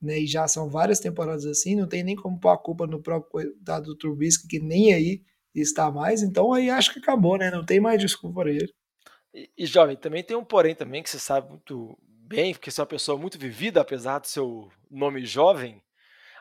né? 0.00 0.18
E 0.20 0.26
já 0.26 0.46
são 0.48 0.68
várias 0.68 1.00
temporadas 1.00 1.44
assim, 1.46 1.76
não 1.76 1.88
tem 1.88 2.02
nem 2.02 2.16
como 2.16 2.38
pôr 2.38 2.50
a 2.50 2.58
culpa 2.58 2.86
no 2.86 3.02
próprio 3.02 3.54
dado 3.60 3.96
Trubisky, 3.96 4.48
que 4.48 4.60
nem 4.60 4.94
aí 4.94 5.22
está 5.54 5.90
mais. 5.90 6.22
Então 6.22 6.52
aí 6.52 6.70
acho 6.70 6.92
que 6.92 6.98
acabou, 6.98 7.36
né? 7.38 7.50
Não 7.50 7.64
tem 7.64 7.80
mais 7.80 8.00
desculpa 8.00 8.42
para 8.42 8.50
ele. 8.50 8.72
E, 9.34 9.50
e, 9.58 9.66
jovem, 9.66 9.96
também 9.96 10.24
tem 10.24 10.36
um 10.36 10.44
porém 10.44 10.74
também 10.74 11.02
que 11.02 11.10
você 11.10 11.18
sabe 11.18 11.48
muito 11.48 11.96
bem, 12.02 12.52
porque 12.52 12.70
você 12.70 12.80
é 12.80 12.82
uma 12.82 12.88
pessoa 12.88 13.18
muito 13.18 13.38
vivida, 13.38 13.80
apesar 13.80 14.18
do 14.18 14.26
seu 14.26 14.68
nome 14.90 15.24
jovem, 15.24 15.82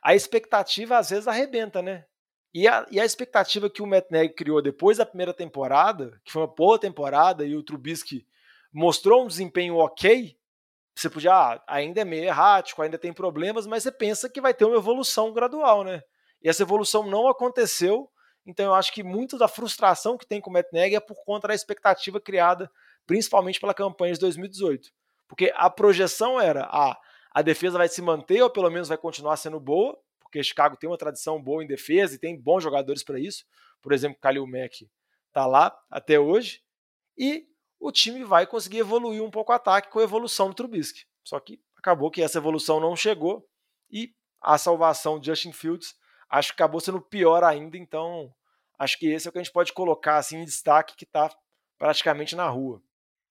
a 0.03 0.15
expectativa 0.15 0.97
às 0.97 1.09
vezes 1.09 1.27
arrebenta, 1.27 1.81
né? 1.81 2.05
E 2.53 2.67
a, 2.67 2.85
e 2.89 2.99
a 2.99 3.05
expectativa 3.05 3.69
que 3.69 3.81
o 3.81 3.87
Matt 3.87 4.09
Nagy 4.09 4.33
criou 4.33 4.61
depois 4.61 4.97
da 4.97 5.05
primeira 5.05 5.33
temporada, 5.33 6.19
que 6.25 6.31
foi 6.31 6.41
uma 6.41 6.47
boa 6.47 6.79
temporada, 6.79 7.45
e 7.45 7.55
o 7.55 7.63
Trubisky 7.63 8.25
mostrou 8.71 9.23
um 9.23 9.27
desempenho 9.27 9.77
ok, 9.77 10.37
você 10.95 11.09
podia, 11.09 11.33
ah, 11.33 11.63
ainda 11.67 12.01
é 12.01 12.05
meio 12.05 12.25
errático, 12.25 12.81
ainda 12.81 12.97
tem 12.97 13.13
problemas, 13.13 13.65
mas 13.65 13.83
você 13.83 13.91
pensa 13.91 14.29
que 14.29 14.41
vai 14.41 14.53
ter 14.53 14.65
uma 14.65 14.75
evolução 14.75 15.31
gradual, 15.31 15.83
né? 15.83 16.01
E 16.41 16.49
essa 16.49 16.63
evolução 16.63 17.07
não 17.07 17.27
aconteceu, 17.27 18.09
então 18.45 18.65
eu 18.65 18.73
acho 18.73 18.91
que 18.91 19.03
muito 19.03 19.37
da 19.37 19.47
frustração 19.47 20.17
que 20.17 20.27
tem 20.27 20.41
com 20.41 20.49
o 20.49 20.53
Matt 20.53 20.67
Nagy 20.73 20.95
é 20.95 20.99
por 20.99 21.23
conta 21.23 21.47
da 21.47 21.55
expectativa 21.55 22.19
criada, 22.19 22.69
principalmente 23.05 23.59
pela 23.59 23.73
campanha 23.73 24.13
de 24.13 24.19
2018. 24.19 24.89
Porque 25.27 25.53
a 25.55 25.69
projeção 25.69 26.39
era, 26.39 26.63
ah, 26.71 26.97
a 27.31 27.41
defesa 27.41 27.77
vai 27.77 27.87
se 27.87 28.01
manter 28.01 28.41
ou 28.41 28.49
pelo 28.49 28.69
menos 28.69 28.89
vai 28.89 28.97
continuar 28.97 29.37
sendo 29.37 29.59
boa, 29.59 29.97
porque 30.19 30.43
Chicago 30.43 30.75
tem 30.75 30.89
uma 30.89 30.97
tradição 30.97 31.41
boa 31.41 31.63
em 31.63 31.67
defesa 31.67 32.15
e 32.15 32.19
tem 32.19 32.39
bons 32.39 32.61
jogadores 32.61 33.03
para 33.03 33.19
isso. 33.19 33.45
Por 33.81 33.93
exemplo, 33.93 34.19
Khalil 34.21 34.45
Mack 34.45 34.87
está 35.27 35.45
lá 35.45 35.75
até 35.89 36.19
hoje. 36.19 36.61
E 37.17 37.47
o 37.79 37.91
time 37.91 38.23
vai 38.23 38.45
conseguir 38.45 38.79
evoluir 38.79 39.23
um 39.23 39.31
pouco 39.31 39.51
o 39.51 39.55
ataque 39.55 39.89
com 39.89 39.99
a 39.99 40.03
evolução 40.03 40.49
do 40.49 40.55
Trubisky. 40.55 41.05
Só 41.23 41.39
que 41.39 41.59
acabou 41.77 42.11
que 42.11 42.21
essa 42.21 42.37
evolução 42.37 42.79
não 42.79 42.95
chegou 42.95 43.47
e 43.89 44.13
a 44.41 44.57
salvação 44.57 45.19
de 45.19 45.27
Justin 45.27 45.51
Fields 45.51 45.95
acho 46.29 46.49
que 46.49 46.61
acabou 46.61 46.79
sendo 46.79 47.01
pior 47.01 47.43
ainda. 47.43 47.77
Então, 47.77 48.33
acho 48.77 48.97
que 48.99 49.07
esse 49.07 49.27
é 49.27 49.29
o 49.29 49.31
que 49.31 49.39
a 49.39 49.43
gente 49.43 49.53
pode 49.53 49.73
colocar 49.73 50.17
assim 50.17 50.37
em 50.37 50.45
destaque 50.45 50.95
que 50.95 51.05
está 51.05 51.33
praticamente 51.77 52.35
na 52.35 52.47
rua. 52.47 52.81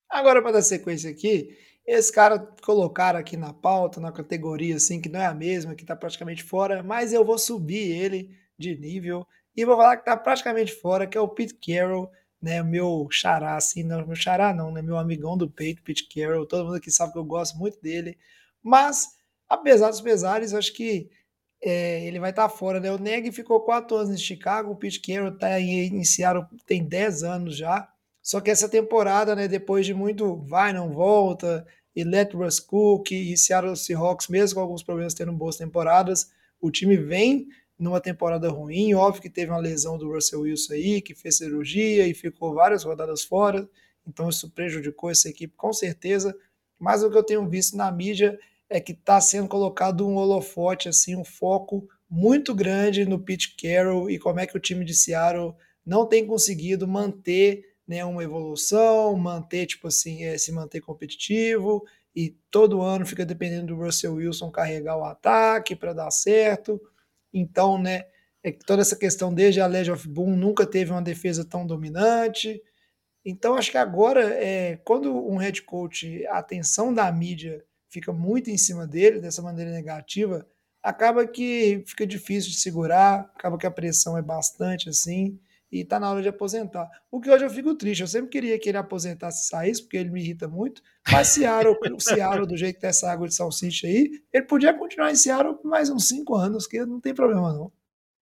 Agora, 0.09 0.41
para 0.41 0.53
dar 0.53 0.63
sequência 0.63 1.11
aqui, 1.11 1.57
esse 1.87 2.13
cara 2.13 2.39
colocaram 2.63 3.19
aqui 3.19 3.37
na 3.37 3.53
pauta, 3.53 4.01
na 4.01 4.11
categoria 4.11 4.77
assim, 4.77 5.01
que 5.01 5.09
não 5.09 5.21
é 5.21 5.27
a 5.27 5.35
mesma, 5.35 5.75
que 5.75 5.83
está 5.83 5.95
praticamente 5.95 6.43
fora, 6.43 6.83
mas 6.83 7.13
eu 7.13 7.25
vou 7.25 7.39
subir 7.39 7.93
ele 7.93 8.31
de 8.59 8.77
nível 8.77 9.27
e 9.57 9.65
vou 9.65 9.77
falar 9.77 9.97
que 9.97 10.03
está 10.03 10.17
praticamente 10.17 10.73
fora, 10.73 11.07
que 11.07 11.17
é 11.17 11.21
o 11.21 11.29
Pete 11.29 11.55
Carroll, 11.55 12.11
né, 12.40 12.62
meu 12.62 13.09
xará, 13.11 13.57
assim, 13.57 13.83
não, 13.83 14.07
meu 14.07 14.16
xará 14.16 14.55
não, 14.55 14.70
né, 14.70 14.83
meu 14.83 14.96
amigão 14.96 15.37
do 15.37 15.51
peito, 15.51 15.83
Pete 15.83 16.09
Carroll, 16.09 16.46
todo 16.46 16.64
mundo 16.64 16.77
aqui 16.77 16.90
sabe 16.90 17.12
que 17.12 17.18
eu 17.18 17.24
gosto 17.24 17.59
muito 17.59 17.81
dele, 17.81 18.16
mas, 18.62 19.07
apesar 19.48 19.90
dos 19.90 20.01
pesares, 20.01 20.55
acho 20.55 20.72
que 20.72 21.11
é, 21.61 22.07
ele 22.07 22.20
vai 22.20 22.31
estar 22.31 22.48
tá 22.48 22.48
fora, 22.48 22.79
né, 22.79 22.90
o 22.92 22.98
Neg 22.98 23.33
ficou 23.33 23.61
quatro 23.61 23.96
anos 23.96 24.11
em 24.14 24.22
Chicago, 24.22 24.72
o 24.72 24.77
Pete 24.77 25.01
Carroll 25.01 25.37
em 25.59 26.05
Seattle 26.05 26.46
tem 26.66 26.85
10 26.85 27.24
anos 27.24 27.57
já, 27.57 27.88
só 28.22 28.40
que 28.40 28.51
essa 28.51 28.68
temporada, 28.68 29.35
né, 29.35 29.48
depois 29.48 29.87
de 29.87 29.94
muito 29.94 30.37
vai, 30.37 30.72
não 30.72 30.92
volta, 30.92 31.66
e 31.96 32.05
let 32.05 32.33
Russ 32.33 32.61
Cook 32.61 33.11
e 33.11 33.37
Seattle 33.37 33.77
Seahawks, 33.77 34.29
mesmo 34.29 34.55
com 34.55 34.61
alguns 34.61 34.85
problemas 34.85 35.14
tendo 35.14 35.33
boas 35.33 35.57
temporadas, 35.57 36.31
o 36.61 36.70
time 36.70 36.96
vem 36.96 37.48
numa 37.79 38.01
temporada 38.01 38.49
ruim. 38.49 38.95
Óbvio 38.95 39.23
que 39.23 39.31
teve 39.31 39.51
uma 39.51 39.61
lesão 39.61 39.97
do 39.97 40.11
Russell 40.12 40.41
Wilson 40.41 40.73
aí, 40.73 41.01
que 41.01 41.14
fez 41.14 41.37
cirurgia 41.37 42.07
e 42.07 42.14
ficou 42.14 42.55
várias 42.55 42.85
rodadas 42.85 43.23
fora, 43.23 43.69
então 44.07 44.29
isso 44.29 44.51
prejudicou 44.51 45.11
essa 45.11 45.29
equipe 45.29 45.55
com 45.57 45.73
certeza. 45.73 46.37
Mas 46.79 47.03
o 47.03 47.11
que 47.11 47.17
eu 47.17 47.23
tenho 47.23 47.49
visto 47.49 47.77
na 47.77 47.91
mídia 47.91 48.38
é 48.69 48.81
que 48.81 48.93
está 48.93 49.21
sendo 49.21 49.49
colocado 49.49 50.07
um 50.07 50.17
holofote, 50.17 50.88
assim, 50.88 51.17
um 51.17 51.25
foco 51.25 51.88
muito 52.09 52.55
grande 52.55 53.05
no 53.05 53.19
Pete 53.19 53.55
Carroll 53.57 54.11
e 54.11 54.19
como 54.19 54.41
é 54.41 54.47
que 54.47 54.57
o 54.57 54.61
time 54.61 54.85
de 54.85 54.95
Seattle 54.95 55.55
não 55.85 56.07
tem 56.07 56.27
conseguido 56.27 56.87
manter 56.87 57.64
né, 57.87 58.05
uma 58.05 58.23
evolução, 58.23 59.17
manter, 59.17 59.67
tipo 59.67 59.88
assim, 59.88 60.25
é, 60.25 60.37
se 60.37 60.53
manter 60.53 60.81
competitivo, 60.81 61.83
e 62.14 62.37
todo 62.51 62.83
ano 62.83 63.07
fica 63.07 63.25
dependendo 63.25 63.69
do 63.69 63.83
Russell 63.83 64.14
Wilson 64.14 64.51
carregar 64.51 64.99
o 64.99 65.05
ataque 65.05 65.75
para 65.75 65.93
dar 65.93 66.11
certo. 66.11 66.81
Então, 67.33 67.81
né, 67.81 68.05
é 68.43 68.53
toda 68.53 68.83
essa 68.83 68.97
questão 68.97 69.33
desde 69.33 69.61
a 69.61 69.67
Legend 69.67 69.93
of 69.93 70.09
Boom 70.09 70.37
nunca 70.37 70.67
teve 70.67 70.91
uma 70.91 71.03
defesa 71.03 71.45
tão 71.45 71.67
dominante. 71.67 72.61
Então, 73.25 73.57
acho 73.57 73.71
que 73.71 73.79
agora, 73.79 74.23
é, 74.35 74.77
quando 74.85 75.12
um 75.12 75.37
head 75.37 75.62
coach, 75.62 76.27
a 76.27 76.38
atenção 76.38 76.93
da 76.95 77.11
mídia 77.12 77.64
fica 77.91 78.12
muito 78.12 78.51
em 78.51 78.59
cima 78.59 78.87
dele, 78.87 79.21
dessa 79.21 79.43
maneira 79.43 79.71
negativa, 79.71 80.47
acaba 80.83 81.27
que 81.27 81.83
fica 81.87 82.07
difícil 82.07 82.51
de 82.51 82.59
segurar, 82.59 83.31
acaba 83.35 83.59
que 83.59 83.67
a 83.67 83.71
pressão 83.71 84.17
é 84.17 84.23
bastante 84.23 84.88
assim 84.88 85.38
e 85.70 85.85
tá 85.85 86.00
na 86.00 86.11
hora 86.11 86.22
de 86.22 86.28
aposentar. 86.28 86.88
O 87.11 87.20
que 87.20 87.31
hoje 87.31 87.44
eu 87.44 87.50
fico 87.50 87.74
triste, 87.74 88.00
eu 88.00 88.07
sempre 88.07 88.31
queria 88.31 88.59
que 88.59 88.68
ele 88.68 88.78
aposentasse 88.78 89.44
e 89.44 89.48
saísse, 89.48 89.83
porque 89.83 89.96
ele 89.96 90.11
me 90.11 90.20
irrita 90.20 90.48
muito, 90.48 90.83
mas 91.11 91.28
Seattle, 91.28 91.76
o 91.94 92.00
Seattle, 92.00 92.46
do 92.46 92.57
jeito 92.57 92.76
que 92.76 92.81
tá 92.81 92.88
essa 92.88 93.11
água 93.11 93.28
de 93.28 93.35
salsicha 93.35 93.87
aí, 93.87 94.11
ele 94.33 94.46
podia 94.46 94.72
continuar 94.72 95.11
em 95.11 95.16
Seattle 95.16 95.54
por 95.54 95.68
mais 95.68 95.90
uns 95.90 96.09
cinco 96.09 96.35
anos, 96.35 96.66
que 96.66 96.85
não 96.85 97.00
tem 97.00 97.14
problema 97.14 97.52
não. 97.52 97.72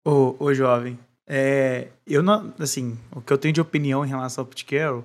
Ô, 0.07 0.37
ô 0.39 0.55
jovem, 0.55 0.99
é, 1.27 1.89
eu 2.07 2.23
não, 2.23 2.53
assim, 2.59 2.99
o 3.15 3.21
que 3.21 3.33
eu 3.33 3.39
tenho 3.39 3.55
de 3.55 3.61
opinião 3.61 4.05
em 4.05 4.09
relação 4.09 4.43
ao 4.43 4.47
Pete 4.47 4.65
Carroll, 4.65 5.05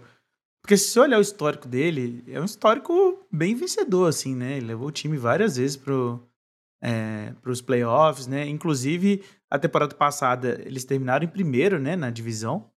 porque 0.62 0.78
se 0.78 0.90
você 0.90 1.00
olhar 1.00 1.18
o 1.18 1.22
histórico 1.22 1.68
dele, 1.68 2.24
é 2.28 2.40
um 2.40 2.46
histórico 2.46 3.26
bem 3.32 3.56
vencedor, 3.56 4.08
assim, 4.08 4.36
né? 4.36 4.58
Ele 4.58 4.68
levou 4.68 4.90
o 4.90 4.92
time 4.92 5.18
várias 5.18 5.56
vezes 5.58 5.78
pro, 5.78 6.22
é, 6.82 7.34
para 7.42 7.52
os 7.52 7.62
playoffs, 7.62 8.28
né? 8.28 8.48
Inclusive, 8.48 9.24
a 9.50 9.60
temporada 9.60 9.96
passada 9.96 10.62
eles 10.66 10.86
terminaram 10.86 11.26
em 11.26 11.30
primeiro, 11.30 11.80
né, 11.80 11.96
na 11.96 12.10
divisão. 12.10 12.72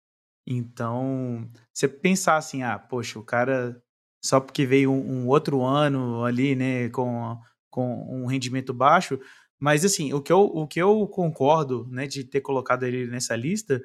Então, 0.48 1.50
você 1.74 1.88
pensar 1.88 2.38
assim, 2.38 2.64
ah, 2.64 2.80
poxa, 2.80 3.20
o 3.20 3.24
cara 3.24 3.82
só 4.24 4.40
porque 4.40 4.66
veio 4.66 4.92
um, 4.92 5.24
um 5.24 5.28
outro 5.28 5.64
ano 5.64 6.24
ali, 6.24 6.56
né, 6.56 6.90
com, 6.90 7.40
com 7.70 8.24
um 8.24 8.26
rendimento 8.26 8.74
baixo, 8.74 9.20
mas 9.60 9.86
assim, 9.86 10.14
o 10.14 10.22
que 10.22 10.32
eu, 10.32 10.42
o 10.42 10.68
que 10.68 10.82
eu 10.82 11.08
concordo, 11.08 11.88
né, 11.92 12.08
de 12.08 12.24
ter 12.24 12.42
colocado 12.42 12.84
ele 12.84 13.08
nessa 13.08 13.36
lista 13.36 13.84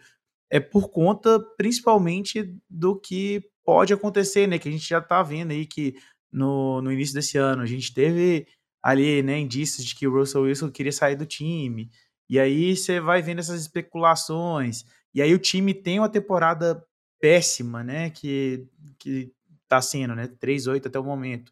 é 0.51 0.61
por 0.61 0.91
conta 0.91 1.41
principalmente 1.57 2.57
do 2.71 2.99
que 2.99 3.43
pode 3.65 3.93
acontecer, 3.93 4.47
né, 4.47 4.59
que 4.59 4.69
a 4.69 4.73
gente 4.73 4.89
já 4.89 5.01
tá 5.01 5.23
vendo 5.23 5.51
aí 5.51 5.67
que 5.67 5.95
no, 6.33 6.81
no 6.81 6.93
início 6.93 7.15
desse 7.15 7.37
ano 7.37 7.63
a 7.63 7.67
gente 7.67 7.93
teve 7.93 8.47
ali, 8.87 9.21
né, 9.21 9.37
indícios 9.41 9.85
de 9.85 9.97
que 9.97 10.07
o 10.07 10.13
Russell 10.13 10.43
Wilson 10.43 10.71
queria 10.71 10.93
sair 10.93 11.17
do 11.17 11.27
time. 11.27 11.91
E 12.31 12.39
aí 12.39 12.77
você 12.77 13.01
vai 13.01 13.21
vendo 13.21 13.41
essas 13.41 13.61
especulações. 13.61 14.85
E 15.13 15.21
aí 15.21 15.35
o 15.35 15.41
time 15.41 15.75
tem 15.75 15.99
uma 15.99 16.09
temporada 16.09 16.81
péssima, 17.21 17.83
né, 17.83 18.11
que 18.11 18.65
que 19.01 19.33
tá 19.69 19.83
sendo, 19.83 20.15
né, 20.15 20.29
3-8 20.29 20.87
até 20.87 21.01
o 21.01 21.05
momento. 21.05 21.51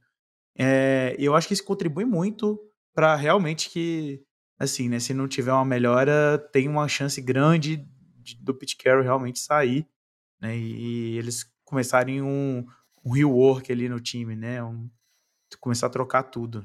É, 0.56 1.16
eu 1.18 1.34
acho 1.34 1.48
que 1.48 1.54
isso 1.54 1.64
contribui 1.64 2.04
muito 2.04 2.60
para 2.94 3.16
realmente 3.16 3.68
que, 3.68 4.22
assim, 4.56 4.88
né, 4.88 5.00
se 5.00 5.12
não 5.12 5.26
tiver 5.26 5.52
uma 5.52 5.64
melhora, 5.64 6.38
tem 6.52 6.68
uma 6.68 6.86
chance 6.86 7.20
grande 7.20 7.84
de, 8.22 8.36
do 8.36 8.54
Pete 8.54 8.76
Carroll 8.76 9.02
realmente 9.02 9.40
sair, 9.40 9.88
né, 10.40 10.56
e, 10.56 11.14
e 11.14 11.18
eles 11.18 11.44
começarem 11.64 12.22
um, 12.22 12.64
um 13.04 13.10
rework 13.12 13.72
ali 13.72 13.88
no 13.88 13.98
time, 14.00 14.36
né, 14.36 14.62
um, 14.62 14.88
começar 15.60 15.88
a 15.88 15.90
trocar 15.90 16.22
tudo. 16.24 16.64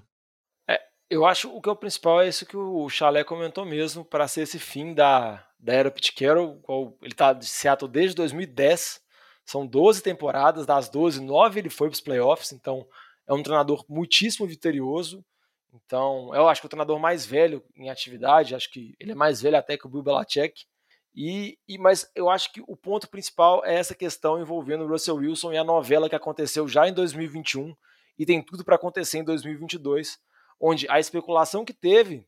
Eu 1.09 1.25
acho 1.25 1.49
o 1.49 1.59
que 1.59 1.67
é 1.67 1.71
o 1.71 1.75
principal 1.75 2.21
é 2.21 2.27
isso 2.27 2.45
que 2.45 2.55
o 2.55 2.87
Chalé 2.87 3.23
comentou 3.23 3.65
mesmo, 3.65 4.05
para 4.05 4.27
ser 4.27 4.41
esse 4.41 4.59
fim 4.59 4.93
da, 4.93 5.43
da 5.57 5.73
era 5.73 5.89
Pete 5.89 6.13
Carroll. 6.13 6.61
Ele 7.01 7.11
está 7.11 7.33
de 7.33 7.47
Seattle 7.47 7.89
desde 7.89 8.15
2010, 8.15 9.01
são 9.43 9.65
12 9.65 10.03
temporadas, 10.03 10.67
das 10.67 10.87
12, 10.87 11.19
9 11.19 11.59
ele 11.59 11.69
foi 11.69 11.87
para 11.87 11.95
os 11.95 12.01
playoffs, 12.01 12.51
então 12.51 12.87
é 13.25 13.33
um 13.33 13.41
treinador 13.41 13.83
muitíssimo 13.89 14.45
vitorioso. 14.45 15.25
Então, 15.73 16.33
eu 16.35 16.47
acho 16.47 16.61
que 16.61 16.65
é 16.65 16.67
o 16.67 16.69
treinador 16.69 16.99
mais 16.99 17.25
velho 17.25 17.63
em 17.75 17.89
atividade, 17.89 18.53
acho 18.53 18.71
que 18.71 18.95
ele 18.99 19.11
é 19.11 19.15
mais 19.15 19.41
velho 19.41 19.57
até 19.57 19.75
que 19.77 19.87
o 19.87 19.89
Bill 19.89 20.03
Belichick. 20.03 20.65
E, 21.15 21.57
e, 21.67 21.79
mas 21.79 22.07
eu 22.13 22.29
acho 22.29 22.53
que 22.53 22.61
o 22.67 22.77
ponto 22.77 23.09
principal 23.09 23.65
é 23.65 23.75
essa 23.75 23.95
questão 23.95 24.39
envolvendo 24.39 24.83
o 24.83 24.87
Russell 24.87 25.15
Wilson 25.15 25.53
e 25.53 25.57
a 25.57 25.63
novela 25.63 26.07
que 26.07 26.15
aconteceu 26.15 26.67
já 26.67 26.87
em 26.87 26.93
2021 26.93 27.75
e 28.17 28.25
tem 28.27 28.43
tudo 28.43 28.63
para 28.63 28.75
acontecer 28.75 29.17
em 29.17 29.23
2022 29.23 30.19
onde 30.59 30.87
a 30.89 30.99
especulação 30.99 31.63
que 31.63 31.73
teve 31.73 32.25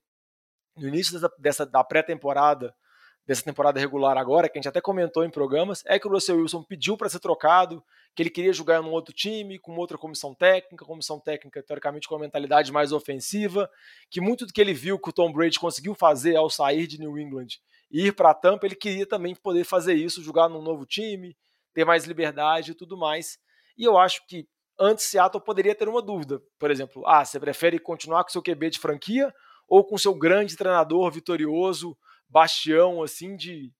no 0.77 0.87
início 0.87 1.13
dessa, 1.13 1.33
dessa 1.37 1.65
da 1.65 1.83
pré-temporada 1.83 2.73
dessa 3.25 3.43
temporada 3.43 3.79
regular 3.79 4.17
agora, 4.17 4.49
que 4.49 4.57
a 4.57 4.59
gente 4.59 4.67
até 4.67 4.81
comentou 4.81 5.23
em 5.23 5.29
programas, 5.29 5.83
é 5.85 5.99
que 5.99 6.07
o 6.07 6.11
Russell 6.11 6.37
Wilson 6.37 6.63
pediu 6.63 6.97
para 6.97 7.07
ser 7.07 7.19
trocado, 7.19 7.83
que 8.15 8.23
ele 8.23 8.29
queria 8.29 8.51
jogar 8.51 8.81
num 8.81 8.91
outro 8.91 9.13
time, 9.13 9.59
com 9.59 9.75
outra 9.77 9.97
comissão 9.97 10.33
técnica, 10.33 10.83
comissão 10.83 11.19
técnica 11.19 11.63
teoricamente 11.63 12.07
com 12.07 12.15
uma 12.15 12.21
mentalidade 12.21 12.71
mais 12.71 12.91
ofensiva, 12.91 13.69
que 14.09 14.19
muito 14.19 14.45
do 14.45 14.51
que 14.51 14.59
ele 14.59 14.73
viu 14.73 14.99
que 14.99 15.09
o 15.09 15.13
Tom 15.13 15.31
Brady 15.31 15.59
conseguiu 15.59 15.93
fazer 15.93 16.35
ao 16.35 16.49
sair 16.49 16.87
de 16.87 16.99
New 16.99 17.17
England 17.17 17.47
e 17.91 18.07
ir 18.07 18.13
para 18.13 18.33
Tampa, 18.33 18.65
ele 18.65 18.75
queria 18.75 19.05
também 19.05 19.35
poder 19.35 19.63
fazer 19.63 19.93
isso, 19.93 20.23
jogar 20.23 20.49
num 20.49 20.61
novo 20.61 20.85
time, 20.85 21.37
ter 21.73 21.85
mais 21.85 22.05
liberdade 22.05 22.71
e 22.71 22.75
tudo 22.75 22.97
mais. 22.97 23.37
E 23.77 23.83
eu 23.83 23.97
acho 23.97 24.25
que 24.27 24.47
antes 24.81 25.05
Seattle 25.05 25.43
poderia 25.43 25.75
ter 25.75 25.87
uma 25.87 26.01
dúvida, 26.01 26.41
por 26.57 26.71
exemplo, 26.71 27.03
ah, 27.05 27.23
você 27.23 27.39
prefere 27.39 27.77
continuar 27.77 28.23
com 28.23 28.31
seu 28.31 28.41
QB 28.41 28.71
de 28.71 28.79
franquia 28.79 29.31
ou 29.67 29.85
com 29.85 29.97
seu 29.97 30.13
grande 30.13 30.57
treinador 30.57 31.11
vitorioso, 31.11 31.95
bastião 32.27 33.03
assim 33.03 33.35
de 33.35 33.71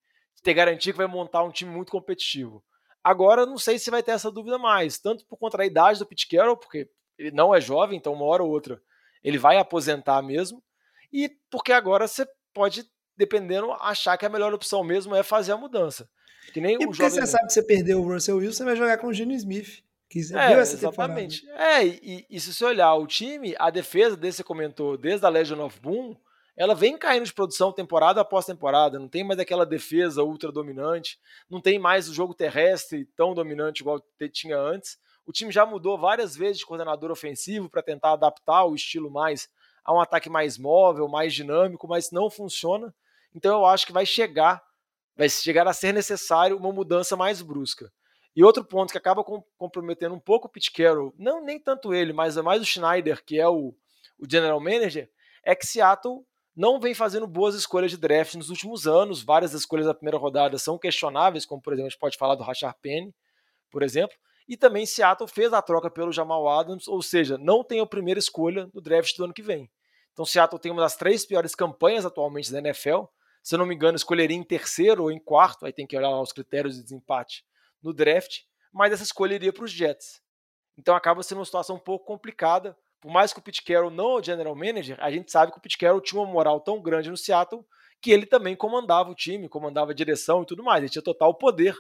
ter 0.44 0.54
garantia 0.54 0.94
que 0.94 0.98
vai 0.98 1.08
montar 1.08 1.44
um 1.44 1.52
time 1.52 1.72
muito 1.72 1.92
competitivo. 1.92 2.64
Agora, 3.04 3.46
não 3.46 3.58
sei 3.58 3.80
se 3.80 3.90
vai 3.90 4.04
ter 4.04 4.12
essa 4.12 4.32
dúvida 4.32 4.58
mais, 4.58 5.00
tanto 5.00 5.26
por 5.26 5.38
conta 5.38 5.58
da 5.58 5.66
idade 5.66 6.00
do 6.00 6.06
Pete 6.06 6.28
Carroll, 6.28 6.56
porque 6.56 6.88
ele 7.18 7.32
não 7.32 7.54
é 7.54 7.60
jovem, 7.60 7.98
então 7.98 8.14
uma 8.14 8.26
hora 8.26 8.44
ou 8.44 8.50
outra 8.50 8.82
ele 9.24 9.38
vai 9.38 9.58
aposentar 9.58 10.22
mesmo, 10.22 10.64
e 11.12 11.30
porque 11.50 11.72
agora 11.72 12.08
você 12.08 12.28
pode, 12.54 12.86
dependendo, 13.16 13.72
achar 13.74 14.18
que 14.18 14.26
a 14.26 14.30
melhor 14.30 14.54
opção 14.54 14.84
mesmo 14.84 15.16
é 15.16 15.24
fazer 15.24 15.52
a 15.52 15.58
mudança. 15.58 16.10
Que 16.54 16.62
nem 16.62 16.74
e 16.74 16.78
o 16.78 16.90
porque 16.90 17.10
você 17.10 17.26
sabe 17.28 17.48
que 17.48 17.54
você 17.54 17.64
perdeu 17.64 18.02
o 18.02 18.14
Russell 18.14 18.38
Wilson, 18.38 18.58
você 18.58 18.64
vai 18.64 18.76
jogar 18.76 18.98
com 18.98 19.08
o 19.08 19.14
Gene 19.14 19.36
Smith. 19.36 19.84
Que 20.12 20.20
é, 20.20 20.48
viu 20.50 20.60
essa 20.60 20.76
exatamente. 20.76 21.40
Temporada. 21.40 21.74
É, 21.74 21.86
e, 21.88 22.26
e, 22.30 22.38
se 22.38 22.54
você 22.54 22.66
olhar 22.66 22.94
o 22.96 23.08
time, 23.08 23.56
a 23.58 23.70
defesa 23.70 24.18
desse 24.18 24.38
você 24.40 24.44
comentou, 24.44 24.98
desde 24.98 25.26
a 25.26 25.30
Legion 25.30 25.64
of 25.66 25.80
Boom, 25.80 26.18
ela 26.54 26.76
vem 26.76 26.98
caindo 26.98 27.24
de 27.24 27.32
produção 27.32 27.72
temporada 27.72 28.20
após 28.20 28.46
temporada, 28.46 29.00
não 29.00 29.08
tem 29.08 29.24
mais 29.24 29.40
aquela 29.40 29.66
defesa 29.66 30.22
ultra 30.22 30.52
dominante, 30.52 31.18
não 31.50 31.62
tem 31.62 31.80
mais 31.80 32.10
o 32.10 32.14
jogo 32.14 32.34
terrestre 32.34 33.06
tão 33.16 33.34
dominante 33.34 33.80
igual 33.80 34.04
tinha 34.34 34.60
antes. 34.60 35.00
O 35.26 35.32
time 35.32 35.50
já 35.50 35.66
mudou 35.66 35.98
várias 35.98 36.36
vezes 36.36 36.58
de 36.58 36.66
coordenador 36.66 37.10
ofensivo 37.10 37.70
para 37.70 37.82
tentar 37.82 38.12
adaptar 38.12 38.66
o 38.66 38.76
estilo 38.76 39.10
mais 39.10 39.48
a 39.82 39.94
um 39.94 40.02
ataque 40.02 40.30
mais 40.30 40.58
móvel, 40.58 41.08
mais 41.08 41.34
dinâmico, 41.34 41.88
mas 41.88 42.12
não 42.12 42.30
funciona. 42.30 42.94
Então 43.34 43.60
eu 43.60 43.66
acho 43.66 43.88
que 43.88 43.94
vai 43.94 44.06
chegar, 44.06 44.62
vai 45.16 45.30
chegar 45.30 45.66
a 45.70 45.74
ser 45.74 45.94
necessário 45.94 46.58
uma 46.58 46.74
mudança 46.74 47.16
mais 47.16 47.42
brusca. 47.42 47.90
E 48.36 48.44
outro 48.44 48.64
ponto 48.64 48.92
que 48.92 48.98
acaba 48.98 49.24
comprometendo 49.58 50.16
um 50.16 50.20
pouco 50.20 50.48
o 50.48 50.50
Pete 50.50 50.72
Carroll, 50.72 51.14
não 51.18 51.44
nem 51.44 51.60
tanto 51.60 51.94
ele, 51.94 52.14
mas 52.14 52.38
é 52.38 52.42
mais 52.42 52.62
o 52.62 52.66
Schneider, 52.66 53.24
que 53.26 53.38
é 53.38 53.48
o, 53.48 53.76
o 54.18 54.30
general 54.30 54.60
manager, 54.60 55.10
é 55.44 55.54
que 55.54 55.66
Seattle 55.66 56.26
não 56.56 56.80
vem 56.80 56.94
fazendo 56.94 57.28
boas 57.28 57.56
escolhas 57.56 57.92
de 57.92 57.98
draft 57.98 58.36
nos 58.36 58.50
últimos 58.50 58.88
anos. 58.88 59.22
Várias 59.22 59.54
escolhas 59.54 59.86
da 59.86 59.94
primeira 59.94 60.18
rodada 60.18 60.58
são 60.58 60.78
questionáveis, 60.78 61.46
como 61.46 61.62
por 61.62 61.74
exemplo, 61.74 61.88
a 61.88 61.90
gente 61.90 62.00
pode 62.00 62.18
falar 62.18 62.36
do 62.36 62.44
Rashard 62.44 62.78
Penny, 62.82 63.14
por 63.70 63.84
exemplo. 63.84 64.16
E 64.48 64.56
também 64.56 64.86
Seattle 64.86 65.30
fez 65.30 65.52
a 65.52 65.62
troca 65.62 65.90
pelo 65.90 66.12
Jamal 66.12 66.48
Adams, 66.48 66.88
ou 66.88 67.02
seja, 67.02 67.38
não 67.38 67.64
tem 67.64 67.82
a 67.82 67.86
primeira 67.86 68.20
escolha 68.20 68.70
no 68.74 68.82
draft 68.82 69.16
do 69.18 69.26
ano 69.26 69.34
que 69.34 69.42
vem. 69.42 69.70
Então 70.14 70.26
Seattle 70.26 70.60
tem 70.60 70.72
uma 70.72 70.82
das 70.82 70.96
três 70.96 71.26
piores 71.26 71.54
campanhas 71.54 72.06
atualmente 72.06 72.52
da 72.52 72.60
NFL. 72.60 73.04
Se 73.44 73.56
eu 73.56 73.60
não 73.60 73.66
me 73.66 73.76
engano, 73.76 73.96
escolheria 73.96 74.38
em 74.38 74.44
terceiro 74.44 75.04
ou 75.04 75.12
em 75.12 75.20
quarto, 75.20 75.66
aí 75.66 75.74
tem 75.74 75.88
que 75.88 75.98
olhar 75.98 76.10
os 76.20 76.32
critérios 76.32 76.76
de 76.76 76.84
desempate 76.84 77.44
no 77.82 77.94
draft, 77.94 78.40
mas 78.74 78.94
essa 78.94 79.04
escolha 79.04 79.36
iria 79.36 79.54
para 79.54 79.64
os 79.64 79.72
Jets. 79.72 80.22
Então 80.78 80.96
acaba 80.96 81.24
sendo 81.24 81.40
uma 81.40 81.46
situação 81.46 81.76
um 81.76 81.80
pouco 81.80 82.06
complicada 82.06 82.76
por 83.02 83.12
mais 83.12 83.34
que 83.34 83.40
o 83.40 83.42
Pete 83.42 83.64
Carroll 83.64 83.90
não 83.90 84.12
é 84.12 84.20
o 84.20 84.24
general 84.24 84.56
manager, 84.56 84.96
a 85.02 85.10
gente 85.10 85.32
sabe 85.32 85.52
que 85.52 85.58
o 85.58 85.62
Pete 85.62 85.78
Carroll 85.78 86.00
tinha 86.00 86.22
uma 86.22 86.32
moral 86.32 86.62
tão 86.62 86.80
grande 86.80 87.10
no 87.10 87.18
Seattle 87.18 87.66
que 88.00 88.12
ele 88.12 88.28
também 88.28 88.56
comandava 88.56 89.10
o 89.10 89.16
time, 89.16 89.50
comandava 89.50 89.92
a 89.92 89.96
direção 89.96 90.44
e 90.44 90.46
tudo 90.46 90.64
mais. 90.64 90.82
Ele 90.82 90.90
tinha 90.90 91.02
total 91.02 91.34
poder 91.36 91.76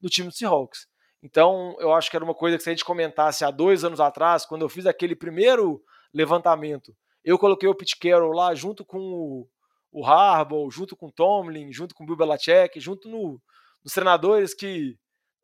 no 0.00 0.08
time 0.08 0.28
do 0.28 0.34
Seahawks. 0.34 0.86
Então, 1.22 1.74
eu 1.80 1.92
acho 1.92 2.10
que 2.10 2.16
era 2.16 2.24
uma 2.24 2.34
coisa 2.34 2.56
que 2.56 2.62
se 2.62 2.70
a 2.70 2.72
gente 2.72 2.84
comentasse 2.84 3.44
há 3.44 3.50
dois 3.50 3.82
anos 3.82 3.98
atrás, 3.98 4.46
quando 4.46 4.62
eu 4.62 4.68
fiz 4.68 4.86
aquele 4.86 5.16
primeiro 5.16 5.82
levantamento, 6.12 6.94
eu 7.24 7.38
coloquei 7.38 7.68
o 7.68 7.74
Pete 7.74 7.98
Carroll 7.98 8.32
lá 8.32 8.54
junto 8.54 8.84
com 8.84 8.98
o, 8.98 9.48
o 9.90 10.06
Harbaugh, 10.06 10.70
junto 10.70 10.96
com 10.96 11.06
o 11.06 11.12
Tomlin, 11.12 11.72
junto 11.72 11.94
com 11.94 12.04
o 12.04 12.06
Bill 12.06 12.16
Belichick, 12.16 12.78
junto 12.78 13.08
no, 13.08 13.40
nos 13.82 13.92
treinadores 13.92 14.54
que 14.54 14.96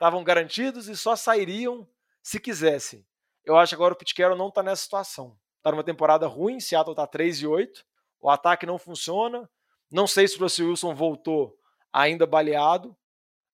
estavam 0.04 0.22
garantidos 0.22 0.86
e 0.86 0.94
só 0.94 1.16
sairiam 1.16 1.88
se 2.22 2.38
quisessem. 2.38 3.06
Eu 3.42 3.56
acho 3.56 3.70
que 3.70 3.74
agora 3.74 3.94
o 3.94 4.14
Carroll 4.14 4.36
não 4.36 4.48
está 4.48 4.62
nessa 4.62 4.82
situação. 4.82 5.38
Está 5.56 5.70
numa 5.70 5.82
temporada 5.82 6.26
ruim, 6.26 6.60
Seattle 6.60 6.92
está 6.92 7.06
3 7.06 7.40
e 7.40 7.46
8, 7.46 7.82
o 8.20 8.28
ataque 8.28 8.66
não 8.66 8.78
funciona. 8.78 9.48
Não 9.90 10.06
sei 10.06 10.28
se 10.28 10.36
o 10.36 10.40
Russell 10.40 10.68
Wilson 10.68 10.94
voltou 10.94 11.56
ainda 11.90 12.26
baleado, 12.26 12.94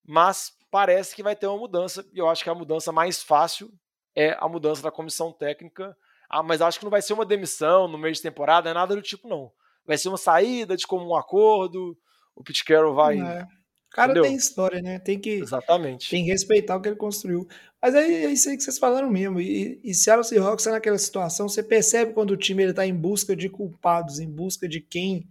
mas 0.05 0.51
parece 0.69 1.15
que 1.15 1.23
vai 1.23 1.37
ter 1.37 1.47
uma 1.47 1.57
mudança, 1.57 2.05
e 2.13 2.19
eu 2.19 2.29
acho 2.29 2.43
que 2.43 2.49
a 2.49 2.55
mudança 2.55 2.91
mais 2.91 3.23
fácil 3.23 3.71
é 4.13 4.35
a 4.37 4.47
mudança 4.49 4.81
da 4.81 4.91
comissão 4.91 5.31
técnica. 5.31 5.95
Ah, 6.29 6.43
mas 6.43 6.61
acho 6.61 6.79
que 6.79 6.85
não 6.85 6.91
vai 6.91 7.01
ser 7.01 7.13
uma 7.13 7.25
demissão 7.25 7.87
no 7.87 7.97
meio 7.97 8.13
de 8.13 8.21
temporada, 8.21 8.69
é 8.69 8.73
nada 8.73 8.93
do 8.93 9.01
tipo, 9.01 9.27
não. 9.27 9.53
Vai 9.85 9.97
ser 9.97 10.09
uma 10.09 10.17
saída 10.17 10.75
de 10.75 10.85
comum 10.85 11.15
acordo, 11.15 11.97
o 12.35 12.43
Pete 12.43 12.65
Carroll 12.65 12.93
vai. 12.93 13.19
É. 13.19 13.47
O 13.91 13.93
cara 13.93 14.11
Entendeu? 14.13 14.23
tem 14.23 14.35
história, 14.37 14.81
né? 14.81 14.99
Tem 14.99 15.19
que, 15.19 15.31
Exatamente. 15.31 16.09
tem 16.09 16.23
que 16.23 16.31
respeitar 16.31 16.77
o 16.77 16.81
que 16.81 16.87
ele 16.87 16.95
construiu. 16.95 17.45
Mas 17.81 17.93
é, 17.93 18.23
é 18.23 18.31
isso 18.31 18.49
aí 18.49 18.55
que 18.55 18.63
vocês 18.63 18.77
falaram 18.77 19.09
mesmo. 19.11 19.41
E, 19.41 19.81
e 19.83 19.93
Seattle 19.93 20.23
Seahawks 20.23 20.65
é 20.65 20.71
naquela 20.71 20.97
situação, 20.97 21.49
você 21.49 21.61
percebe 21.61 22.13
quando 22.13 22.31
o 22.31 22.37
time 22.37 22.63
está 22.63 22.87
em 22.87 22.95
busca 22.95 23.35
de 23.35 23.49
culpados, 23.49 24.19
em 24.19 24.31
busca 24.31 24.65
de 24.65 24.79
quem, 24.79 25.27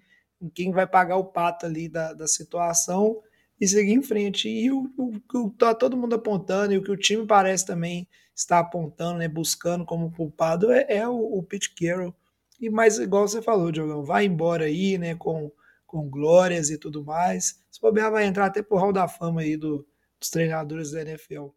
quem 0.55 0.73
vai 0.73 0.87
pagar 0.87 1.17
o 1.17 1.25
pato 1.25 1.65
ali 1.65 1.89
da, 1.89 2.13
da 2.13 2.29
situação 2.29 3.23
e 3.59 3.67
seguir 3.67 3.95
em 3.95 4.03
frente. 4.03 4.47
E 4.47 4.71
o, 4.71 4.91
que 5.27 5.57
tá 5.57 5.75
todo 5.75 5.97
mundo 5.97 6.17
apontando, 6.17 6.75
e 6.75 6.77
o 6.77 6.83
que 6.83 6.93
o 6.93 6.99
time 6.99 7.25
parece 7.27 7.65
também 7.65 8.07
estar 8.37 8.59
apontando, 8.59 9.21
né, 9.21 9.29
buscando 9.29 9.87
como 9.87 10.13
culpado, 10.13 10.71
é, 10.71 10.85
é 10.87 11.09
o, 11.09 11.39
o 11.39 11.43
Pete 11.43 11.75
Carroll. 11.75 12.15
E 12.61 12.69
mais 12.69 12.99
igual 12.99 13.27
você 13.27 13.41
falou, 13.41 13.73
Diogão, 13.73 14.05
vai 14.05 14.27
embora 14.27 14.67
aí, 14.67 14.99
né, 14.99 15.15
com 15.15 15.51
com 15.91 16.09
glórias 16.09 16.70
e 16.70 16.78
tudo 16.78 17.05
mais. 17.05 17.61
Se 17.68 17.80
bobear, 17.80 18.12
vai 18.12 18.24
entrar 18.24 18.47
até 18.47 18.62
pro 18.62 18.78
hall 18.78 18.93
da 18.93 19.09
fama 19.09 19.41
aí 19.41 19.57
do, 19.57 19.84
dos 20.20 20.30
treinadores 20.30 20.93
da 20.93 21.03
NFL. 21.03 21.49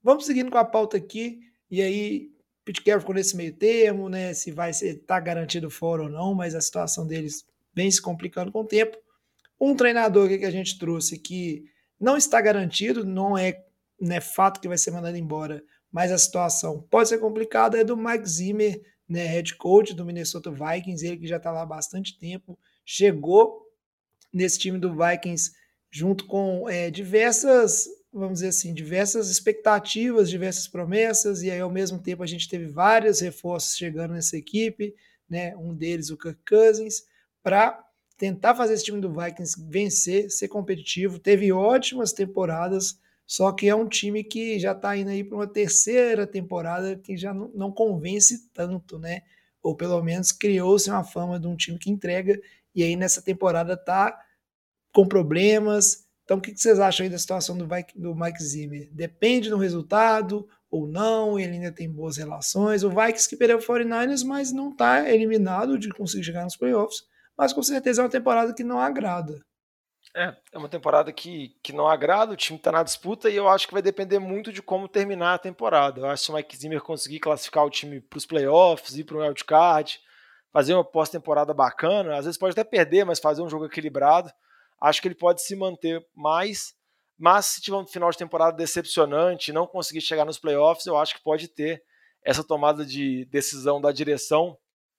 Vamos 0.00 0.26
seguindo 0.26 0.48
com 0.48 0.58
a 0.58 0.64
pauta 0.64 0.96
aqui, 0.96 1.40
e 1.68 1.82
aí 1.82 2.30
Pete 2.64 2.82
Carroll 2.82 3.00
ficou 3.00 3.16
nesse 3.16 3.36
meio 3.36 3.52
termo, 3.52 4.08
né, 4.08 4.32
se 4.32 4.52
vai 4.52 4.72
ser 4.72 5.04
tá 5.04 5.18
garantido 5.18 5.68
fora 5.68 6.04
ou 6.04 6.08
não, 6.08 6.34
mas 6.34 6.54
a 6.54 6.60
situação 6.60 7.04
deles 7.04 7.44
vem 7.74 7.90
se 7.90 8.00
complicando 8.00 8.52
com 8.52 8.60
o 8.60 8.66
tempo. 8.66 8.96
Um 9.60 9.74
treinador 9.74 10.28
que 10.28 10.44
a 10.44 10.50
gente 10.50 10.78
trouxe 10.78 11.18
que 11.18 11.64
não 11.98 12.16
está 12.16 12.40
garantido, 12.40 13.04
não 13.04 13.36
é 13.36 13.64
né, 14.00 14.20
fato 14.20 14.60
que 14.60 14.68
vai 14.68 14.78
ser 14.78 14.92
mandado 14.92 15.16
embora, 15.16 15.62
mas 15.90 16.12
a 16.12 16.18
situação 16.18 16.80
pode 16.88 17.08
ser 17.08 17.18
complicada, 17.18 17.76
é 17.76 17.82
do 17.82 17.96
Mike 17.96 18.28
Zimmer, 18.28 18.80
né, 19.08 19.26
head 19.26 19.56
coach 19.56 19.92
do 19.92 20.04
Minnesota 20.04 20.52
Vikings, 20.52 21.04
ele 21.04 21.16
que 21.18 21.26
já 21.26 21.38
está 21.38 21.50
lá 21.50 21.62
há 21.62 21.66
bastante 21.66 22.16
tempo, 22.16 22.56
chegou 22.84 23.68
nesse 24.32 24.58
time 24.58 24.78
do 24.78 24.94
Vikings, 24.94 25.52
junto 25.90 26.26
com 26.26 26.68
é, 26.68 26.90
diversas, 26.90 27.86
vamos 28.12 28.34
dizer 28.34 28.48
assim, 28.48 28.72
diversas 28.72 29.30
expectativas, 29.30 30.30
diversas 30.30 30.68
promessas, 30.68 31.42
e 31.42 31.50
aí 31.50 31.60
ao 31.60 31.70
mesmo 31.70 31.98
tempo 31.98 32.22
a 32.22 32.26
gente 32.26 32.48
teve 32.48 32.66
vários 32.66 33.20
reforços 33.20 33.76
chegando 33.76 34.14
nessa 34.14 34.36
equipe, 34.36 34.94
né? 35.28 35.56
Um 35.56 35.74
deles, 35.74 36.10
o 36.10 36.16
Kirk 36.16 36.40
Cousins, 36.48 37.04
para 37.42 37.84
tentar 38.16 38.54
fazer 38.54 38.74
esse 38.74 38.84
time 38.84 39.00
do 39.00 39.12
Vikings 39.12 39.56
vencer, 39.66 40.30
ser 40.30 40.48
competitivo. 40.48 41.18
Teve 41.18 41.50
ótimas 41.52 42.12
temporadas, 42.12 42.98
só 43.26 43.50
que 43.50 43.68
é 43.68 43.74
um 43.74 43.88
time 43.88 44.22
que 44.22 44.58
já 44.58 44.72
está 44.72 44.94
indo 44.96 45.08
aí 45.08 45.24
para 45.24 45.36
uma 45.36 45.46
terceira 45.46 46.26
temporada 46.26 46.96
que 46.96 47.16
já 47.16 47.32
não, 47.32 47.50
não 47.54 47.72
convence 47.72 48.50
tanto, 48.52 48.98
né? 48.98 49.22
Ou 49.62 49.74
pelo 49.74 50.02
menos 50.02 50.32
criou-se 50.32 50.90
uma 50.90 51.02
fama 51.04 51.40
de 51.40 51.46
um 51.46 51.56
time 51.56 51.78
que 51.78 51.90
entrega 51.90 52.38
e 52.74 52.82
aí 52.82 52.96
nessa 52.96 53.22
temporada 53.22 53.76
tá 53.76 54.18
com 54.92 55.06
problemas. 55.06 56.06
Então, 56.24 56.38
o 56.38 56.40
que 56.40 56.56
vocês 56.56 56.78
acham 56.78 57.04
aí 57.04 57.10
da 57.10 57.18
situação 57.18 57.56
do 57.56 57.66
Mike, 57.66 57.98
do 57.98 58.14
Mike 58.14 58.42
Zimmer? 58.42 58.88
Depende 58.92 59.50
do 59.50 59.56
resultado 59.56 60.48
ou 60.70 60.86
não? 60.86 61.38
Ele 61.38 61.54
ainda 61.54 61.72
tem 61.72 61.90
boas 61.90 62.16
relações. 62.16 62.84
O 62.84 62.90
Vikings 62.90 63.28
que 63.28 63.36
perdeu 63.36 63.58
o 63.58 63.60
49ers, 63.60 64.24
mas 64.24 64.52
não 64.52 64.70
está 64.70 65.10
eliminado 65.10 65.78
de 65.78 65.88
conseguir 65.90 66.24
chegar 66.24 66.44
nos 66.44 66.56
playoffs. 66.56 67.02
Mas 67.36 67.52
com 67.52 67.62
certeza 67.62 68.00
é 68.00 68.04
uma 68.04 68.10
temporada 68.10 68.54
que 68.54 68.62
não 68.62 68.78
agrada. 68.78 69.40
É, 70.14 70.34
é 70.52 70.58
uma 70.58 70.68
temporada 70.68 71.12
que, 71.12 71.56
que 71.62 71.72
não 71.72 71.86
agrada, 71.86 72.32
o 72.32 72.36
time 72.36 72.58
está 72.58 72.72
na 72.72 72.82
disputa 72.82 73.30
e 73.30 73.36
eu 73.36 73.48
acho 73.48 73.68
que 73.68 73.72
vai 73.72 73.82
depender 73.82 74.18
muito 74.18 74.52
de 74.52 74.60
como 74.60 74.88
terminar 74.88 75.34
a 75.34 75.38
temporada. 75.38 76.00
Eu 76.00 76.06
acho 76.06 76.22
que 76.22 76.26
se 76.26 76.32
o 76.32 76.34
Mike 76.34 76.56
Zimmer 76.56 76.80
conseguir 76.80 77.20
classificar 77.20 77.64
o 77.64 77.70
time 77.70 78.00
para 78.00 78.16
os 78.16 78.26
playoffs, 78.26 78.96
ir 78.96 79.04
para 79.04 79.16
o 79.16 79.20
wildcard, 79.20 80.00
fazer 80.52 80.74
uma 80.74 80.84
pós-temporada 80.84 81.54
bacana, 81.54 82.16
às 82.16 82.24
vezes 82.24 82.38
pode 82.38 82.52
até 82.52 82.64
perder, 82.64 83.04
mas 83.04 83.18
fazer 83.18 83.42
um 83.42 83.48
jogo 83.48 83.66
equilibrado. 83.66 84.30
Acho 84.80 85.00
que 85.00 85.08
ele 85.08 85.14
pode 85.14 85.42
se 85.42 85.54
manter 85.54 86.04
mais, 86.14 86.74
mas 87.18 87.46
se 87.46 87.60
tiver 87.60 87.76
um 87.76 87.86
final 87.86 88.10
de 88.10 88.18
temporada 88.18 88.56
decepcionante, 88.56 89.52
não 89.52 89.66
conseguir 89.66 90.00
chegar 90.00 90.24
nos 90.24 90.38
playoffs, 90.38 90.86
eu 90.86 90.96
acho 90.96 91.14
que 91.14 91.22
pode 91.22 91.48
ter 91.48 91.82
essa 92.24 92.42
tomada 92.42 92.84
de 92.84 93.24
decisão 93.26 93.80
da 93.80 93.92
direção 93.92 94.56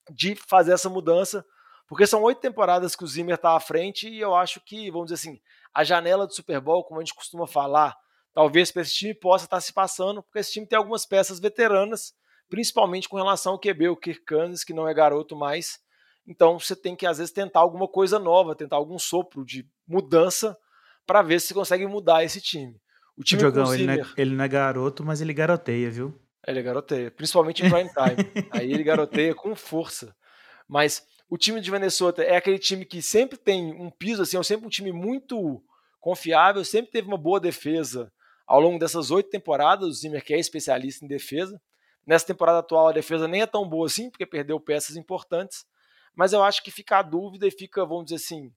de 0.10 0.36
fazer 0.36 0.74
essa 0.74 0.90
mudança, 0.90 1.46
porque 1.88 2.08
são 2.08 2.24
oito 2.24 2.42
temporadas 2.42 2.96
que 2.96 3.04
o 3.04 3.08
Zimmer 3.08 3.36
está 3.36 3.56
à 3.56 3.60
frente 3.60 4.08
e 4.08 4.20
eu 4.20 4.36
acho 4.36 4.62
que, 4.62 4.90
vamos 4.90 5.12
dizer 5.12 5.16
assim, 5.16 5.42
a 5.74 5.84
janela 5.84 6.26
do 6.26 6.34
Super 6.34 6.60
Bowl, 6.60 6.84
como 6.84 7.00
a 7.00 7.04
gente 7.04 7.14
costuma 7.14 7.46
falar, 7.46 7.96
talvez 8.34 8.72
para 8.72 8.82
esse 8.82 8.94
time 8.94 9.14
possa 9.14 9.46
estar 9.46 9.58
tá 9.58 9.62
se 9.62 9.74
passando, 9.74 10.24
porque 10.24 10.40
esse 10.40 10.54
time 10.54 10.66
tem 10.66 10.78
algumas 10.78 11.06
peças 11.06 11.40
veteranas, 11.40 12.14
principalmente 12.52 13.08
com 13.08 13.16
relação 13.16 13.54
ao 13.54 13.60
QB, 13.60 13.88
o 13.88 13.96
Kirk 13.96 14.26
Cousins, 14.26 14.64
que 14.66 14.74
não 14.74 14.86
é 14.86 14.94
garoto 14.94 15.38
mais. 15.38 15.80
Então 16.28 16.60
você 16.60 16.76
tem 16.76 16.98
que 16.98 17.08
às 17.08 17.18
vezes 17.18 17.34
tentar 17.34 17.62
alguma 17.62 17.88
coisa 17.88 18.20
nova, 18.20 18.54
tentar 18.54 18.76
algum 18.76 19.00
sopro 19.00 19.46
de 19.46 19.66
mudança 19.88 20.56
para 21.08 21.22
ver 21.22 21.40
se 21.40 21.54
consegue 21.54 21.88
mudar 21.88 22.26
esse 22.26 22.42
time. 22.42 22.76
O 23.18 23.24
time 23.24 23.42
Jogão, 23.42 23.74
ele, 23.74 23.86
não 23.86 23.94
é, 23.94 24.02
ele 24.18 24.36
não 24.36 24.44
é 24.44 24.48
garoto, 24.50 25.04
mas 25.04 25.22
ele 25.22 25.34
garoteia, 25.34 25.90
viu? 25.90 26.14
Ele 26.46 26.62
garoteia, 26.62 27.10
principalmente 27.10 27.66
em 27.66 27.70
prime 27.70 27.90
time. 27.90 28.32
Aí 28.52 28.72
ele 28.72 28.84
garoteia 28.84 29.34
com 29.34 29.56
força. 29.56 30.14
Mas 30.68 31.04
o 31.30 31.38
time 31.38 31.62
de 31.62 31.72
Minnesota 31.72 32.22
é 32.22 32.36
aquele 32.36 32.60
time 32.60 32.84
que 32.84 33.02
sempre 33.02 33.38
tem 33.38 33.72
um 33.74 33.90
piso, 33.90 34.24
assim, 34.24 34.38
é 34.38 34.44
sempre 34.44 34.66
um 34.66 34.70
time 34.70 34.92
muito 34.92 35.64
confiável, 36.02 36.66
sempre 36.66 36.92
teve 36.92 37.08
uma 37.08 37.18
boa 37.18 37.40
defesa 37.40 38.12
ao 38.46 38.60
longo 38.60 38.78
dessas 38.78 39.10
oito 39.10 39.30
temporadas. 39.30 39.88
O 39.88 39.94
Zimmer 39.94 40.24
que 40.24 40.34
é 40.34 40.40
especialista 40.40 41.06
em 41.06 41.08
defesa. 41.08 41.62
Nessa 42.06 42.26
temporada 42.26 42.60
atual 42.60 42.88
a 42.88 42.92
defesa 42.92 43.28
nem 43.28 43.42
é 43.42 43.46
tão 43.48 43.68
boa 43.68 43.86
assim, 43.88 44.10
porque 44.10 44.26
perdeu 44.26 44.60
peças 44.60 44.96
importantes. 44.96 45.66
Mas 46.16 46.34
eu 46.34 46.44
acho 46.44 46.64
que 46.64 46.72
fica 46.72 47.00
a 47.00 47.02
dúvida 47.02 47.48
e 47.48 47.52
fica, 47.52 47.86
vamos 47.86 48.06
dizer 48.06 48.16
assim, 48.18 48.52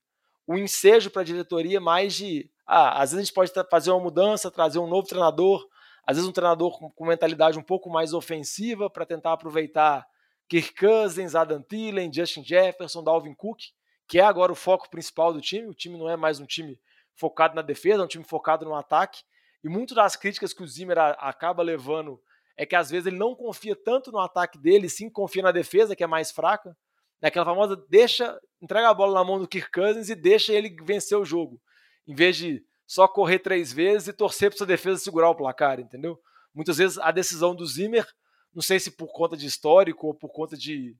o 0.46 0.56
ensejo 0.56 1.10
para 1.10 1.22
a 1.22 1.24
diretoria 1.24 1.80
mais 1.80 2.14
de, 2.14 2.50
ah, 2.66 3.00
às 3.02 3.10
vezes 3.10 3.18
a 3.18 3.24
gente 3.24 3.34
pode 3.34 3.52
fazer 3.70 3.90
uma 3.90 4.00
mudança, 4.00 4.50
trazer 4.50 4.78
um 4.78 4.86
novo 4.86 5.06
treinador, 5.06 5.66
às 6.06 6.16
vezes 6.16 6.28
um 6.28 6.32
treinador 6.32 6.78
com, 6.78 6.90
com 6.90 7.06
mentalidade 7.06 7.58
um 7.58 7.62
pouco 7.62 7.88
mais 7.88 8.12
ofensiva 8.12 8.90
para 8.90 9.06
tentar 9.06 9.32
aproveitar 9.32 10.06
Kirk 10.48 10.74
Cousins, 10.74 11.34
Adam 11.34 11.62
Thielen, 11.62 12.12
Justin 12.12 12.44
Jefferson, 12.44 13.02
Dalvin 13.02 13.34
Cook, 13.34 13.60
que 14.06 14.18
é 14.18 14.22
agora 14.22 14.52
o 14.52 14.56
foco 14.56 14.90
principal 14.90 15.32
do 15.32 15.40
time. 15.40 15.66
O 15.66 15.74
time 15.74 15.96
não 15.96 16.08
é 16.08 16.16
mais 16.16 16.38
um 16.38 16.46
time 16.46 16.78
focado 17.14 17.54
na 17.54 17.62
defesa, 17.62 18.02
é 18.02 18.04
um 18.04 18.08
time 18.08 18.24
focado 18.24 18.64
no 18.64 18.74
ataque. 18.74 19.22
E 19.62 19.68
muito 19.68 19.94
das 19.94 20.14
críticas 20.14 20.52
que 20.52 20.62
o 20.62 20.66
Zimmer 20.66 20.98
acaba 20.98 21.62
levando 21.62 22.20
é 22.56 22.64
que 22.64 22.76
às 22.76 22.90
vezes 22.90 23.06
ele 23.06 23.16
não 23.16 23.34
confia 23.34 23.74
tanto 23.74 24.12
no 24.12 24.18
ataque 24.18 24.58
dele, 24.58 24.88
sim 24.88 25.10
confia 25.10 25.42
na 25.42 25.52
defesa, 25.52 25.96
que 25.96 26.04
é 26.04 26.06
mais 26.06 26.30
fraca. 26.30 26.76
Naquela 27.20 27.44
famosa 27.44 27.76
deixa, 27.88 28.38
entrega 28.60 28.88
a 28.88 28.94
bola 28.94 29.14
na 29.14 29.24
mão 29.24 29.38
do 29.38 29.48
Kirk 29.48 29.70
Cousins 29.70 30.08
e 30.08 30.14
deixa 30.14 30.52
ele 30.52 30.74
vencer 30.82 31.18
o 31.18 31.24
jogo. 31.24 31.60
Em 32.06 32.14
vez 32.14 32.36
de 32.36 32.64
só 32.86 33.08
correr 33.08 33.38
três 33.38 33.72
vezes 33.72 34.08
e 34.08 34.12
torcer 34.12 34.50
para 34.50 34.58
sua 34.58 34.66
defesa 34.66 35.00
segurar 35.00 35.30
o 35.30 35.34
placar, 35.34 35.80
entendeu? 35.80 36.20
Muitas 36.54 36.76
vezes 36.76 36.98
a 36.98 37.10
decisão 37.10 37.54
do 37.54 37.66
Zimmer, 37.66 38.06
não 38.52 38.62
sei 38.62 38.78
se 38.78 38.90
por 38.90 39.12
conta 39.12 39.36
de 39.36 39.46
histórico 39.46 40.08
ou 40.08 40.14
por 40.14 40.30
conta 40.30 40.56
de 40.56 40.96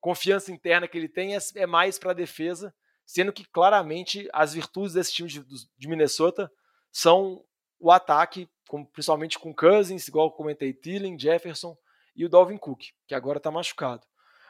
confiança 0.00 0.50
interna 0.50 0.88
que 0.88 0.96
ele 0.96 1.08
tem, 1.08 1.36
é, 1.36 1.38
é 1.56 1.66
mais 1.66 1.98
para 1.98 2.12
a 2.12 2.14
defesa, 2.14 2.74
sendo 3.06 3.32
que 3.32 3.44
claramente 3.44 4.28
as 4.32 4.54
virtudes 4.54 4.94
desse 4.94 5.12
time 5.12 5.28
de, 5.28 5.44
de 5.76 5.88
Minnesota 5.88 6.50
são 6.90 7.44
o 7.80 7.90
ataque, 7.90 8.48
com, 8.68 8.84
principalmente 8.84 9.38
com 9.38 9.54
Cousins, 9.54 10.08
igual 10.08 10.26
eu 10.26 10.32
comentei, 10.32 10.72
Thielen, 10.72 11.18
Jefferson 11.18 11.76
e 12.14 12.24
o 12.24 12.28
Dalvin 12.28 12.56
Cook, 12.56 12.86
que 13.06 13.14
agora 13.14 13.38
está 13.38 13.50
machucado. 13.50 14.06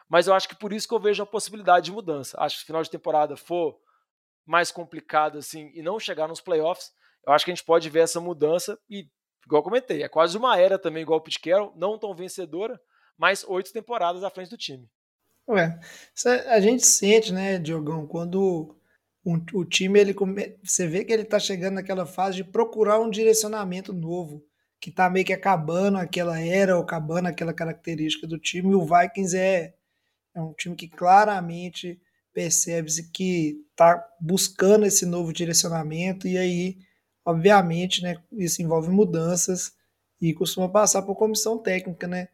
Mas 0.09 0.27
eu 0.27 0.35
acho 0.35 0.49
que 0.49 0.57
por 0.57 0.73
isso 0.73 0.89
que 0.89 0.95
eu 0.95 1.01
vejo 1.01 1.23
a 1.23 1.27
possibilidade 1.27 1.87
de 1.87 1.93
mudança. 1.93 2.41
Acho 2.41 2.57
que 2.57 2.61
se 2.61 2.67
final 2.67 2.83
de 2.83 2.91
temporada 2.91 3.37
for 3.37 3.79
mais 4.47 4.71
complicado 4.71 5.37
assim 5.37 5.71
e 5.75 5.83
não 5.83 6.01
chegar 6.01 6.27
nos 6.27 6.41
playoffs, 6.41 6.91
eu 7.27 7.33
acho 7.33 7.45
que 7.45 7.51
a 7.51 7.55
gente 7.55 7.65
pode 7.65 7.91
ver 7.91 8.01
essa 8.01 8.21
mudança 8.21 8.79
e, 8.89 9.07
igual 9.45 9.61
eu 9.61 9.65
comentei, 9.65 10.03
é 10.03 10.09
quase 10.09 10.39
uma 10.39 10.59
era 10.59 10.79
também, 10.79 11.03
igual 11.03 11.19
o 11.19 11.23
Pete 11.23 11.39
Carroll, 11.39 11.75
não 11.77 11.99
tão 11.99 12.15
vencedora, 12.15 12.81
mas 13.19 13.45
oito 13.45 13.73
temporadas 13.73 14.25
à 14.25 14.31
frente 14.31 14.49
do 14.49 14.57
time. 14.57 14.89
Ué, 15.47 15.79
a 16.47 16.61
gente 16.61 16.87
sente, 16.87 17.33
né, 17.33 17.59
Diogão, 17.59 18.07
quando 18.07 18.78
um, 19.29 19.45
o 19.53 19.65
time, 19.65 20.01
ele 20.01 20.15
você 20.63 20.87
vê 20.87 21.05
que 21.05 21.13
ele 21.13 21.25
tá 21.25 21.39
chegando 21.39 21.75
naquela 21.75 22.07
fase 22.07 22.39
de 22.39 22.45
procurar 22.45 22.99
um 22.99 23.11
direcionamento 23.11 23.93
novo, 23.93 24.43
que 24.81 24.91
tá 24.91 25.11
meio 25.11 25.27
que 25.27 25.33
acabando 25.33 25.99
aquela 25.99 26.41
era, 26.41 26.77
ou 26.77 26.83
acabando 26.83 27.27
aquela 27.27 27.53
característica 27.53 28.27
do 28.27 28.39
time, 28.39 28.71
e 28.71 28.75
o 28.75 28.87
Vikings 28.87 29.37
é, 29.37 29.75
é 30.35 30.41
um 30.41 30.55
time 30.55 30.75
que 30.75 30.89
claramente 30.89 32.01
percebe-se 32.33 33.11
que 33.11 33.61
está 33.71 34.03
buscando 34.21 34.87
esse 34.87 35.05
novo 35.05 35.33
direcionamento 35.33 36.27
e 36.27 36.39
aí, 36.39 36.79
obviamente, 37.25 38.03
né, 38.03 38.17
isso 38.33 38.63
envolve 38.63 38.89
mudanças 38.89 39.73
e 40.21 40.33
costuma 40.33 40.69
passar 40.69 41.03
por 41.03 41.17
comissão 41.17 41.59
técnica, 41.59 42.07
né? 42.07 42.29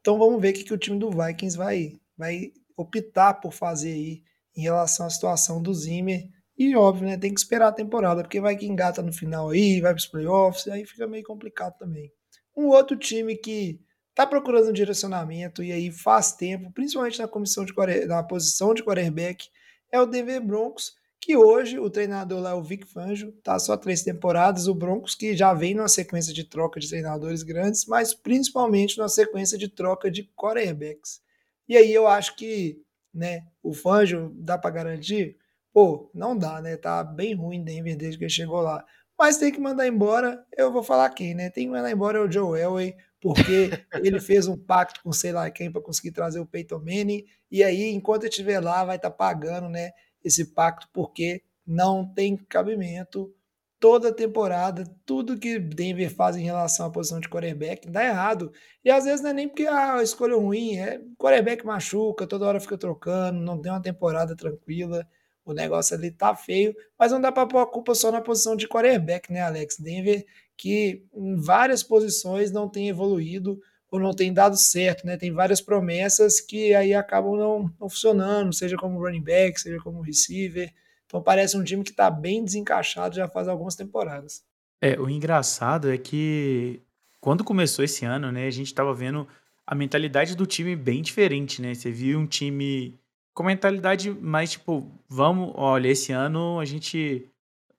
Então 0.00 0.18
vamos 0.18 0.40
ver 0.40 0.50
o 0.50 0.52
que, 0.52 0.64
que 0.64 0.74
o 0.74 0.78
time 0.78 0.98
do 0.98 1.10
Vikings 1.10 1.56
vai, 1.56 1.98
vai 2.16 2.52
optar 2.76 3.34
por 3.34 3.52
fazer 3.52 3.92
aí 3.92 4.22
em 4.56 4.62
relação 4.62 5.06
à 5.06 5.10
situação 5.10 5.62
do 5.62 5.74
Zimmer. 5.74 6.22
E 6.58 6.74
óbvio, 6.74 7.06
né, 7.06 7.18
tem 7.18 7.32
que 7.34 7.40
esperar 7.40 7.68
a 7.68 7.72
temporada, 7.72 8.22
porque 8.22 8.40
vai 8.40 8.56
que 8.56 8.66
engata 8.66 9.02
no 9.02 9.12
final 9.12 9.50
aí, 9.50 9.80
vai 9.80 9.92
para 9.92 10.00
os 10.00 10.06
playoffs, 10.06 10.66
aí 10.68 10.86
fica 10.86 11.06
meio 11.06 11.24
complicado 11.24 11.76
também. 11.78 12.10
Um 12.56 12.68
outro 12.68 12.96
time 12.96 13.36
que 13.36 13.78
tá 14.14 14.26
procurando 14.26 14.70
um 14.70 14.72
direcionamento 14.72 15.62
e 15.62 15.70
aí 15.70 15.90
faz 15.90 16.32
tempo, 16.32 16.72
principalmente 16.72 17.18
na 17.18 17.28
comissão 17.28 17.66
de 17.66 17.74
na 18.06 18.22
posição 18.22 18.72
de 18.72 18.82
quarterback, 18.82 19.46
é 19.92 20.00
o 20.00 20.06
Denver 20.06 20.42
Broncos, 20.42 20.94
que 21.20 21.36
hoje 21.36 21.78
o 21.78 21.90
treinador 21.90 22.40
lá 22.40 22.50
é 22.50 22.54
o 22.54 22.62
Vic 22.62 22.86
Fangio, 22.86 23.32
tá 23.42 23.58
só 23.58 23.76
três 23.76 24.02
temporadas, 24.02 24.68
o 24.68 24.74
Broncos 24.74 25.14
que 25.14 25.36
já 25.36 25.52
vem 25.52 25.74
numa 25.74 25.88
sequência 25.88 26.32
de 26.32 26.44
troca 26.44 26.80
de 26.80 26.88
treinadores 26.88 27.42
grandes, 27.42 27.84
mas 27.84 28.14
principalmente 28.14 28.96
numa 28.96 29.08
sequência 29.08 29.58
de 29.58 29.68
troca 29.68 30.10
de 30.10 30.22
quarterbacks. 30.34 31.20
E 31.68 31.76
aí 31.76 31.92
eu 31.92 32.06
acho 32.06 32.36
que, 32.36 32.80
né, 33.16 33.46
o 33.62 33.72
Fangio 33.72 34.32
dá 34.36 34.58
para 34.58 34.70
garantir? 34.70 35.36
Pô, 35.72 36.10
não 36.14 36.36
dá, 36.36 36.60
né? 36.60 36.76
Tá 36.76 37.02
bem 37.02 37.34
ruim 37.34 37.62
Denver 37.62 37.96
desde 37.96 38.18
que 38.18 38.24
ele 38.24 38.30
chegou 38.30 38.60
lá. 38.60 38.84
Mas 39.18 39.38
tem 39.38 39.50
que 39.50 39.60
mandar 39.60 39.86
embora, 39.86 40.44
eu 40.56 40.70
vou 40.70 40.82
falar 40.82 41.08
quem, 41.10 41.34
né? 41.34 41.50
Tem 41.50 41.64
que 41.66 41.70
mandar 41.70 41.90
embora 41.90 42.22
o 42.22 42.30
Joe 42.30 42.58
Elway, 42.60 42.94
porque 43.20 43.70
ele 44.04 44.20
fez 44.20 44.46
um 44.46 44.56
pacto 44.56 45.02
com 45.02 45.12
sei 45.12 45.32
lá 45.32 45.50
quem 45.50 45.72
para 45.72 45.80
conseguir 45.80 46.12
trazer 46.12 46.38
o 46.38 46.46
Peyton 46.46 46.78
Manning, 46.78 47.24
e 47.50 47.62
aí, 47.62 47.90
enquanto 47.92 48.24
ele 48.24 48.30
estiver 48.30 48.60
lá, 48.60 48.84
vai 48.84 48.96
estar 48.96 49.10
tá 49.10 49.16
pagando 49.16 49.68
né, 49.68 49.92
esse 50.22 50.52
pacto, 50.52 50.88
porque 50.92 51.42
não 51.66 52.06
tem 52.06 52.36
cabimento. 52.36 53.34
Toda 53.78 54.12
temporada, 54.12 54.84
tudo 55.04 55.38
que 55.38 55.58
Denver 55.58 56.14
faz 56.14 56.36
em 56.36 56.44
relação 56.44 56.86
à 56.86 56.90
posição 56.90 57.20
de 57.20 57.28
quarterback 57.28 57.88
dá 57.88 58.04
errado. 58.04 58.50
E 58.84 58.90
às 58.90 59.04
vezes 59.04 59.20
não 59.20 59.30
é 59.30 59.32
nem 59.34 59.48
porque 59.48 59.66
ah, 59.66 59.96
a 59.96 60.02
escolha 60.02 60.32
é 60.32 60.36
ruim, 60.36 60.76
é 60.76 61.00
quarterback 61.18 61.64
machuca, 61.64 62.26
toda 62.26 62.46
hora 62.46 62.60
fica 62.60 62.78
trocando, 62.78 63.38
não 63.38 63.60
tem 63.60 63.70
uma 63.70 63.82
temporada 63.82 64.34
tranquila 64.34 65.06
o 65.46 65.52
negócio 65.52 65.96
ali 65.96 66.10
tá 66.10 66.34
feio, 66.34 66.74
mas 66.98 67.12
não 67.12 67.20
dá 67.20 67.30
para 67.30 67.46
pôr 67.46 67.58
a 67.58 67.66
culpa 67.66 67.94
só 67.94 68.10
na 68.10 68.20
posição 68.20 68.56
de 68.56 68.66
quarterback, 68.66 69.32
né, 69.32 69.42
Alex? 69.42 69.78
Denver 69.78 70.26
que 70.56 71.04
em 71.14 71.36
várias 71.36 71.82
posições 71.82 72.50
não 72.50 72.68
tem 72.68 72.88
evoluído 72.88 73.60
ou 73.90 74.00
não 74.00 74.12
tem 74.12 74.32
dado 74.32 74.56
certo, 74.56 75.06
né? 75.06 75.16
Tem 75.16 75.32
várias 75.32 75.60
promessas 75.60 76.40
que 76.40 76.74
aí 76.74 76.92
acabam 76.92 77.36
não, 77.36 77.70
não 77.78 77.88
funcionando, 77.88 78.52
seja 78.52 78.76
como 78.76 78.98
running 78.98 79.22
back, 79.22 79.60
seja 79.60 79.78
como 79.78 80.00
receiver. 80.00 80.72
Então 81.06 81.22
parece 81.22 81.56
um 81.56 81.64
time 81.64 81.84
que 81.84 81.90
está 81.90 82.10
bem 82.10 82.44
desencaixado 82.44 83.14
já 83.14 83.28
faz 83.28 83.48
algumas 83.48 83.74
temporadas. 83.74 84.44
É, 84.80 84.98
o 85.00 85.08
engraçado 85.08 85.90
é 85.90 85.96
que 85.96 86.82
quando 87.20 87.44
começou 87.44 87.84
esse 87.84 88.04
ano, 88.04 88.30
né, 88.30 88.46
a 88.46 88.50
gente 88.50 88.66
estava 88.66 88.92
vendo 88.92 89.26
a 89.66 89.74
mentalidade 89.74 90.36
do 90.36 90.46
time 90.46 90.76
bem 90.76 91.02
diferente, 91.02 91.60
né? 91.60 91.74
Você 91.74 91.90
viu 91.90 92.18
um 92.18 92.26
time 92.26 92.98
com 93.34 93.42
mentalidade 93.42 94.10
mais 94.10 94.52
tipo, 94.52 94.90
vamos, 95.08 95.52
olha, 95.56 95.88
esse 95.88 96.12
ano 96.12 96.60
a 96.60 96.64
gente, 96.64 97.28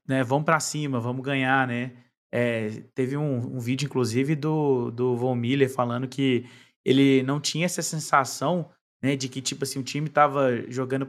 né, 0.08 0.24
vamos 0.24 0.46
para 0.46 0.60
cima, 0.60 1.00
vamos 1.00 1.24
ganhar, 1.24 1.68
né? 1.68 1.94
É, 2.32 2.84
teve 2.94 3.16
um, 3.16 3.56
um, 3.56 3.60
vídeo, 3.60 3.86
inclusive, 3.86 4.36
do, 4.36 4.92
do 4.92 5.16
Von 5.16 5.34
Miller 5.34 5.74
falando 5.74 6.08
que 6.08 6.46
ele 6.84 7.24
não 7.24 7.40
tinha 7.40 7.66
essa 7.66 7.82
sensação, 7.82 8.70
né, 9.02 9.16
de 9.16 9.30
que, 9.30 9.42
tipo 9.42 9.64
assim, 9.64 9.80
o 9.80 9.84
time 9.84 10.10
tava 10.10 10.70
jogando 10.70 11.08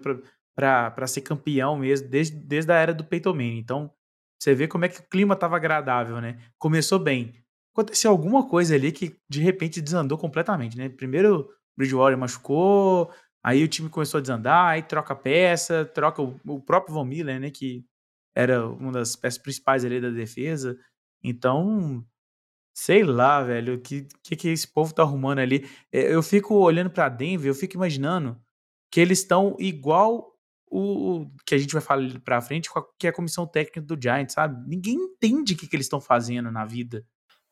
para 0.59 1.07
ser 1.07 1.21
campeão 1.21 1.79
mesmo, 1.79 2.09
desde, 2.09 2.37
desde 2.37 2.73
a 2.73 2.77
era 2.77 2.93
do 2.93 3.05
Peyton 3.05 3.33
Manning. 3.33 3.59
Então, 3.59 3.93
você 4.41 4.55
vê 4.55 4.67
como 4.67 4.85
é 4.85 4.89
que 4.89 5.01
o 5.01 5.09
clima 5.09 5.37
tava 5.37 5.57
agradável, 5.57 6.21
né? 6.21 6.39
Começou 6.59 6.99
bem. 6.99 7.33
Aconteceu 7.73 8.11
alguma 8.11 8.49
coisa 8.49 8.75
ali 8.75 8.91
que, 8.91 9.17
de 9.29 9.41
repente, 9.41 9.81
desandou 9.81 10.19
completamente, 10.19 10.77
né? 10.77 10.89
Primeiro, 10.89 11.43
o 11.43 11.49
Bridgewater 11.77 12.19
machucou, 12.19 13.13
Aí 13.43 13.63
o 13.63 13.69
time 13.69 13.89
começou 13.89 14.19
a 14.19 14.21
desandar, 14.21 14.67
aí 14.67 14.83
troca 14.83 15.15
peça, 15.15 15.85
troca 15.85 16.21
o, 16.21 16.39
o 16.47 16.61
próprio 16.61 16.95
Von 16.95 17.05
Miller, 17.05 17.41
né, 17.41 17.51
que 17.51 17.85
era 18.35 18.69
uma 18.69 18.93
das 18.93 19.17
peças 19.17 19.41
principais 19.41 19.85
ali 19.85 20.01
da 20.01 20.11
defesa. 20.11 20.79
Então, 21.23 22.05
sei 22.77 23.05
lá, 23.05 23.43
velho, 23.43 23.77
o 23.77 23.81
que, 23.81 24.07
que, 24.23 24.37
que 24.37 24.49
esse 24.49 24.67
povo 24.67 24.95
tá 24.95 25.03
arrumando 25.03 25.39
ali. 25.39 25.69
É, 25.93 26.15
eu 26.15 26.23
fico 26.23 26.55
olhando 26.57 26.91
para 26.91 27.09
Denver, 27.09 27.49
eu 27.49 27.55
fico 27.55 27.75
imaginando 27.75 28.41
que 28.93 29.01
eles 29.01 29.21
estão 29.21 29.57
igual 29.59 30.38
o, 30.71 31.31
que 31.47 31.55
a 31.55 31.59
gente 31.59 31.73
vai 31.73 31.83
falar 31.83 32.21
pra 32.21 32.41
frente, 32.41 32.71
que 32.99 33.07
é 33.07 33.11
a 33.11 33.13
comissão 33.13 33.47
técnica 33.47 33.81
do 33.81 34.01
Giants, 34.01 34.35
sabe? 34.35 34.69
Ninguém 34.69 34.95
entende 34.95 35.55
o 35.55 35.57
que, 35.57 35.67
que 35.67 35.77
eles 35.77 35.87
estão 35.87 36.01
fazendo 36.01 36.51
na 36.51 36.65
vida. 36.65 37.05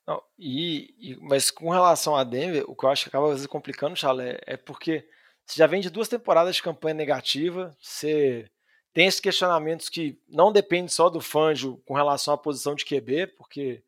Não, 0.06 0.22
e, 0.38 0.94
e, 0.98 1.16
mas 1.20 1.50
com 1.50 1.70
relação 1.70 2.14
a 2.14 2.22
Denver, 2.22 2.64
o 2.68 2.76
que 2.76 2.84
eu 2.84 2.90
acho 2.90 3.04
que 3.04 3.08
acaba 3.08 3.26
às 3.26 3.32
vezes 3.32 3.46
complicando, 3.46 3.96
Chalé, 3.96 4.38
é 4.46 4.56
porque 4.56 5.08
você 5.44 5.58
já 5.58 5.66
vem 5.66 5.80
de 5.80 5.90
duas 5.90 6.08
temporadas 6.08 6.56
de 6.56 6.62
campanha 6.62 6.94
negativa, 6.94 7.76
você 7.80 8.48
Tem 8.92 9.06
esses 9.06 9.20
questionamentos 9.20 9.88
que 9.88 10.18
não 10.28 10.52
dependem 10.52 10.88
só 10.88 11.08
do 11.10 11.20
Fanjo 11.20 11.78
com 11.86 11.94
relação 11.94 12.34
à 12.34 12.38
posição 12.38 12.74
de 12.74 12.84
QB, 12.84 13.28
porque 13.36 13.82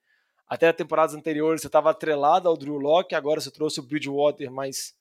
até 0.48 0.72
temporadas 0.72 1.14
anteriores 1.14 1.60
você 1.60 1.66
estava 1.66 1.90
atrelado 1.90 2.48
ao 2.48 2.56
Drew 2.56 2.78
Locke, 2.78 3.14
agora 3.14 3.40
você 3.40 3.50
trouxe 3.50 3.80
o 3.80 3.82
Bridgewater, 3.82 4.50
mas 4.50 4.94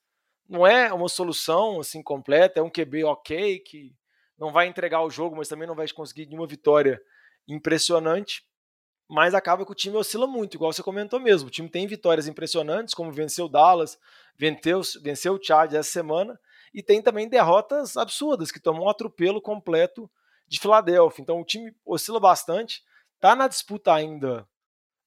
não 0.47 0.65
é 0.65 0.93
uma 0.93 1.09
solução 1.09 1.79
assim 1.79 2.01
completa, 2.01 2.59
é 2.59 2.63
um 2.63 2.69
QB 2.69 3.03
ok, 3.05 3.59
que 3.59 3.93
não 4.37 4.51
vai 4.51 4.67
entregar 4.67 5.01
o 5.01 5.09
jogo, 5.09 5.35
mas 5.35 5.47
também 5.47 5.67
não 5.67 5.75
vai 5.75 5.87
conseguir 5.89 6.25
nenhuma 6.25 6.47
vitória 6.47 7.01
impressionante. 7.47 8.43
Mas 9.09 9.33
acaba 9.33 9.65
que 9.65 9.71
o 9.71 9.75
time 9.75 9.95
oscila 9.95 10.27
muito, 10.27 10.55
igual 10.55 10.71
você 10.71 10.83
comentou 10.83 11.19
mesmo. 11.19 11.47
O 11.47 11.51
time 11.51 11.69
tem 11.69 11.87
vitórias 11.87 12.27
impressionantes, 12.27 12.93
como 12.93 13.11
venceu 13.11 13.45
o 13.45 13.49
Dallas, 13.49 13.97
venceu, 14.37 14.81
venceu 15.01 15.33
o 15.35 15.43
Chargers 15.43 15.79
essa 15.79 15.91
semana, 15.91 16.37
e 16.73 16.83
tem 16.83 17.01
também 17.01 17.27
derrotas 17.27 17.95
absurdas, 17.95 18.51
que 18.51 18.59
tomou 18.59 18.85
um 18.85 18.89
atropelo 18.89 19.41
completo 19.41 20.09
de 20.47 20.59
Filadélfia. 20.59 21.21
Então 21.21 21.39
o 21.39 21.45
time 21.45 21.73
oscila 21.85 22.19
bastante, 22.19 22.83
está 23.15 23.35
na 23.35 23.47
disputa 23.47 23.93
ainda 23.93 24.47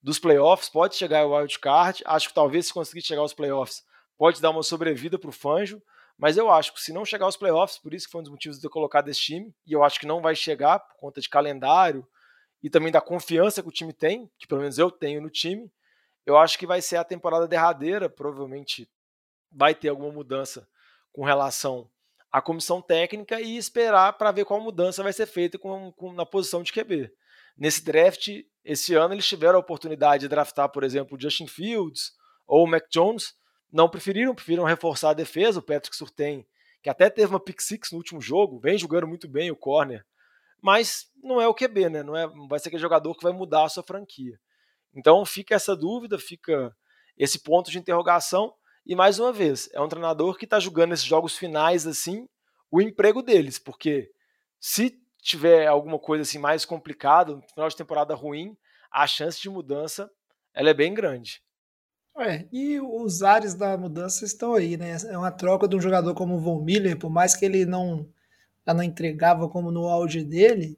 dos 0.01 0.17
playoffs, 0.17 0.69
pode 0.69 0.95
chegar 0.95 1.21
ao 1.21 1.33
wild 1.33 1.59
card. 1.59 2.01
Acho 2.05 2.29
que 2.29 2.33
talvez 2.33 2.67
se 2.67 2.73
conseguir 2.73 3.01
chegar 3.01 3.21
aos 3.21 3.33
playoffs, 3.33 3.83
pode 4.17 4.41
dar 4.41 4.49
uma 4.49 4.63
sobrevida 4.63 5.17
para 5.17 5.29
o 5.29 5.33
Fanjo. 5.33 5.81
Mas 6.21 6.37
eu 6.37 6.51
acho 6.51 6.71
que 6.71 6.79
se 6.79 6.93
não 6.93 7.03
chegar 7.03 7.25
aos 7.25 7.35
playoffs, 7.35 7.79
por 7.79 7.95
isso 7.95 8.05
que 8.05 8.11
foi 8.11 8.19
um 8.19 8.23
dos 8.23 8.31
motivos 8.31 8.59
de 8.59 8.63
eu 8.67 8.69
colocar 8.69 9.01
desse 9.01 9.21
time, 9.21 9.51
e 9.65 9.73
eu 9.73 9.83
acho 9.83 9.99
que 9.99 10.05
não 10.05 10.21
vai 10.21 10.35
chegar 10.35 10.77
por 10.77 10.95
conta 10.95 11.19
de 11.19 11.27
calendário 11.27 12.07
e 12.61 12.69
também 12.69 12.91
da 12.91 13.01
confiança 13.01 13.63
que 13.63 13.67
o 13.67 13.71
time 13.71 13.91
tem, 13.91 14.29
que 14.37 14.45
pelo 14.45 14.61
menos 14.61 14.77
eu 14.77 14.91
tenho 14.91 15.19
no 15.19 15.31
time, 15.31 15.71
eu 16.23 16.37
acho 16.37 16.59
que 16.59 16.67
vai 16.67 16.79
ser 16.79 16.97
a 16.97 17.03
temporada 17.03 17.47
derradeira, 17.47 18.07
provavelmente 18.07 18.87
vai 19.51 19.73
ter 19.73 19.89
alguma 19.89 20.11
mudança 20.11 20.67
com 21.11 21.25
relação 21.25 21.89
à 22.31 22.39
comissão 22.39 22.83
técnica 22.83 23.41
e 23.41 23.57
esperar 23.57 24.13
para 24.13 24.31
ver 24.31 24.45
qual 24.45 24.61
mudança 24.61 25.01
vai 25.01 25.13
ser 25.13 25.25
feita 25.25 25.57
com, 25.57 25.91
com, 25.93 26.13
na 26.13 26.23
posição 26.23 26.61
de 26.61 26.71
QB. 26.71 27.11
Nesse 27.57 27.83
draft, 27.83 28.27
esse 28.63 28.93
ano, 28.93 29.15
eles 29.15 29.27
tiveram 29.27 29.55
a 29.55 29.59
oportunidade 29.59 30.21
de 30.21 30.29
draftar, 30.29 30.69
por 30.69 30.83
exemplo, 30.83 31.17
o 31.17 31.19
Justin 31.19 31.47
Fields 31.47 32.11
ou 32.45 32.63
o 32.63 32.67
Mac 32.67 32.83
Jones, 32.91 33.33
não 33.71 33.89
preferiram, 33.89 34.35
preferiram 34.35 34.63
reforçar 34.63 35.11
a 35.11 35.13
defesa. 35.13 35.59
O 35.59 35.63
Patrick 35.63 35.95
Surtain, 35.95 36.45
que 36.81 36.89
até 36.89 37.09
teve 37.09 37.31
uma 37.31 37.39
pick 37.39 37.61
six 37.61 37.91
no 37.91 37.97
último 37.97 38.21
jogo, 38.21 38.59
vem 38.59 38.77
jogando 38.77 39.07
muito 39.07 39.27
bem 39.27 39.51
o 39.51 39.55
corner, 39.55 40.05
mas 40.61 41.09
não 41.23 41.41
é 41.41 41.47
o 41.47 41.53
QB, 41.53 41.89
né? 41.89 42.03
Não, 42.03 42.15
é, 42.15 42.27
vai 42.47 42.59
ser 42.59 42.69
aquele 42.69 42.81
jogador 42.81 43.15
que 43.15 43.23
vai 43.23 43.33
mudar 43.33 43.65
a 43.65 43.69
sua 43.69 43.83
franquia. 43.83 44.39
Então 44.93 45.25
fica 45.25 45.55
essa 45.55 45.75
dúvida, 45.75 46.19
fica 46.19 46.75
esse 47.17 47.39
ponto 47.39 47.71
de 47.71 47.79
interrogação. 47.79 48.53
E 48.85 48.95
mais 48.95 49.19
uma 49.19 49.31
vez, 49.31 49.69
é 49.73 49.81
um 49.81 49.87
treinador 49.87 50.37
que 50.37 50.45
está 50.45 50.59
jogando 50.59 50.93
esses 50.93 51.05
jogos 51.05 51.37
finais 51.37 51.87
assim, 51.87 52.27
o 52.69 52.81
emprego 52.81 53.21
deles, 53.21 53.59
porque 53.59 54.11
se 54.59 54.99
tiver 55.21 55.67
alguma 55.67 55.99
coisa 55.99 56.23
assim 56.23 56.39
mais 56.39 56.65
complicada, 56.65 57.35
no 57.35 57.41
final 57.41 57.69
de 57.69 57.75
temporada 57.75 58.15
ruim, 58.15 58.57
a 58.91 59.05
chance 59.05 59.39
de 59.39 59.49
mudança 59.49 60.09
ela 60.53 60.69
é 60.69 60.73
bem 60.73 60.93
grande. 60.93 61.41
É, 62.17 62.45
e 62.51 62.79
os 62.79 63.23
ares 63.23 63.53
da 63.53 63.77
mudança 63.77 64.25
estão 64.25 64.53
aí, 64.53 64.77
né? 64.77 64.97
É 65.07 65.17
uma 65.17 65.31
troca 65.31 65.67
de 65.67 65.75
um 65.75 65.81
jogador 65.81 66.13
como 66.13 66.35
o 66.35 66.39
Von 66.39 66.61
Miller, 66.61 66.97
por 66.97 67.09
mais 67.09 67.35
que 67.35 67.45
ele 67.45 67.65
não, 67.65 68.07
não 68.67 68.83
entregava 68.83 69.47
como 69.49 69.71
no 69.71 69.87
auge 69.87 70.23
dele, 70.23 70.77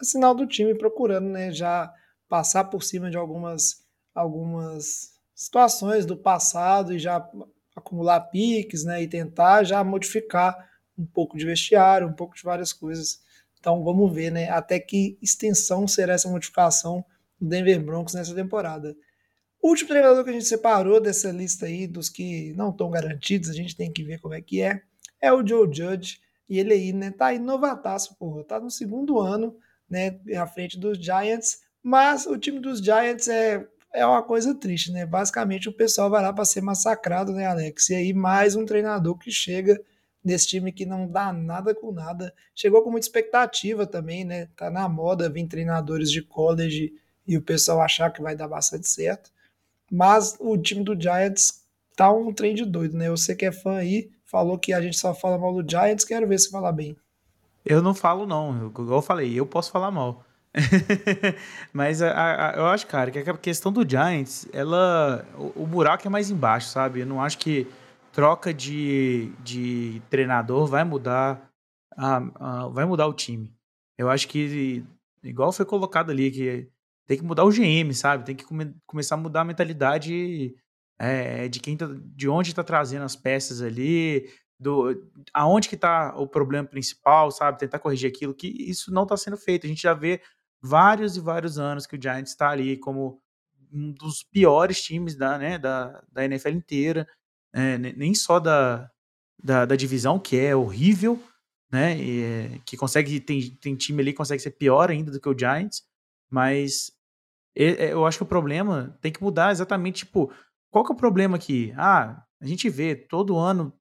é 0.00 0.04
sinal 0.04 0.34
do 0.34 0.46
time 0.46 0.74
procurando, 0.76 1.28
né? 1.28 1.50
Já 1.50 1.92
passar 2.28 2.64
por 2.64 2.82
cima 2.82 3.10
de 3.10 3.16
algumas, 3.16 3.84
algumas 4.14 5.14
situações 5.34 6.04
do 6.04 6.16
passado 6.16 6.94
e 6.94 6.98
já 6.98 7.26
acumular 7.74 8.20
piques, 8.20 8.84
né? 8.84 9.02
E 9.02 9.08
tentar 9.08 9.64
já 9.64 9.82
modificar 9.82 10.56
um 10.98 11.06
pouco 11.06 11.38
de 11.38 11.46
vestiário, 11.46 12.06
um 12.06 12.12
pouco 12.12 12.36
de 12.36 12.42
várias 12.42 12.72
coisas. 12.72 13.20
Então 13.58 13.82
vamos 13.82 14.14
ver, 14.14 14.30
né? 14.30 14.50
Até 14.50 14.78
que 14.78 15.18
extensão 15.22 15.88
será 15.88 16.14
essa 16.14 16.28
modificação 16.28 17.04
do 17.40 17.48
Denver 17.48 17.82
Broncos 17.82 18.14
nessa 18.14 18.34
temporada. 18.34 18.94
O 19.66 19.70
último 19.70 19.88
treinador 19.88 20.22
que 20.22 20.30
a 20.30 20.32
gente 20.32 20.44
separou 20.44 21.00
dessa 21.00 21.28
lista 21.32 21.66
aí, 21.66 21.88
dos 21.88 22.08
que 22.08 22.52
não 22.52 22.70
estão 22.70 22.88
garantidos, 22.88 23.50
a 23.50 23.52
gente 23.52 23.74
tem 23.74 23.92
que 23.92 24.04
ver 24.04 24.20
como 24.20 24.32
é 24.32 24.40
que 24.40 24.62
é, 24.62 24.80
é 25.20 25.32
o 25.32 25.44
Joe 25.44 25.66
Judge. 25.66 26.20
E 26.48 26.60
ele 26.60 26.72
aí, 26.72 26.92
né, 26.92 27.10
tá 27.10 27.34
inovataço, 27.34 28.14
porra. 28.16 28.44
Tá 28.44 28.60
no 28.60 28.70
segundo 28.70 29.18
ano, 29.18 29.56
né, 29.90 30.20
à 30.36 30.46
frente 30.46 30.78
dos 30.78 30.98
Giants. 30.98 31.62
Mas 31.82 32.26
o 32.26 32.38
time 32.38 32.60
dos 32.60 32.78
Giants 32.78 33.26
é, 33.26 33.66
é 33.92 34.06
uma 34.06 34.22
coisa 34.22 34.54
triste, 34.54 34.92
né? 34.92 35.04
Basicamente 35.04 35.68
o 35.68 35.72
pessoal 35.72 36.08
vai 36.08 36.22
lá 36.22 36.32
para 36.32 36.44
ser 36.44 36.60
massacrado, 36.60 37.32
né, 37.32 37.46
Alex? 37.46 37.90
E 37.90 37.96
aí 37.96 38.12
mais 38.12 38.54
um 38.54 38.64
treinador 38.64 39.18
que 39.18 39.32
chega 39.32 39.82
nesse 40.24 40.46
time 40.46 40.70
que 40.70 40.86
não 40.86 41.10
dá 41.10 41.32
nada 41.32 41.74
com 41.74 41.90
nada. 41.90 42.32
Chegou 42.54 42.84
com 42.84 42.92
muita 42.92 43.08
expectativa 43.08 43.84
também, 43.84 44.24
né? 44.24 44.46
Tá 44.56 44.70
na 44.70 44.88
moda 44.88 45.28
vir 45.28 45.48
treinadores 45.48 46.08
de 46.08 46.22
college 46.22 46.94
e 47.26 47.36
o 47.36 47.42
pessoal 47.42 47.80
achar 47.80 48.12
que 48.12 48.22
vai 48.22 48.36
dar 48.36 48.46
bastante 48.46 48.88
certo. 48.88 49.34
Mas 49.90 50.36
o 50.40 50.56
time 50.58 50.82
do 50.82 51.00
Giants 51.00 51.64
tá 51.96 52.10
um 52.12 52.32
trem 52.32 52.54
de 52.54 52.64
doido, 52.64 52.96
né? 52.96 53.08
Você 53.10 53.34
que 53.34 53.46
é 53.46 53.52
fã 53.52 53.76
aí, 53.76 54.10
falou 54.24 54.58
que 54.58 54.72
a 54.72 54.80
gente 54.80 54.96
só 54.96 55.14
fala 55.14 55.38
mal 55.38 55.54
do 55.54 55.68
Giants, 55.68 56.04
quero 56.04 56.26
ver 56.26 56.38
se 56.38 56.50
falar 56.50 56.72
bem. 56.72 56.96
Eu 57.64 57.82
não 57.82 57.94
falo, 57.94 58.26
não. 58.26 58.66
Igual 58.66 58.98
eu 58.98 59.02
falei, 59.02 59.34
eu 59.34 59.46
posso 59.46 59.70
falar 59.70 59.90
mal. 59.90 60.24
Mas 61.72 62.00
a, 62.00 62.50
a, 62.50 62.56
eu 62.56 62.66
acho, 62.66 62.86
cara, 62.86 63.10
que 63.10 63.18
a 63.18 63.36
questão 63.36 63.72
do 63.72 63.88
Giants, 63.88 64.48
ela. 64.52 65.26
O, 65.36 65.62
o, 65.62 65.66
buraco 65.66 66.06
é 66.06 66.10
mais 66.10 66.30
embaixo, 66.30 66.68
sabe? 66.68 67.00
Eu 67.00 67.06
não 67.06 67.20
acho 67.20 67.38
que 67.38 67.66
troca 68.12 68.54
de, 68.54 69.32
de 69.42 70.00
treinador 70.08 70.66
vai 70.66 70.84
mudar. 70.84 71.50
A, 71.96 72.68
vai 72.68 72.84
mudar 72.84 73.06
o 73.06 73.12
time. 73.12 73.52
Eu 73.98 74.10
acho 74.10 74.28
que, 74.28 74.84
igual 75.22 75.52
foi 75.52 75.64
colocado 75.64 76.10
ali, 76.10 76.30
que 76.30 76.68
tem 77.06 77.16
que 77.16 77.24
mudar 77.24 77.44
o 77.44 77.50
GM, 77.50 77.92
sabe? 77.94 78.24
Tem 78.24 78.34
que 78.34 78.44
come, 78.44 78.74
começar 78.86 79.14
a 79.14 79.18
mudar 79.18 79.42
a 79.42 79.44
mentalidade 79.44 80.54
é, 80.98 81.48
de 81.48 81.60
quem 81.60 81.76
tá, 81.76 81.86
de 81.88 82.28
onde 82.28 82.50
está 82.50 82.64
trazendo 82.64 83.04
as 83.04 83.14
peças 83.14 83.62
ali, 83.62 84.28
do 84.58 85.08
aonde 85.32 85.68
que 85.68 85.74
está 85.74 86.14
o 86.16 86.26
problema 86.26 86.66
principal, 86.66 87.30
sabe? 87.30 87.58
Tentar 87.58 87.78
corrigir 87.78 88.10
aquilo 88.10 88.34
que 88.34 88.48
isso 88.48 88.92
não 88.92 89.04
está 89.04 89.16
sendo 89.16 89.36
feito. 89.36 89.66
A 89.66 89.68
gente 89.68 89.82
já 89.82 89.94
vê 89.94 90.20
vários 90.60 91.16
e 91.16 91.20
vários 91.20 91.58
anos 91.58 91.86
que 91.86 91.96
o 91.96 92.02
Giants 92.02 92.30
está 92.30 92.50
ali 92.50 92.76
como 92.76 93.20
um 93.72 93.92
dos 93.92 94.22
piores 94.22 94.82
times 94.82 95.14
da, 95.14 95.38
né, 95.38 95.58
da, 95.58 96.02
da 96.10 96.24
NFL 96.24 96.50
inteira, 96.50 97.06
é, 97.52 97.76
nem 97.78 98.14
só 98.14 98.38
da, 98.40 98.90
da, 99.42 99.64
da, 99.64 99.76
divisão, 99.76 100.18
que 100.18 100.38
é 100.38 100.54
horrível, 100.54 101.22
né? 101.70 101.96
E, 101.98 102.22
é, 102.22 102.60
que 102.64 102.76
consegue, 102.76 103.20
tem, 103.20 103.50
tem 103.56 103.76
time 103.76 104.02
ali 104.02 104.12
que 104.12 104.16
consegue 104.16 104.42
ser 104.42 104.52
pior 104.52 104.90
ainda 104.90 105.10
do 105.10 105.20
que 105.20 105.28
o 105.28 105.38
Giants, 105.38 105.82
mas 106.30 106.95
eu 107.56 108.04
acho 108.04 108.18
que 108.18 108.24
o 108.24 108.26
problema 108.26 108.96
tem 109.00 109.10
que 109.10 109.22
mudar 109.22 109.50
exatamente, 109.50 110.04
tipo, 110.04 110.30
qual 110.70 110.84
que 110.84 110.92
é 110.92 110.94
o 110.94 110.98
problema 110.98 111.36
aqui? 111.36 111.72
Ah, 111.76 112.22
a 112.40 112.46
gente 112.46 112.68
vê 112.68 112.94
todo 112.94 113.38
ano 113.38 113.72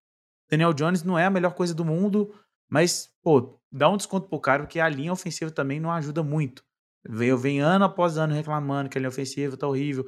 Daniel 0.49 0.73
Jones 0.73 1.03
não 1.03 1.17
é 1.17 1.25
a 1.25 1.29
melhor 1.29 1.53
coisa 1.53 1.73
do 1.73 1.83
mundo, 1.83 2.33
mas, 2.69 3.09
pô, 3.23 3.59
dá 3.71 3.89
um 3.89 3.97
desconto 3.97 4.27
pro 4.27 4.39
cara, 4.39 4.63
porque 4.63 4.79
a 4.79 4.89
linha 4.89 5.11
ofensiva 5.11 5.51
também 5.51 5.79
não 5.79 5.91
ajuda 5.91 6.23
muito. 6.23 6.63
Eu 7.03 7.37
venho 7.37 7.65
ano 7.65 7.85
após 7.85 8.17
ano 8.17 8.33
reclamando 8.33 8.89
que 8.89 8.97
a 8.97 9.01
linha 9.01 9.09
ofensiva 9.09 9.55
tá 9.55 9.67
horrível. 9.67 10.05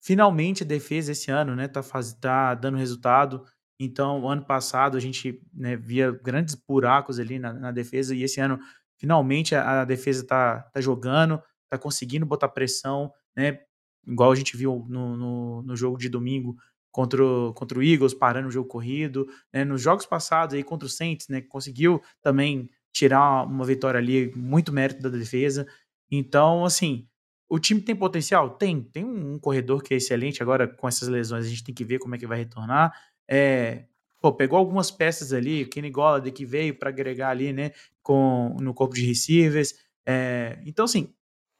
Finalmente 0.00 0.62
a 0.62 0.66
defesa 0.66 1.12
esse 1.12 1.30
ano, 1.30 1.56
né, 1.56 1.66
tá, 1.66 1.82
faz, 1.82 2.12
tá 2.12 2.54
dando 2.54 2.76
resultado. 2.76 3.44
Então, 3.80 4.28
ano 4.28 4.44
passado 4.44 4.96
a 4.96 5.00
gente 5.00 5.42
né, 5.52 5.76
via 5.76 6.10
grandes 6.10 6.54
buracos 6.54 7.18
ali 7.18 7.38
na, 7.38 7.52
na, 7.52 7.72
defesa 7.72 8.14
e 8.14 8.22
esse 8.22 8.40
ano 8.40 8.58
finalmente 8.98 9.54
a, 9.54 9.82
a 9.82 9.84
defesa 9.84 10.26
tá, 10.26 10.60
tá 10.72 10.80
jogando, 10.80 11.42
tá 11.68 11.78
conseguindo 11.78 12.26
botar 12.26 12.48
pressão, 12.48 13.12
né? 13.36 13.60
Igual 14.06 14.30
a 14.30 14.34
gente 14.34 14.56
viu 14.56 14.86
no, 14.88 15.16
no, 15.16 15.62
no 15.62 15.76
jogo 15.76 15.98
de 15.98 16.08
domingo 16.08 16.56
contra 16.92 17.22
o, 17.24 17.52
contra 17.52 17.78
o 17.78 17.82
Eagles, 17.82 18.14
parando 18.14 18.48
o 18.48 18.50
jogo 18.50 18.68
corrido, 18.68 19.26
né? 19.52 19.64
Nos 19.64 19.82
jogos 19.82 20.06
passados 20.06 20.54
aí 20.54 20.62
contra 20.62 20.86
o 20.86 20.90
Saints, 20.90 21.28
né? 21.28 21.40
Conseguiu 21.40 22.00
também 22.22 22.70
tirar 22.92 23.44
uma 23.44 23.64
vitória 23.64 23.98
ali, 23.98 24.32
muito 24.34 24.72
mérito 24.72 25.02
da 25.02 25.10
defesa. 25.10 25.66
Então, 26.10 26.64
assim, 26.64 27.06
o 27.48 27.58
time 27.58 27.80
tem 27.80 27.94
potencial? 27.94 28.50
Tem. 28.50 28.82
Tem 28.82 29.04
um 29.04 29.38
corredor 29.38 29.82
que 29.82 29.92
é 29.94 29.96
excelente. 29.96 30.42
Agora, 30.42 30.66
com 30.66 30.88
essas 30.88 31.08
lesões, 31.08 31.44
a 31.44 31.48
gente 31.48 31.64
tem 31.64 31.74
que 31.74 31.84
ver 31.84 31.98
como 31.98 32.14
é 32.14 32.18
que 32.18 32.26
vai 32.26 32.38
retornar. 32.38 32.92
É, 33.28 33.84
pô, 34.20 34.32
pegou 34.32 34.58
algumas 34.58 34.90
peças 34.90 35.32
ali, 35.32 35.62
o 35.62 35.68
Kenny 35.68 35.90
Golladay 35.90 36.32
que 36.32 36.44
veio 36.44 36.78
para 36.78 36.88
agregar 36.88 37.30
ali, 37.30 37.52
né, 37.52 37.72
com, 38.02 38.56
no 38.60 38.72
corpo 38.74 38.94
de 38.94 39.04
receivers. 39.04 39.74
É, 40.06 40.58
então, 40.64 40.84
assim, 40.84 41.12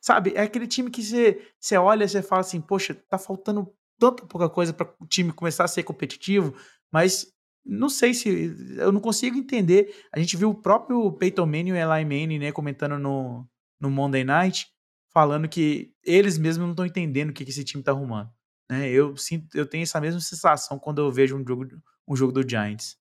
Sabe? 0.07 0.35
É 0.37 0.43
aquele 0.43 0.69
time 0.69 0.89
que 0.89 1.03
você, 1.03 1.43
você 1.59 1.77
olha 1.77 2.05
e 2.05 2.09
você 2.09 2.23
fala 2.23 2.41
assim, 2.41 2.61
poxa, 2.61 2.95
tá 2.95 3.19
faltando 3.19 3.75
tanta 3.99 4.25
pouca 4.25 4.49
coisa 4.49 4.73
para 4.73 4.95
o 5.01 5.07
time 5.07 5.33
começar 5.33 5.65
a 5.65 5.69
ser 5.69 5.83
competitivo, 5.83 6.55
mas 6.93 7.27
não 7.65 7.89
sei 7.89 8.15
se. 8.15 8.55
Eu 8.79 8.93
não 8.93 9.01
consigo 9.01 9.37
entender. 9.37 9.93
A 10.15 10.21
gente 10.21 10.37
viu 10.37 10.51
o 10.51 10.55
próprio 10.55 11.11
Peyton 11.11 11.45
Manning 11.45 11.71
e 11.71 11.73
o 11.73 11.77
Eli 11.77 12.05
Manning, 12.05 12.39
né, 12.39 12.53
comentando 12.53 12.97
no, 13.01 13.45
no 13.81 13.91
Monday 13.91 14.23
Night, 14.23 14.69
falando 15.13 15.49
que 15.49 15.93
eles 16.05 16.39
mesmos 16.39 16.67
não 16.67 16.73
estão 16.73 16.87
entendendo 16.87 17.31
o 17.31 17.33
que, 17.33 17.45
que 17.45 17.51
esse 17.51 17.65
time 17.65 17.83
tá 17.83 17.91
arrumando. 17.91 18.31
Né? 18.71 18.89
Eu, 18.89 19.17
sinto, 19.17 19.59
eu 19.59 19.67
tenho 19.67 19.83
essa 19.83 20.01
mesma 20.01 20.21
sensação 20.21 20.79
quando 20.79 21.01
eu 21.01 21.11
vejo 21.11 21.37
um 21.37 21.45
jogo, 21.45 21.67
um 22.07 22.15
jogo 22.15 22.31
do 22.31 22.49
Giants. 22.49 22.97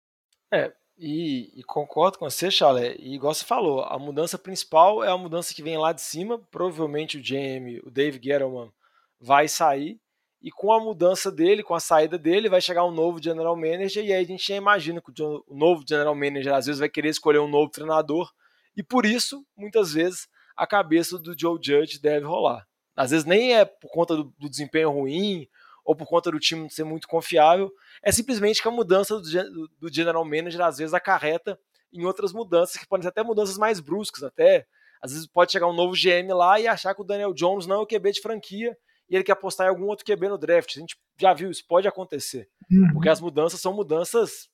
É, 0.54 0.74
E, 1.06 1.52
e, 1.60 1.64
concordo 1.64 2.18
com 2.18 2.30
você, 2.30 2.50
Chalé. 2.50 2.96
E 2.98 3.16
igual 3.16 3.34
você 3.34 3.44
falou, 3.44 3.84
a 3.84 4.00
mudança 4.00 4.38
principal 4.38 5.04
é 5.04 5.10
a 5.10 5.18
mudança 5.18 5.54
que 5.54 5.62
vem 5.62 5.78
lá 5.78 5.92
de 5.92 6.02
cima. 6.02 6.40
Provavelmente 6.50 7.18
o 7.18 7.22
GM, 7.22 7.82
o 7.86 7.92
Dave 7.92 8.22
Gettleman, 8.24 8.72
vai 9.20 9.50
sair. 9.50 10.00
E 10.42 10.50
com 10.50 10.72
a 10.72 10.80
mudança 10.80 11.30
dele, 11.30 11.62
com 11.62 11.76
a 11.76 11.80
saída 11.82 12.18
dele, 12.18 12.48
vai 12.48 12.62
chegar 12.62 12.86
um 12.86 12.92
novo 12.92 13.22
general 13.22 13.54
manager. 13.58 14.02
E 14.02 14.14
aí 14.14 14.24
a 14.24 14.26
gente 14.26 14.48
já 14.48 14.56
imagina 14.56 15.02
que 15.02 15.12
o 15.22 15.44
novo 15.54 15.84
general 15.86 16.16
manager 16.16 16.54
às 16.54 16.68
vezes 16.68 16.80
vai 16.80 16.88
querer 16.88 17.10
escolher 17.10 17.40
um 17.40 17.50
novo 17.50 17.70
treinador. 17.70 18.32
E 18.74 18.82
por 18.82 19.06
isso, 19.06 19.46
muitas 19.58 19.92
vezes, 19.92 20.30
a 20.56 20.66
cabeça 20.66 21.20
do 21.20 21.38
Joe 21.38 21.60
Judge 21.62 22.00
deve 22.00 22.26
rolar. 22.26 22.66
Às 22.96 23.12
vezes 23.12 23.26
nem 23.26 23.54
é 23.54 23.66
por 23.66 23.92
conta 23.92 24.16
do, 24.16 24.34
do 24.40 24.50
desempenho 24.50 24.90
ruim 24.90 25.50
ou 25.84 25.96
por 25.96 26.08
conta 26.08 26.32
do 26.32 26.40
time 26.40 26.70
ser 26.70 26.84
muito 26.84 27.08
confiável, 27.08 27.72
é 28.02 28.12
simplesmente 28.12 28.62
que 28.62 28.68
a 28.68 28.72
mudança 28.72 29.20
do, 29.20 29.68
do 29.80 29.94
general 29.94 30.24
manager 30.24 30.62
às 30.62 30.78
vezes 30.78 30.94
acarreta 30.94 31.60
em 31.92 32.06
outras 32.06 32.34
mudanças, 32.34 32.78
que 32.78 32.88
podem 32.88 33.04
ser 33.04 33.10
até 33.10 33.24
mudanças 33.24 33.58
mais 33.58 33.80
bruscas, 33.80 34.24
até 34.24 34.66
às 35.02 35.12
vezes 35.12 35.28
pode 35.28 35.52
chegar 35.52 35.68
um 35.68 35.74
novo 35.74 35.94
GM 35.94 36.34
lá 36.34 36.60
e 36.60 36.68
achar 36.68 36.96
que 36.96 37.02
o 37.02 37.06
Daniel 37.06 37.34
Jones 37.34 37.68
não 37.68 37.76
é 37.76 37.80
o 37.80 37.86
QB 37.86 38.14
de 38.14 38.22
franquia 38.22 38.78
e 39.10 39.16
ele 39.16 39.24
quer 39.24 39.34
apostar 39.34 39.68
em 39.68 39.70
algum 39.70 39.86
outro 39.86 40.06
QB 40.06 40.30
no 40.30 40.38
draft. 40.38 40.76
A 40.76 40.80
gente 40.80 40.98
já 41.20 41.34
viu, 41.34 41.52
isso 41.52 41.66
pode 41.68 41.88
acontecer. 41.88 42.50
Uhum. 42.72 42.94
Porque 42.94 43.10
as 43.10 43.20
mudanças 43.20 43.60
são 43.60 43.74
mudanças 43.74 44.50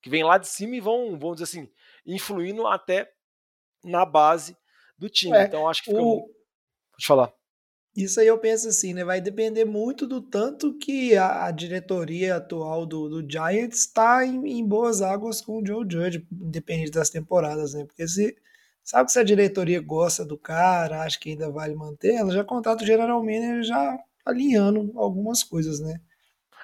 que 0.00 0.08
vêm 0.08 0.22
lá 0.22 0.38
de 0.38 0.46
cima 0.46 0.76
e 0.76 0.80
vão, 0.80 1.18
vamos 1.18 1.40
dizer 1.40 1.44
assim, 1.44 1.70
influindo 2.06 2.66
até 2.66 3.10
na 3.84 4.06
base 4.06 4.56
do 4.96 5.10
time. 5.10 5.36
É, 5.36 5.44
então 5.44 5.68
acho 5.68 5.82
que 5.82 5.90
fica. 5.90 6.00
O... 6.00 6.28
Pode 6.92 7.06
falar. 7.06 7.32
Isso 7.98 8.20
aí 8.20 8.28
eu 8.28 8.38
penso 8.38 8.68
assim, 8.68 8.94
né? 8.94 9.04
Vai 9.04 9.20
depender 9.20 9.64
muito 9.64 10.06
do 10.06 10.20
tanto 10.20 10.72
que 10.78 11.16
a, 11.16 11.46
a 11.46 11.50
diretoria 11.50 12.36
atual 12.36 12.86
do, 12.86 13.08
do 13.08 13.28
Giants 13.28 13.80
está 13.80 14.24
em, 14.24 14.58
em, 14.58 14.64
boas 14.64 15.02
águas 15.02 15.40
com 15.40 15.60
o 15.60 15.66
Joe 15.66 15.84
Judge, 15.90 16.24
independente 16.30 16.92
das 16.92 17.10
temporadas, 17.10 17.74
né? 17.74 17.84
Porque 17.84 18.06
se 18.06 18.36
sabe 18.84 19.06
que 19.06 19.12
se 19.12 19.18
a 19.18 19.24
diretoria 19.24 19.80
gosta 19.80 20.24
do 20.24 20.38
cara, 20.38 21.02
acha 21.02 21.18
que 21.18 21.30
ainda 21.30 21.50
vale 21.50 21.74
manter, 21.74 22.14
ela 22.14 22.32
já 22.32 22.44
contrata 22.44 22.84
o 22.84 22.86
general 22.86 23.20
manager 23.20 23.64
já 23.64 23.98
alinhando 24.24 24.92
algumas 24.94 25.42
coisas, 25.42 25.80
né? 25.80 26.00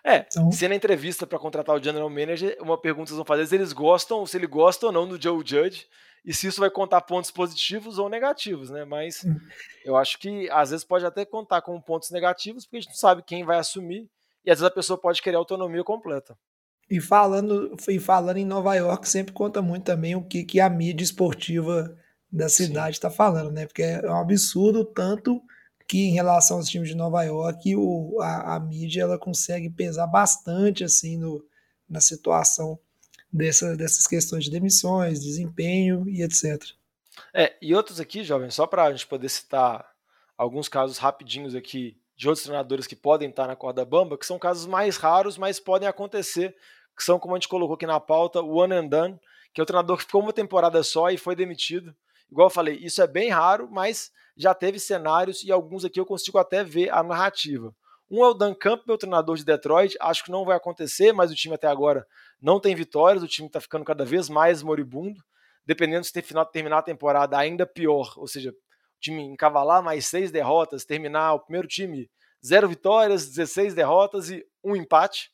É, 0.04 0.18
então... 0.18 0.52
se 0.52 0.68
na 0.68 0.76
entrevista 0.76 1.26
para 1.26 1.38
contratar 1.38 1.74
o 1.74 1.82
general 1.82 2.08
manager, 2.08 2.56
uma 2.60 2.80
pergunta 2.80 3.08
vocês 3.08 3.16
vão 3.16 3.24
fazer 3.24 3.46
se 3.46 3.56
eles 3.56 3.72
gostam, 3.72 4.24
se 4.24 4.36
ele 4.36 4.46
gosta 4.46 4.86
ou 4.86 4.92
não 4.92 5.08
do 5.08 5.20
Joe 5.20 5.42
Judge 5.44 5.86
e 6.24 6.32
se 6.32 6.46
isso 6.46 6.60
vai 6.60 6.70
contar 6.70 7.02
pontos 7.02 7.30
positivos 7.30 7.98
ou 7.98 8.08
negativos, 8.08 8.70
né? 8.70 8.84
Mas 8.84 9.24
hum. 9.24 9.38
eu 9.84 9.96
acho 9.96 10.18
que 10.18 10.48
às 10.50 10.70
vezes 10.70 10.84
pode 10.84 11.04
até 11.04 11.24
contar 11.24 11.60
com 11.60 11.78
pontos 11.80 12.10
negativos, 12.10 12.64
porque 12.64 12.78
a 12.78 12.80
gente 12.80 12.90
não 12.90 12.96
sabe 12.96 13.22
quem 13.22 13.44
vai 13.44 13.58
assumir, 13.58 14.08
e 14.44 14.50
às 14.50 14.58
vezes 14.58 14.70
a 14.70 14.74
pessoa 14.74 14.98
pode 14.98 15.20
querer 15.20 15.36
autonomia 15.36 15.84
completa. 15.84 16.36
E 16.90 17.00
falando, 17.00 17.76
e 17.88 17.98
falando 17.98 18.36
em 18.36 18.44
Nova 18.44 18.74
York, 18.74 19.08
sempre 19.08 19.32
conta 19.32 19.60
muito 19.60 19.84
também 19.84 20.14
o 20.14 20.22
que, 20.22 20.44
que 20.44 20.60
a 20.60 20.68
mídia 20.68 21.04
esportiva 21.04 21.96
da 22.30 22.48
cidade 22.48 22.96
está 22.96 23.10
falando, 23.10 23.50
né? 23.50 23.66
Porque 23.66 23.82
é 23.82 24.10
um 24.10 24.18
absurdo 24.18 24.84
tanto 24.84 25.42
que 25.86 26.08
em 26.08 26.12
relação 26.12 26.56
aos 26.56 26.68
times 26.68 26.88
de 26.88 26.94
Nova 26.94 27.22
York, 27.22 27.76
o, 27.76 28.18
a, 28.20 28.56
a 28.56 28.60
mídia 28.60 29.02
ela 29.02 29.18
consegue 29.18 29.70
pesar 29.70 30.06
bastante 30.06 30.84
assim 30.84 31.18
no, 31.18 31.44
na 31.88 32.00
situação 32.00 32.78
dessa, 33.34 33.76
dessas 33.76 34.06
questões 34.06 34.44
de 34.44 34.50
demissões, 34.50 35.20
desempenho 35.20 36.08
e 36.08 36.22
etc. 36.22 36.62
É, 37.32 37.56
e 37.60 37.74
outros 37.74 37.98
aqui, 37.98 38.22
jovem, 38.22 38.48
só 38.48 38.64
para 38.64 38.84
a 38.84 38.92
gente 38.92 39.08
poder 39.08 39.28
citar 39.28 39.84
alguns 40.38 40.68
casos 40.68 40.98
rapidinhos 40.98 41.54
aqui 41.54 41.98
de 42.16 42.28
outros 42.28 42.44
treinadores 42.44 42.86
que 42.86 42.94
podem 42.94 43.28
estar 43.28 43.48
na 43.48 43.56
corda 43.56 43.84
bamba, 43.84 44.16
que 44.16 44.24
são 44.24 44.38
casos 44.38 44.66
mais 44.66 44.96
raros, 44.96 45.36
mas 45.36 45.58
podem 45.58 45.88
acontecer, 45.88 46.54
que 46.96 47.02
são, 47.02 47.18
como 47.18 47.34
a 47.34 47.38
gente 47.38 47.48
colocou 47.48 47.74
aqui 47.74 47.86
na 47.86 47.98
pauta, 47.98 48.40
o 48.40 48.54
one 48.54 48.72
and 48.72 48.86
done, 48.86 49.20
que 49.52 49.60
é 49.60 49.64
o 49.64 49.66
treinador 49.66 49.96
que 49.96 50.04
ficou 50.04 50.22
uma 50.22 50.32
temporada 50.32 50.80
só 50.84 51.10
e 51.10 51.18
foi 51.18 51.34
demitido. 51.34 51.94
Igual 52.30 52.46
eu 52.46 52.52
falei, 52.52 52.76
isso 52.76 53.02
é 53.02 53.06
bem 53.06 53.30
raro, 53.30 53.68
mas 53.70 54.12
já 54.36 54.54
teve 54.54 54.78
cenários 54.78 55.42
e 55.42 55.50
alguns 55.50 55.84
aqui 55.84 55.98
eu 55.98 56.06
consigo 56.06 56.38
até 56.38 56.62
ver 56.62 56.90
a 56.90 57.02
narrativa. 57.02 57.74
Um 58.14 58.24
é 58.24 58.28
o 58.28 58.34
Dan 58.34 58.54
Campbell, 58.54 58.96
treinador 58.96 59.36
de 59.36 59.44
Detroit. 59.44 59.96
Acho 60.00 60.22
que 60.22 60.30
não 60.30 60.44
vai 60.44 60.56
acontecer, 60.56 61.12
mas 61.12 61.32
o 61.32 61.34
time 61.34 61.56
até 61.56 61.66
agora 61.66 62.06
não 62.40 62.60
tem 62.60 62.72
vitórias. 62.72 63.24
O 63.24 63.26
time 63.26 63.48
está 63.48 63.60
ficando 63.60 63.84
cada 63.84 64.04
vez 64.04 64.28
mais 64.28 64.62
moribundo. 64.62 65.20
Dependendo 65.66 66.04
se 66.04 66.12
terminar 66.52 66.78
a 66.78 66.82
temporada 66.82 67.36
ainda 67.36 67.66
pior, 67.66 68.12
ou 68.16 68.28
seja, 68.28 68.50
o 68.50 69.00
time 69.00 69.22
encavalar 69.22 69.82
mais 69.82 70.06
seis 70.06 70.30
derrotas, 70.30 70.84
terminar 70.84 71.32
o 71.32 71.40
primeiro 71.40 71.66
time 71.66 72.08
zero 72.44 72.68
vitórias, 72.68 73.26
16 73.26 73.74
derrotas 73.74 74.30
e 74.30 74.46
um 74.62 74.76
empate. 74.76 75.30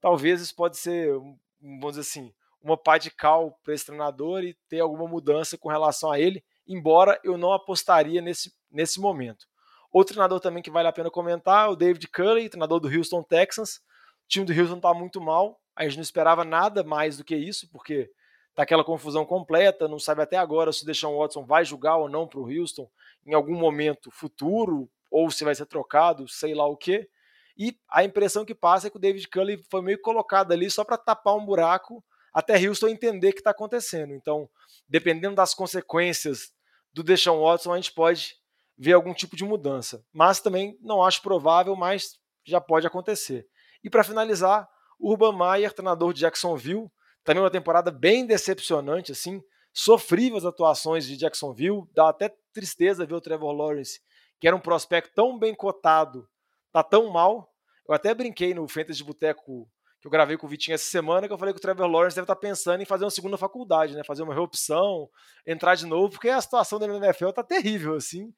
Talvez 0.00 0.40
isso 0.40 0.54
pode 0.54 0.76
ser, 0.76 1.12
vamos 1.60 1.96
dizer 1.96 2.02
assim, 2.02 2.32
uma 2.62 2.76
pá 2.76 2.96
de 2.96 3.10
cal 3.10 3.58
para 3.64 3.74
esse 3.74 3.86
treinador 3.86 4.44
e 4.44 4.54
ter 4.68 4.78
alguma 4.78 5.08
mudança 5.08 5.58
com 5.58 5.68
relação 5.68 6.12
a 6.12 6.20
ele, 6.20 6.44
embora 6.68 7.18
eu 7.24 7.36
não 7.36 7.52
apostaria 7.52 8.20
nesse, 8.20 8.52
nesse 8.70 9.00
momento. 9.00 9.46
Outro 9.92 10.14
treinador 10.14 10.40
também 10.40 10.62
que 10.62 10.70
vale 10.70 10.88
a 10.88 10.92
pena 10.92 11.10
comentar 11.10 11.70
o 11.70 11.76
David 11.76 12.06
Culley, 12.08 12.48
treinador 12.48 12.78
do 12.78 12.88
Houston 12.88 13.22
Texans. 13.22 13.76
O 14.24 14.28
time 14.28 14.46
do 14.46 14.52
Houston 14.52 14.76
está 14.76 14.94
muito 14.94 15.20
mal. 15.20 15.60
A 15.74 15.84
gente 15.84 15.96
não 15.96 16.02
esperava 16.02 16.44
nada 16.44 16.84
mais 16.84 17.16
do 17.16 17.24
que 17.24 17.34
isso, 17.36 17.68
porque 17.70 18.10
tá 18.54 18.62
aquela 18.62 18.84
confusão 18.84 19.24
completa. 19.24 19.88
Não 19.88 19.98
sabe 19.98 20.22
até 20.22 20.36
agora 20.36 20.72
se 20.72 20.82
o 20.84 20.86
Deshaun 20.86 21.18
Watson 21.18 21.44
vai 21.44 21.64
jogar 21.64 21.96
ou 21.96 22.08
não 22.08 22.26
para 22.26 22.38
o 22.38 22.48
Houston 22.48 22.88
em 23.26 23.34
algum 23.34 23.56
momento 23.56 24.10
futuro, 24.10 24.88
ou 25.10 25.30
se 25.30 25.44
vai 25.44 25.54
ser 25.54 25.66
trocado, 25.66 26.28
sei 26.28 26.54
lá 26.54 26.66
o 26.66 26.76
quê. 26.76 27.08
E 27.58 27.76
a 27.90 28.04
impressão 28.04 28.44
que 28.44 28.54
passa 28.54 28.86
é 28.86 28.90
que 28.90 28.96
o 28.96 29.00
David 29.00 29.28
Culley 29.28 29.62
foi 29.70 29.82
meio 29.82 30.00
colocado 30.00 30.52
ali 30.52 30.70
só 30.70 30.84
para 30.84 30.96
tapar 30.96 31.34
um 31.34 31.44
buraco 31.44 32.02
até 32.32 32.56
Houston 32.56 32.88
entender 32.88 33.30
o 33.30 33.32
que 33.32 33.40
está 33.40 33.50
acontecendo. 33.50 34.14
Então, 34.14 34.48
dependendo 34.88 35.34
das 35.34 35.52
consequências 35.52 36.52
do 36.92 37.02
Deshaun 37.02 37.42
Watson, 37.42 37.72
a 37.72 37.76
gente 37.76 37.92
pode 37.92 38.39
ver 38.80 38.94
algum 38.94 39.12
tipo 39.12 39.36
de 39.36 39.44
mudança. 39.44 40.02
Mas 40.10 40.40
também 40.40 40.78
não 40.80 41.04
acho 41.04 41.20
provável, 41.20 41.76
mas 41.76 42.18
já 42.46 42.58
pode 42.58 42.86
acontecer. 42.86 43.46
E 43.84 43.90
para 43.90 44.02
finalizar, 44.02 44.66
Urban 44.98 45.36
Meyer, 45.36 45.70
treinador 45.74 46.14
de 46.14 46.20
Jacksonville, 46.20 46.90
também 47.22 47.42
uma 47.42 47.50
temporada 47.50 47.90
bem 47.90 48.24
decepcionante, 48.24 49.12
assim, 49.12 49.42
sofrível 49.70 50.38
as 50.38 50.46
atuações 50.46 51.04
de 51.04 51.18
Jacksonville, 51.18 51.82
dá 51.94 52.08
até 52.08 52.34
tristeza 52.54 53.04
ver 53.04 53.14
o 53.14 53.20
Trevor 53.20 53.52
Lawrence, 53.52 54.00
que 54.40 54.48
era 54.48 54.56
um 54.56 54.60
prospecto 54.60 55.12
tão 55.14 55.38
bem 55.38 55.54
cotado, 55.54 56.26
tá 56.72 56.82
tão 56.82 57.10
mal. 57.10 57.52
Eu 57.86 57.94
até 57.94 58.14
brinquei 58.14 58.54
no 58.54 58.66
Fantasy 58.66 58.98
de 58.98 59.04
Boteco 59.04 59.68
que 60.00 60.06
eu 60.06 60.10
gravei 60.10 60.38
com 60.38 60.46
o 60.46 60.48
Vitinho 60.48 60.74
essa 60.74 60.86
semana, 60.86 61.26
que 61.26 61.34
eu 61.34 61.36
falei 61.36 61.52
que 61.52 61.58
o 61.58 61.60
Trevor 61.60 61.86
Lawrence 61.86 62.16
deve 62.16 62.24
estar 62.24 62.34
tá 62.34 62.40
pensando 62.40 62.80
em 62.80 62.86
fazer 62.86 63.04
uma 63.04 63.10
segunda 63.10 63.36
faculdade, 63.36 63.94
né? 63.94 64.02
Fazer 64.02 64.22
uma 64.22 64.32
reopção, 64.32 65.10
entrar 65.46 65.74
de 65.74 65.84
novo, 65.84 66.08
porque 66.08 66.30
a 66.30 66.40
situação 66.40 66.78
dele 66.78 66.98
na 66.98 67.08
NFL 67.08 67.28
tá 67.32 67.44
terrível, 67.44 67.94
assim. 67.94 68.32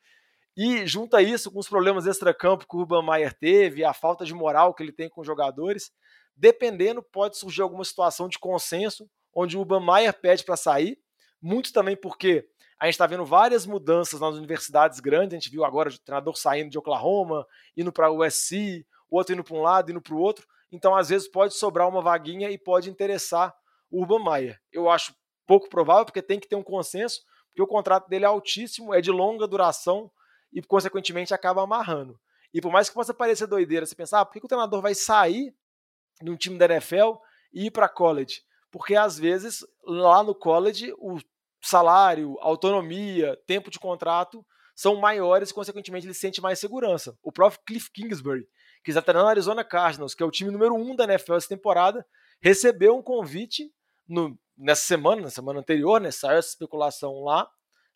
E 0.57 0.87
junta 0.87 1.23
isso 1.23 1.51
com 1.51 1.59
os 1.59 1.69
problemas 1.69 2.07
extra-campo 2.07 2.67
que 2.69 2.77
o 2.77 2.81
Urban 2.81 3.03
Meyer 3.03 3.33
teve, 3.33 3.85
a 3.85 3.95
falta 3.95 4.25
de 4.25 4.35
moral 4.35 4.75
que 4.75 4.83
ele 4.83 4.93
tem 4.93 5.09
com 5.09 5.23
os 5.23 5.27
jogadores, 5.27 5.91
dependendo, 6.37 7.03
pode 7.03 7.39
surgir 7.39 7.63
alguma 7.63 7.85
situação 7.85 8.29
de 8.29 8.39
consenso 8.39 9.09
onde 9.35 9.57
o 9.57 9.61
Urban 9.61 9.81
Meyer 9.81 10.13
pede 10.13 10.45
para 10.45 10.57
sair, 10.57 10.99
muito 11.41 11.73
também 11.73 11.97
porque 11.97 12.47
a 12.79 12.85
gente 12.85 12.95
está 12.95 13.07
vendo 13.07 13.25
várias 13.25 13.65
mudanças 13.65 14.21
nas 14.21 14.35
universidades 14.35 15.01
grandes, 15.01 15.33
a 15.33 15.39
gente 15.39 15.51
viu 15.51 15.65
agora 15.65 15.89
o 15.89 15.99
treinador 15.99 16.37
saindo 16.37 16.69
de 16.69 16.79
Oklahoma, 16.79 17.47
indo 17.77 17.93
para 17.93 18.11
o 18.11 18.25
USC, 18.25 18.85
o 19.09 19.17
outro 19.17 19.35
indo 19.35 19.45
para 19.45 19.57
um 19.57 19.63
lado, 19.63 19.91
indo 19.91 20.03
para 20.03 20.15
o 20.15 20.19
outro, 20.19 20.47
então 20.71 20.95
às 20.95 21.09
vezes 21.09 21.29
pode 21.29 21.55
sobrar 21.55 21.89
uma 21.89 22.03
vaguinha 22.03 22.51
e 22.51 22.59
pode 22.59 22.91
interessar 22.91 23.55
o 23.91 24.01
Urban 24.01 24.25
Meyer. 24.25 24.61
Eu 24.73 24.91
acho 24.91 25.15
pouco 25.47 25.69
provável, 25.69 26.05
porque 26.05 26.23
tem 26.23 26.41
que 26.41 26.49
ter 26.49 26.57
um 26.57 26.63
consenso, 26.63 27.21
porque 27.49 27.63
o 27.63 27.67
contrato 27.67 28.09
dele 28.09 28.25
é 28.25 28.29
altíssimo, 28.29 28.93
é 28.93 29.01
de 29.01 29.11
longa 29.11 29.47
duração, 29.47 30.11
e, 30.53 30.63
consequentemente, 30.63 31.33
acaba 31.33 31.63
amarrando. 31.63 32.19
E 32.53 32.61
por 32.61 32.71
mais 32.71 32.89
que 32.89 32.95
possa 32.95 33.15
parecer 33.15 33.47
doideira, 33.47 33.87
você 33.87 33.95
pensar, 33.95 34.21
ah, 34.21 34.25
por 34.25 34.33
que 34.33 34.45
o 34.45 34.49
treinador 34.49 34.83
vai 34.83 34.95
sair 34.95 35.55
de 36.21 36.31
um 36.31 36.37
time 36.37 36.59
da 36.59 36.67
NFL 36.67 37.15
e 37.53 37.67
ir 37.67 37.71
para 37.71 37.89
college? 37.89 38.43
Porque 38.71 38.95
às 38.95 39.19
vezes 39.19 39.65
lá 39.85 40.23
no 40.23 40.35
college 40.35 40.93
o 40.99 41.19
salário, 41.63 42.37
autonomia, 42.41 43.39
tempo 43.47 43.71
de 43.71 43.79
contrato 43.79 44.45
são 44.75 44.97
maiores 44.97 45.51
e, 45.51 45.55
consequentemente, 45.55 46.07
ele 46.07 46.15
sente 46.15 46.41
mais 46.41 46.59
segurança. 46.59 47.17
O 47.23 47.31
próprio 47.31 47.61
Cliff 47.67 47.91
Kingsbury, 47.93 48.47
que 48.83 48.91
está 48.91 49.03
treinando 49.03 49.27
no 49.27 49.31
Arizona 49.31 49.63
Cardinals, 49.63 50.15
que 50.15 50.23
é 50.23 50.27
o 50.27 50.31
time 50.31 50.51
número 50.51 50.75
um 50.75 50.97
da 50.97 51.05
NFL 51.05 51.35
essa 51.35 51.49
temporada, 51.49 52.05
recebeu 52.41 52.97
um 52.97 53.03
convite 53.03 53.71
no, 54.09 54.37
nessa 54.57 54.83
semana, 54.83 55.23
na 55.23 55.31
semana 55.31 55.61
anterior, 55.61 56.01
né, 56.01 56.11
saiu 56.11 56.39
essa 56.39 56.49
especulação 56.49 57.23
lá, 57.23 57.49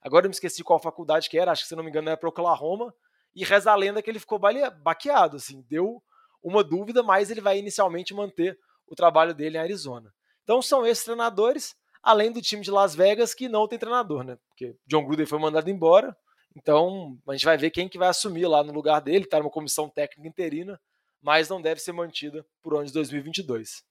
Agora 0.06 0.24
eu 0.24 0.28
me 0.28 0.34
esqueci 0.34 0.62
qual 0.62 0.78
faculdade 0.78 1.28
que 1.28 1.36
era, 1.36 1.50
acho 1.50 1.62
que 1.62 1.68
se 1.68 1.74
não 1.74 1.82
me 1.82 1.90
engano 1.90 2.08
era 2.08 2.16
para 2.16 2.28
Oklahoma. 2.28 2.94
E 3.34 3.44
reza 3.44 3.72
a 3.72 3.74
lenda 3.74 4.00
que 4.00 4.08
ele 4.08 4.20
ficou 4.20 4.38
baqueado, 4.38 5.36
assim, 5.36 5.62
deu 5.68 6.00
uma 6.40 6.62
dúvida, 6.62 7.02
mas 7.02 7.28
ele 7.28 7.40
vai 7.40 7.58
inicialmente 7.58 8.14
manter 8.14 8.56
o 8.86 8.94
trabalho 8.94 9.34
dele 9.34 9.58
em 9.58 9.60
Arizona. 9.60 10.14
Então 10.44 10.62
são 10.62 10.86
esses 10.86 11.02
treinadores, 11.02 11.74
além 12.00 12.30
do 12.30 12.40
time 12.40 12.62
de 12.62 12.70
Las 12.70 12.94
Vegas 12.94 13.34
que 13.34 13.48
não 13.48 13.66
tem 13.66 13.80
treinador, 13.80 14.22
né? 14.22 14.38
Porque 14.48 14.76
John 14.86 15.04
Gruden 15.04 15.26
foi 15.26 15.40
mandado 15.40 15.68
embora. 15.68 16.16
Então 16.54 17.18
a 17.28 17.32
gente 17.32 17.44
vai 17.44 17.58
ver 17.58 17.70
quem 17.70 17.88
que 17.88 17.98
vai 17.98 18.08
assumir 18.08 18.46
lá 18.46 18.62
no 18.62 18.72
lugar 18.72 19.00
dele, 19.00 19.26
tá 19.26 19.40
numa 19.40 19.50
comissão 19.50 19.90
técnica 19.90 20.28
interina, 20.28 20.80
mas 21.20 21.48
não 21.48 21.60
deve 21.60 21.80
ser 21.80 21.90
mantida 21.90 22.46
por 22.62 22.76
ano 22.76 22.86
de 22.86 22.92
2022. 22.92 23.82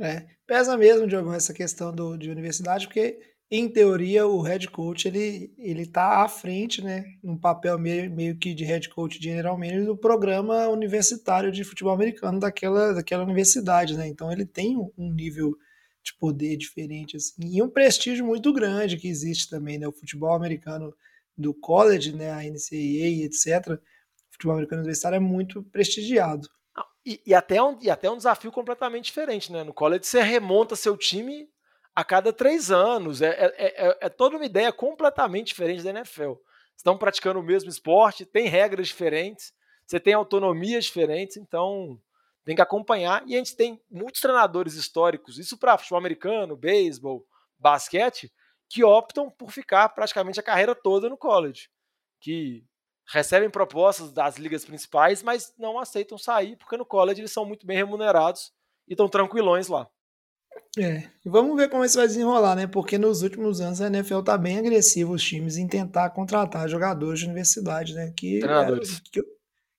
É, 0.00 0.26
pesa 0.44 0.76
mesmo, 0.76 1.06
Diogo, 1.06 1.32
essa 1.32 1.54
questão 1.54 1.94
do, 1.94 2.18
de 2.18 2.28
universidade, 2.28 2.88
porque 2.88 3.20
em 3.54 3.68
teoria, 3.68 4.26
o 4.26 4.40
head 4.40 4.66
coach 4.70 5.06
ele, 5.06 5.52
ele 5.58 5.84
tá 5.84 6.24
à 6.24 6.28
frente, 6.28 6.82
né, 6.82 7.04
num 7.22 7.36
papel 7.36 7.78
meio, 7.78 8.10
meio 8.10 8.34
que 8.38 8.54
de 8.54 8.64
head 8.64 8.88
coach 8.88 9.22
general 9.22 9.58
manager 9.58 9.84
do 9.84 9.94
programa 9.94 10.68
universitário 10.68 11.52
de 11.52 11.62
futebol 11.62 11.92
americano 11.92 12.40
daquela, 12.40 12.94
daquela 12.94 13.24
universidade, 13.24 13.94
né? 13.94 14.08
Então 14.08 14.32
ele 14.32 14.46
tem 14.46 14.78
um 14.96 15.12
nível 15.12 15.54
de 16.02 16.14
poder 16.18 16.56
diferente 16.56 17.18
assim, 17.18 17.34
e 17.54 17.62
um 17.62 17.68
prestígio 17.68 18.24
muito 18.24 18.50
grande 18.54 18.96
que 18.96 19.06
existe 19.06 19.50
também, 19.50 19.76
né? 19.76 19.86
O 19.86 19.92
futebol 19.92 20.34
americano 20.34 20.90
do 21.36 21.52
college, 21.52 22.14
né, 22.14 22.30
a 22.30 22.42
NCAA, 22.42 23.26
etc. 23.26 23.68
O 23.68 24.32
futebol 24.32 24.54
americano 24.54 24.80
universitário 24.80 25.16
é 25.16 25.20
muito 25.20 25.62
prestigiado. 25.64 26.48
E, 27.04 27.20
e, 27.26 27.34
até 27.34 27.62
um, 27.62 27.78
e 27.82 27.90
até 27.90 28.10
um 28.10 28.16
desafio 28.16 28.50
completamente 28.50 29.04
diferente, 29.04 29.52
né? 29.52 29.62
No 29.62 29.74
college 29.74 30.06
você 30.06 30.22
remonta 30.22 30.74
seu 30.74 30.96
time 30.96 31.51
a 31.94 32.04
cada 32.04 32.32
três 32.32 32.70
anos. 32.70 33.22
É, 33.22 33.28
é, 33.28 33.88
é, 33.88 33.98
é, 34.00 34.08
toda 34.08 34.36
uma 34.36 34.46
ideia 34.46 34.72
completamente 34.72 35.48
diferente 35.48 35.82
da 35.82 35.90
NFL. 35.90 36.34
Estão 36.76 36.96
praticando 36.96 37.40
o 37.40 37.42
mesmo 37.42 37.70
esporte, 37.70 38.24
tem 38.24 38.48
regras 38.48 38.88
diferentes, 38.88 39.52
você 39.86 40.00
tem 40.00 40.14
autonomias 40.14 40.86
diferentes, 40.86 41.36
então 41.36 42.00
tem 42.44 42.56
que 42.56 42.62
acompanhar. 42.62 43.22
E 43.26 43.34
a 43.34 43.38
gente 43.38 43.54
tem 43.54 43.80
muitos 43.90 44.20
treinadores 44.20 44.74
históricos, 44.74 45.38
isso 45.38 45.56
para 45.56 45.78
futebol 45.78 45.98
americano, 45.98 46.56
beisebol, 46.56 47.26
basquete, 47.58 48.32
que 48.68 48.82
optam 48.82 49.30
por 49.30 49.50
ficar 49.50 49.88
praticamente 49.90 50.40
a 50.40 50.42
carreira 50.42 50.74
toda 50.74 51.08
no 51.08 51.16
college. 51.16 51.68
Que 52.20 52.64
recebem 53.06 53.50
propostas 53.50 54.10
das 54.12 54.36
ligas 54.38 54.64
principais, 54.64 55.22
mas 55.22 55.52
não 55.58 55.78
aceitam 55.78 56.16
sair, 56.16 56.56
porque 56.56 56.76
no 56.76 56.86
college 56.86 57.20
eles 57.20 57.32
são 57.32 57.44
muito 57.44 57.66
bem 57.66 57.76
remunerados 57.76 58.52
e 58.88 58.94
estão 58.94 59.08
tranquilões 59.08 59.68
lá. 59.68 59.88
É, 60.78 61.04
e 61.24 61.28
vamos 61.28 61.54
ver 61.56 61.68
como 61.68 61.84
isso 61.84 61.98
vai 61.98 62.06
desenrolar, 62.06 62.56
né? 62.56 62.66
Porque 62.66 62.96
nos 62.96 63.22
últimos 63.22 63.60
anos 63.60 63.80
a 63.80 63.88
NFL 63.88 64.20
tá 64.20 64.38
bem 64.38 64.58
agressiva 64.58 65.12
os 65.12 65.22
times 65.22 65.58
em 65.58 65.68
tentar 65.68 66.10
contratar 66.10 66.68
jogadores 66.68 67.20
de 67.20 67.26
universidade, 67.26 67.94
né? 67.94 68.12
Que, 68.16 68.42
era, 68.42 68.80
que, 69.10 69.20
eu, 69.20 69.24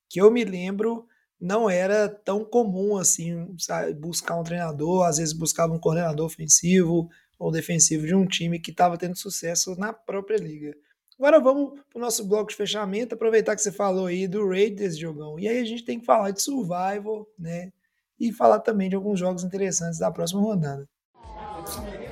que 0.10 0.22
eu 0.22 0.32
me 0.32 0.44
lembro 0.44 1.08
não 1.42 1.70
era 1.70 2.08
tão 2.08 2.46
comum 2.46 2.96
assim 2.96 3.54
sabe, 3.58 3.94
buscar 3.94 4.40
um 4.40 4.44
treinador, 4.44 5.06
às 5.06 5.18
vezes 5.18 5.34
buscava 5.34 5.74
um 5.74 5.80
coordenador 5.80 6.26
ofensivo 6.26 7.10
ou 7.40 7.52
defensivo 7.52 8.06
de 8.06 8.16
um 8.16 8.26
time 8.26 8.60
que 8.60 8.72
estava 8.72 8.98
tendo 8.98 9.18
sucesso 9.18 9.76
na 9.76 9.92
própria 9.92 10.38
liga. 10.38 10.74
Agora 11.18 11.40
vamos 11.40 11.80
para 11.90 11.98
o 11.98 12.02
nosso 12.02 12.26
bloco 12.26 12.50
de 12.50 12.56
fechamento, 12.56 13.16
aproveitar 13.16 13.56
que 13.56 13.62
você 13.62 13.72
falou 13.72 14.06
aí 14.06 14.28
do 14.28 14.48
Raiders, 14.48 14.98
jogão. 14.98 15.40
E 15.40 15.48
aí 15.48 15.60
a 15.60 15.66
gente 15.66 15.84
tem 15.84 16.00
que 16.00 16.06
falar 16.06 16.32
de 16.32 16.42
survival, 16.42 17.28
né? 17.38 17.72
E 18.20 18.32
falar 18.32 18.59
também 18.59 18.89
de 18.89 18.95
alguns 18.95 19.20
jogos 19.20 19.43
interessantes 19.43 19.99
da 19.99 20.11
próxima 20.11 20.41
rodada. 20.41 20.88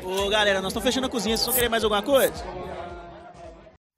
Ô 0.04 0.30
galera, 0.30 0.62
nós 0.62 0.72
estamos 0.72 0.88
fechando 0.88 1.08
a 1.08 1.10
cozinha, 1.10 1.38
vocês 1.38 1.46
vão 1.46 1.56
querer 1.56 1.70
mais 1.70 1.84
alguma 1.84 2.02
coisa? 2.02 2.34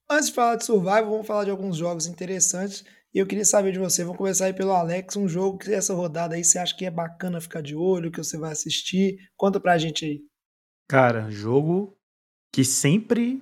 Antes 0.09 0.27
de 0.27 0.33
falar 0.33 0.57
de 0.57 0.65
Survival, 0.65 1.09
vamos 1.09 1.27
falar 1.27 1.43
de 1.43 1.51
alguns 1.51 1.77
jogos 1.77 2.05
interessantes. 2.07 2.83
E 3.13 3.19
eu 3.19 3.27
queria 3.27 3.45
saber 3.45 3.71
de 3.71 3.79
você, 3.79 4.03
vamos 4.03 4.17
começar 4.17 4.45
aí 4.45 4.53
pelo 4.53 4.71
Alex, 4.71 5.15
um 5.15 5.27
jogo 5.27 5.59
que 5.59 5.71
essa 5.71 5.93
rodada 5.93 6.35
aí 6.35 6.43
você 6.43 6.57
acha 6.57 6.75
que 6.75 6.83
é 6.85 6.89
bacana 6.89 7.39
ficar 7.39 7.61
de 7.61 7.75
olho, 7.75 8.11
que 8.11 8.17
você 8.17 8.37
vai 8.37 8.51
assistir. 8.51 9.17
Conta 9.37 9.59
pra 9.59 9.77
gente 9.77 10.03
aí. 10.03 10.21
Cara, 10.89 11.29
jogo 11.29 11.95
que 12.51 12.65
sempre. 12.65 13.41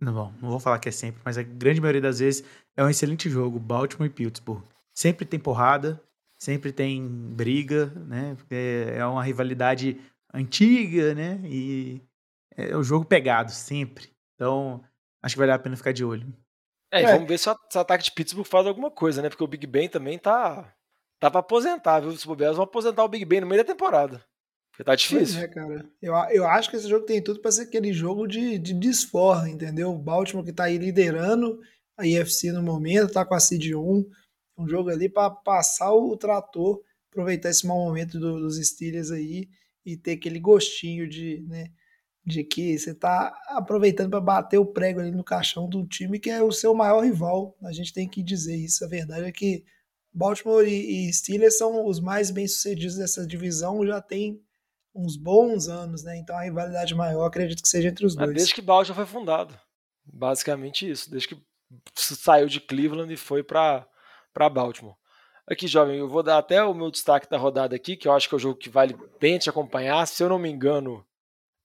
Não, 0.00 0.12
bom, 0.14 0.32
não 0.40 0.50
vou 0.50 0.60
falar 0.60 0.78
que 0.78 0.88
é 0.88 0.92
sempre, 0.92 1.20
mas 1.24 1.36
a 1.36 1.42
grande 1.42 1.80
maioria 1.80 2.00
das 2.00 2.20
vezes 2.20 2.44
é 2.76 2.82
um 2.82 2.88
excelente 2.88 3.28
jogo. 3.28 3.58
Baltimore 3.58 4.06
e 4.06 4.10
Pittsburgh. 4.10 4.62
Sempre 4.96 5.26
tem 5.26 5.38
porrada, 5.38 6.02
sempre 6.40 6.72
tem 6.72 7.06
briga, 7.06 7.86
né? 8.06 8.34
Porque 8.36 8.86
é 8.88 9.04
uma 9.04 9.22
rivalidade 9.22 10.00
antiga, 10.32 11.14
né? 11.14 11.40
E 11.44 12.00
é 12.56 12.74
o 12.76 12.82
jogo 12.82 13.04
pegado 13.04 13.52
sempre. 13.52 14.10
Então, 14.34 14.82
acho 15.22 15.34
que 15.34 15.38
vale 15.38 15.52
a 15.52 15.58
pena 15.58 15.76
ficar 15.76 15.92
de 15.92 16.04
olho. 16.04 16.26
É, 16.90 17.02
é. 17.02 17.12
vamos 17.12 17.28
ver 17.28 17.38
se 17.38 17.48
o, 17.48 17.52
ataque 17.52 18.04
de 18.04 18.12
Pittsburgh 18.12 18.46
faz 18.46 18.66
alguma 18.66 18.90
coisa, 18.90 19.22
né? 19.22 19.28
Porque 19.28 19.44
o 19.44 19.46
Big 19.46 19.66
Ben 19.66 19.88
também 19.88 20.18
tá 20.18 20.74
tá 21.20 21.30
para 21.30 21.40
aposentar, 21.40 22.00
viu? 22.00 22.08
Os 22.08 22.24
bobeados 22.24 22.56
vão 22.56 22.64
aposentar 22.64 23.04
o 23.04 23.08
Big 23.08 23.24
Ben 23.26 23.42
no 23.42 23.46
meio 23.46 23.62
da 23.62 23.72
temporada. 23.72 24.24
Porque 24.72 24.82
tá 24.82 24.94
difícil. 24.94 25.36
Pois 25.36 25.44
é, 25.44 25.48
cara. 25.48 25.90
Eu, 26.00 26.14
eu 26.30 26.46
acho 26.46 26.70
que 26.70 26.76
esse 26.76 26.88
jogo 26.88 27.04
tem 27.04 27.22
tudo 27.22 27.40
para 27.40 27.52
ser 27.52 27.62
aquele 27.62 27.92
jogo 27.92 28.26
de, 28.26 28.58
de 28.58 28.72
desforra, 28.72 29.48
entendeu? 29.48 29.92
O 29.92 29.98
Baltimore 29.98 30.44
que 30.44 30.52
tá 30.52 30.64
aí 30.64 30.78
liderando 30.78 31.60
a 31.98 32.06
IFC 32.06 32.50
no 32.50 32.62
momento, 32.62 33.12
tá 33.12 33.26
com 33.26 33.34
a 33.34 33.40
Seed 33.40 33.74
1 33.74 34.10
um 34.60 34.68
jogo 34.68 34.90
ali 34.90 35.08
para 35.08 35.30
passar 35.30 35.92
o 35.92 36.16
trator, 36.16 36.80
aproveitar 37.10 37.50
esse 37.50 37.66
mau 37.66 37.78
momento 37.78 38.18
do, 38.18 38.40
dos 38.40 38.56
Steelers 38.56 39.10
aí 39.10 39.48
e 39.84 39.96
ter 39.96 40.12
aquele 40.12 40.38
gostinho 40.38 41.08
de, 41.08 41.44
né, 41.48 41.70
de 42.24 42.44
que 42.44 42.78
você 42.78 42.90
está 42.90 43.34
aproveitando 43.48 44.10
para 44.10 44.20
bater 44.20 44.58
o 44.58 44.66
prego 44.66 45.00
ali 45.00 45.10
no 45.10 45.24
caixão 45.24 45.68
do 45.68 45.86
time 45.86 46.18
que 46.18 46.30
é 46.30 46.42
o 46.42 46.52
seu 46.52 46.74
maior 46.74 47.02
rival. 47.02 47.56
A 47.62 47.72
gente 47.72 47.92
tem 47.92 48.08
que 48.08 48.22
dizer 48.22 48.56
isso. 48.56 48.84
A 48.84 48.88
verdade 48.88 49.26
é 49.26 49.32
que 49.32 49.64
Baltimore 50.12 50.66
e, 50.66 51.08
e 51.08 51.12
Steelers 51.12 51.56
são 51.56 51.86
os 51.86 52.00
mais 52.00 52.30
bem-sucedidos 52.30 52.96
dessa 52.96 53.26
divisão, 53.26 53.86
já 53.86 54.00
tem 54.00 54.40
uns 54.94 55.16
bons 55.16 55.68
anos, 55.68 56.02
né? 56.02 56.18
Então 56.18 56.36
a 56.36 56.42
rivalidade 56.42 56.94
maior 56.94 57.24
acredito 57.24 57.62
que 57.62 57.68
seja 57.68 57.88
entre 57.88 58.04
os 58.04 58.14
dois. 58.14 58.34
Desde 58.34 58.54
que 58.54 58.62
Baltimore 58.62 58.96
foi 58.96 59.06
fundado. 59.06 59.58
Basicamente 60.04 60.90
isso. 60.90 61.10
Desde 61.10 61.28
que 61.28 61.42
saiu 61.94 62.48
de 62.48 62.60
Cleveland 62.60 63.12
e 63.12 63.16
foi 63.16 63.42
para 63.42 63.86
para 64.32 64.48
Baltimore. 64.48 64.96
Aqui, 65.46 65.66
jovem, 65.66 65.98
eu 65.98 66.08
vou 66.08 66.22
dar 66.22 66.38
até 66.38 66.62
o 66.62 66.72
meu 66.72 66.90
destaque 66.90 67.28
da 67.28 67.36
rodada 67.36 67.74
aqui, 67.74 67.96
que 67.96 68.06
eu 68.06 68.12
acho 68.12 68.28
que 68.28 68.34
é 68.34 68.36
o 68.36 68.40
jogo 68.40 68.58
que 68.58 68.68
vale 68.70 68.96
bem 69.18 69.38
te 69.38 69.50
acompanhar. 69.50 70.06
Se 70.06 70.22
eu 70.22 70.28
não 70.28 70.38
me 70.38 70.48
engano, 70.48 71.04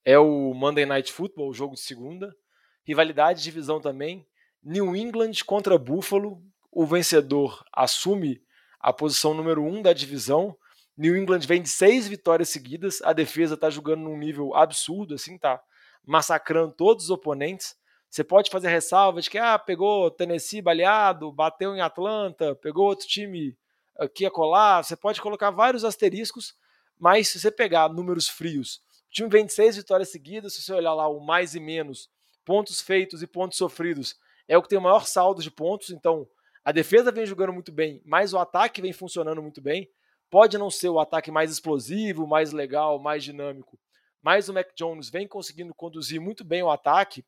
é 0.03 0.18
o 0.18 0.53
Monday 0.53 0.86
Night 0.86 1.11
Football, 1.11 1.49
o 1.49 1.53
jogo 1.53 1.76
de 1.76 1.82
segunda. 1.82 2.36
Rivalidade, 2.84 3.43
divisão 3.43 3.80
também. 3.80 4.26
New 4.63 4.95
England 4.95 5.34
contra 5.45 5.78
Buffalo. 5.78 6.41
O 6.72 6.86
vencedor 6.86 7.63
assume 7.72 8.41
a 8.80 8.91
posição 8.91 9.34
número 9.34 9.63
um 9.63 9.82
da 9.82 9.93
divisão. 9.93 10.57
New 10.97 11.16
England 11.16 11.41
vem 11.41 11.61
de 11.61 11.70
seis 11.70 12.07
vitórias 12.07 12.49
seguidas. 12.49 13.01
A 13.03 13.13
defesa 13.13 13.55
está 13.55 13.70
jogando 13.70 14.01
num 14.01 14.18
nível 14.18 14.55
absurdo, 14.55 15.13
assim, 15.13 15.38
tá 15.38 15.61
massacrando 16.05 16.74
todos 16.74 17.05
os 17.05 17.09
oponentes. 17.09 17.76
Você 18.10 18.24
pode 18.24 18.49
fazer 18.49 18.70
ressalvas 18.70 19.26
de 19.26 19.30
que 19.30 19.38
ah, 19.38 19.60
pegou 19.60 20.10
Tennessee 20.10 20.62
baleado, 20.62 21.32
bateu 21.32 21.76
em 21.76 21.82
Atlanta, 21.82 22.56
pegou 22.56 22.88
outro 22.88 23.08
time 23.08 23.58
aqui 23.97 24.26
a 24.26 24.32
colar. 24.32 24.84
Você 24.84 24.95
pode 24.95 25.22
colocar 25.22 25.51
vários 25.51 25.84
asteriscos, 25.84 26.56
mas 26.97 27.28
se 27.28 27.39
você 27.39 27.51
pegar 27.51 27.89
números 27.89 28.28
frios, 28.28 28.82
o 29.10 29.12
time 29.12 29.30
vem 29.30 29.45
de 29.45 29.53
seis 29.53 29.76
vitórias 29.76 30.10
seguidas. 30.10 30.53
Se 30.53 30.62
você 30.62 30.74
olhar 30.74 30.93
lá 30.93 31.08
o 31.08 31.20
mais 31.20 31.56
e 31.56 31.60
menos, 31.60 32.10
pontos 32.45 32.80
feitos 32.80 33.22
e 33.22 33.28
pontos 33.28 33.58
sofridos, 33.58 34.16
é 34.47 34.58
o 34.58 34.62
que 34.62 34.70
tem 34.70 34.78
o 34.78 34.82
maior 34.82 35.06
saldo 35.06 35.41
de 35.41 35.51
pontos. 35.51 35.89
Então 35.89 36.28
a 36.64 36.72
defesa 36.72 37.12
vem 37.12 37.26
jogando 37.26 37.53
muito 37.53 37.72
bem, 37.72 38.01
mas 38.06 38.34
o 38.34 38.39
ataque 38.39 38.82
vem 38.82 38.93
funcionando 38.93 39.41
muito 39.41 39.62
bem. 39.62 39.89
Pode 40.30 40.58
não 40.58 40.72
ser 40.72 40.89
o 40.89 40.99
ataque 40.99 41.32
mais 41.32 41.51
explosivo, 41.51 42.26
mais 42.26 42.51
legal, 42.51 42.99
mais 42.99 43.24
dinâmico, 43.24 43.80
mas 44.22 44.49
o 44.49 44.53
Mac 44.53 44.70
Jones 44.76 45.10
vem 45.10 45.28
conseguindo 45.28 45.74
conduzir 45.74 46.20
muito 46.20 46.43
bem 46.43 46.64
o 46.64 46.70
ataque 46.70 47.24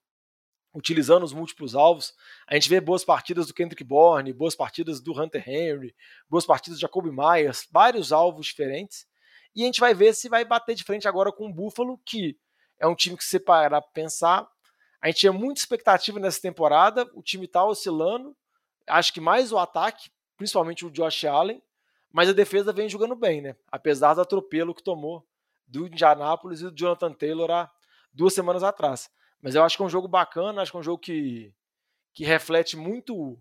utilizando 0.78 1.24
os 1.24 1.34
múltiplos 1.34 1.74
alvos. 1.74 2.14
A 2.46 2.54
gente 2.54 2.70
vê 2.70 2.80
boas 2.80 3.04
partidas 3.04 3.48
do 3.48 3.54
Kendrick 3.54 3.84
Bourne, 3.84 4.32
boas 4.32 4.56
partidas 4.56 5.02
do 5.02 5.20
Hunter 5.20 5.44
Henry, 5.50 5.96
boas 6.30 6.46
partidas 6.46 6.78
do 6.78 6.82
Jacoby 6.82 7.10
Myers, 7.10 7.68
vários 7.72 8.12
alvos 8.12 8.46
diferentes. 8.46 9.08
E 9.56 9.64
a 9.64 9.66
gente 9.66 9.80
vai 9.80 9.96
ver 9.96 10.14
se 10.14 10.30
vai 10.30 10.46
bater 10.46 10.76
de 10.76 10.84
frente 10.84 11.08
agora 11.08 11.32
com 11.32 11.48
o 11.48 11.54
Buffalo, 11.54 12.00
que 12.06 12.38
é 12.80 12.86
um 12.86 12.94
time 12.94 13.18
que 13.18 13.24
se 13.24 13.40
para 13.40 13.82
pensar. 13.82 14.48
A 15.02 15.08
gente 15.08 15.22
tinha 15.22 15.34
muita 15.34 15.60
expectativa 15.60 16.20
nessa 16.20 16.40
temporada, 16.40 17.10
o 17.16 17.24
time 17.24 17.46
está 17.46 17.66
oscilando. 17.66 18.38
Acho 18.86 19.12
que 19.12 19.20
mais 19.20 19.52
o 19.52 19.58
ataque, 19.58 20.12
principalmente 20.38 20.86
o 20.86 20.92
Josh 20.92 21.26
Allen, 21.26 21.62
mas 22.12 22.30
a 22.30 22.34
defesa 22.34 22.72
vem 22.72 22.88
jogando 22.88 23.16
bem, 23.16 23.42
né? 23.42 23.56
Apesar 23.72 24.14
do 24.14 24.22
atropelo 24.22 24.76
que 24.76 24.84
tomou 24.84 25.28
do 25.66 25.88
Indianapolis 25.88 26.62
e 26.62 26.66
do 26.66 26.76
Jonathan 26.76 27.12
Taylor 27.14 27.50
há 27.50 27.72
duas 28.14 28.34
semanas 28.34 28.64
atrás. 28.64 29.10
Mas 29.42 29.56
eu 29.56 29.64
acho 29.64 29.78
que 29.78 29.84
é 29.84 29.86
um 29.86 29.90
jogo 29.90 30.08
bacana, 30.08 30.62
acho 30.62 30.72
que 30.72 30.78
é 30.78 30.80
um 30.80 30.84
jogo 30.84 31.00
que, 31.00 31.54
que 32.14 32.26
reflete 32.26 32.76
muito 32.76 33.16
o 33.16 33.40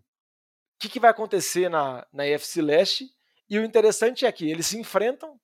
que, 0.79 0.89
que 0.89 1.01
vai 1.01 1.11
acontecer 1.11 1.69
na, 1.69 2.07
na 2.13 2.27
EFC 2.27 2.61
Leste. 2.61 3.11
E 3.49 3.59
o 3.59 3.65
interessante 3.65 4.27
é 4.27 4.33
que 4.33 4.51
eles 4.51 4.67
se 4.67 4.79
enfrentam, 4.79 5.41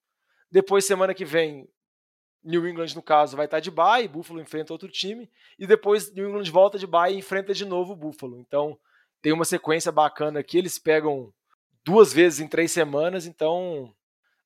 depois, 0.51 0.85
semana 0.85 1.15
que 1.15 1.25
vem, 1.25 1.67
New 2.45 2.69
England, 2.69 2.95
no 2.95 3.03
caso, 3.03 3.37
vai 3.37 3.47
estar 3.47 3.61
de 3.61 3.71
bye, 3.71 4.07
Buffalo 4.07 4.41
enfrenta 4.41 4.73
outro 4.73 4.89
time, 4.89 5.31
e 5.59 5.67
depois 5.67 6.13
New 6.13 6.29
England 6.29 6.51
volta 6.51 6.79
de 6.79 6.87
bye 6.87 7.15
e 7.15 7.19
enfrenta 7.19 7.55
de 7.55 7.65
novo 7.65 7.93
o 7.93 7.97
Buffalo. 7.97 8.39
Então, 8.39 8.79
tem 9.23 9.33
uma 9.33 9.45
sequência 9.45 9.91
bacana 9.91 10.41
aqui, 10.41 10.59
eles 10.59 10.79
pegam 10.79 11.33
duas 11.85 12.13
vezes 12.13 12.41
em 12.41 12.49
três 12.49 12.71
semanas, 12.73 13.25
então 13.25 13.95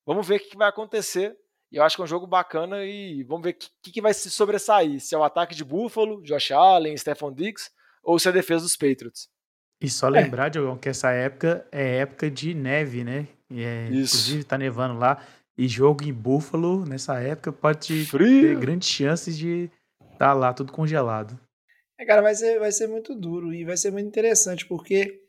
vamos 0.05 0.25
ver 0.25 0.37
o 0.37 0.39
que 0.39 0.55
vai 0.55 0.69
acontecer. 0.69 1.37
E 1.71 1.77
eu 1.77 1.83
acho 1.83 1.95
que 1.95 2.01
é 2.01 2.05
um 2.05 2.07
jogo 2.07 2.25
bacana 2.25 2.83
e 2.85 3.23
vamos 3.23 3.43
ver 3.43 3.51
o 3.51 3.53
que, 3.81 3.91
que, 3.91 4.01
vai 4.01 4.13
se 4.13 4.29
sobressair. 4.29 4.99
Se 4.99 5.13
é 5.13 5.17
o 5.17 5.23
ataque 5.23 5.53
de 5.53 5.65
Buffalo, 5.65 6.21
Josh 6.23 6.51
Allen, 6.51 6.95
Stephon 6.97 7.33
Diggs, 7.33 7.69
ou 8.03 8.17
se 8.17 8.27
é 8.27 8.31
a 8.31 8.33
defesa 8.33 8.63
dos 8.63 8.77
Patriots. 8.77 9.29
E 9.81 9.89
só 9.89 10.07
lembrar, 10.07 10.47
é. 10.47 10.49
Diogão, 10.49 10.77
que 10.77 10.89
essa 10.89 11.11
época 11.11 11.67
é 11.71 11.97
época 11.97 12.31
de 12.31 12.53
neve, 12.53 13.03
né? 13.03 13.27
É, 13.51 13.87
inclusive 13.87 14.43
tá 14.43 14.57
nevando 14.57 14.97
lá. 14.97 15.21
E 15.57 15.67
jogo 15.67 16.03
em 16.03 16.13
Buffalo, 16.13 16.85
nessa 16.85 17.19
época, 17.19 17.51
pode 17.51 18.05
Frio. 18.05 18.41
ter 18.41 18.59
grandes 18.59 18.89
chances 18.89 19.37
de 19.37 19.69
estar 19.99 20.17
tá 20.17 20.33
lá 20.33 20.53
tudo 20.53 20.71
congelado. 20.71 21.39
É, 21.99 22.05
cara, 22.05 22.21
vai 22.21 22.35
ser, 22.35 22.59
vai 22.59 22.71
ser 22.71 22.87
muito 22.87 23.15
duro 23.15 23.53
e 23.53 23.65
vai 23.65 23.75
ser 23.75 23.91
muito 23.91 24.07
interessante, 24.07 24.65
porque 24.67 25.19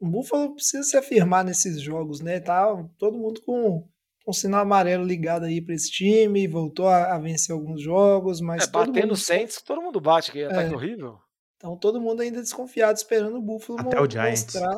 o 0.00 0.06
Buffalo 0.06 0.54
precisa 0.54 0.82
se 0.82 0.96
afirmar 0.96 1.44
nesses 1.44 1.80
jogos, 1.80 2.20
né? 2.20 2.40
Tá 2.40 2.66
todo 2.98 3.18
mundo 3.18 3.42
com, 3.42 3.86
com 4.28 4.32
sinal 4.34 4.60
amarelo 4.60 5.06
ligado 5.06 5.46
aí 5.46 5.58
para 5.58 5.74
esse 5.74 5.90
time, 5.90 6.46
voltou 6.46 6.86
a, 6.86 7.14
a, 7.14 7.18
vencer 7.18 7.54
alguns 7.54 7.80
jogos, 7.80 8.42
mas. 8.42 8.64
É, 8.64 8.70
batendo 8.70 9.06
mundo... 9.06 9.16
Saints, 9.16 9.62
todo 9.62 9.80
mundo 9.80 9.98
bate, 10.02 10.30
que 10.30 10.44
ataque 10.44 10.70
É. 10.70 10.76
horrível. 10.76 11.18
Então 11.56 11.74
todo 11.78 11.98
mundo 11.98 12.20
ainda 12.20 12.42
desconfiado, 12.42 12.94
esperando 12.94 13.38
o 13.38 13.40
Buffalo 13.40 13.80
Até 13.80 13.96
mo- 13.96 14.04
o 14.04 14.30
mostrar 14.30 14.76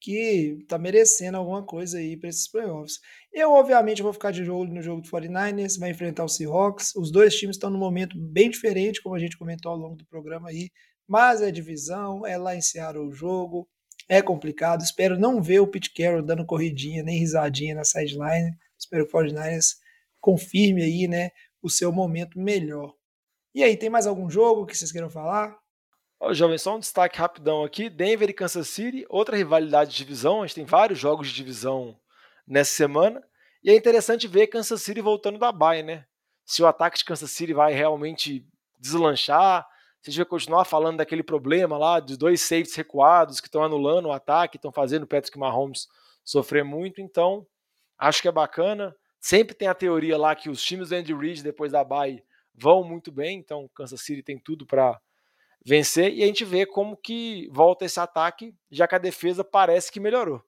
que 0.00 0.64
tá 0.68 0.76
merecendo 0.78 1.36
alguma 1.38 1.64
coisa 1.64 1.98
aí 1.98 2.16
para 2.16 2.28
esses 2.28 2.50
playoffs. 2.50 2.98
Eu, 3.32 3.52
obviamente, 3.52 4.02
vou 4.02 4.12
ficar 4.12 4.32
de 4.32 4.42
olho 4.50 4.74
no 4.74 4.82
jogo 4.82 5.00
do 5.00 5.08
49ers, 5.08 5.78
vai 5.78 5.90
enfrentar 5.92 6.24
o 6.24 6.28
Seahawks. 6.28 6.92
Os 6.96 7.12
dois 7.12 7.36
times 7.36 7.54
estão 7.54 7.70
num 7.70 7.78
momento 7.78 8.18
bem 8.18 8.50
diferente, 8.50 9.00
como 9.00 9.14
a 9.14 9.18
gente 9.20 9.38
comentou 9.38 9.70
ao 9.70 9.78
longo 9.78 9.94
do 9.94 10.06
programa 10.06 10.48
aí, 10.48 10.70
mas 11.06 11.40
é 11.40 11.52
divisão, 11.52 12.26
é 12.26 12.36
lá 12.36 12.56
em 12.56 12.60
Seattle 12.60 13.06
o 13.06 13.12
jogo, 13.12 13.68
é 14.08 14.20
complicado. 14.20 14.82
Espero 14.82 15.16
não 15.16 15.40
ver 15.40 15.60
o 15.60 15.68
Pete 15.68 15.94
Carroll 15.94 16.20
dando 16.22 16.44
corridinha, 16.44 17.04
nem 17.04 17.16
risadinha 17.20 17.76
na 17.76 17.84
sideline. 17.84 18.50
Espero 18.88 19.06
que 19.06 19.14
o 19.14 19.20
49ers 19.20 19.76
confirme 20.18 20.82
aí, 20.82 21.06
né, 21.06 21.30
o 21.62 21.68
seu 21.68 21.92
momento 21.92 22.38
melhor. 22.38 22.94
E 23.54 23.62
aí, 23.62 23.76
tem 23.76 23.90
mais 23.90 24.06
algum 24.06 24.30
jogo 24.30 24.64
que 24.64 24.74
vocês 24.74 24.90
queiram 24.90 25.10
falar? 25.10 25.58
Ó, 26.18 26.32
jovem, 26.32 26.56
só 26.56 26.74
um 26.74 26.80
destaque 26.80 27.18
rapidão 27.18 27.64
aqui: 27.64 27.90
Denver 27.90 28.30
e 28.30 28.32
Kansas 28.32 28.66
City, 28.68 29.04
outra 29.10 29.36
rivalidade 29.36 29.90
de 29.90 29.96
divisão. 29.98 30.42
A 30.42 30.46
gente 30.46 30.56
tem 30.56 30.64
vários 30.64 30.98
jogos 30.98 31.28
de 31.28 31.34
divisão 31.34 32.00
nessa 32.46 32.72
semana. 32.72 33.22
E 33.62 33.70
é 33.70 33.76
interessante 33.76 34.26
ver 34.26 34.46
Kansas 34.46 34.80
City 34.80 35.02
voltando 35.02 35.38
da 35.38 35.52
bye, 35.52 35.82
né? 35.82 36.06
Se 36.46 36.62
o 36.62 36.66
ataque 36.66 36.98
de 36.98 37.04
Kansas 37.04 37.30
City 37.30 37.52
vai 37.52 37.74
realmente 37.74 38.46
deslanchar, 38.78 39.66
se 40.00 40.08
a 40.08 40.10
gente 40.10 40.18
vai 40.18 40.26
continuar 40.26 40.64
falando 40.64 40.96
daquele 40.96 41.22
problema 41.22 41.76
lá 41.76 42.00
dos 42.00 42.16
dois 42.16 42.40
safeties 42.40 42.74
recuados 42.74 43.40
que 43.40 43.48
estão 43.48 43.62
anulando 43.62 44.06
o 44.06 44.12
ataque, 44.12 44.56
estão 44.56 44.72
fazendo 44.72 45.02
o 45.02 45.06
Patrick 45.06 45.38
Mahomes 45.38 45.88
sofrer 46.24 46.64
muito. 46.64 47.00
Então, 47.00 47.46
acho 47.98 48.22
que 48.22 48.28
é 48.28 48.32
bacana. 48.32 48.94
Sempre 49.20 49.54
tem 49.54 49.68
a 49.68 49.74
teoria 49.74 50.16
lá 50.16 50.34
que 50.34 50.48
os 50.48 50.62
times 50.62 50.90
do 50.90 50.94
Andy 50.94 51.12
Reid 51.12 51.42
depois 51.42 51.72
da 51.72 51.82
bye 51.82 52.22
vão 52.54 52.84
muito 52.84 53.10
bem, 53.10 53.38
então 53.38 53.68
Kansas 53.74 54.00
City 54.00 54.22
tem 54.22 54.38
tudo 54.38 54.66
para 54.66 54.98
vencer 55.64 56.12
e 56.14 56.22
a 56.22 56.26
gente 56.26 56.44
vê 56.44 56.64
como 56.64 56.96
que 56.96 57.48
volta 57.52 57.84
esse 57.84 57.98
ataque, 57.98 58.54
já 58.70 58.86
que 58.86 58.94
a 58.94 58.98
defesa 58.98 59.44
parece 59.44 59.92
que 59.92 60.00
melhorou. 60.00 60.42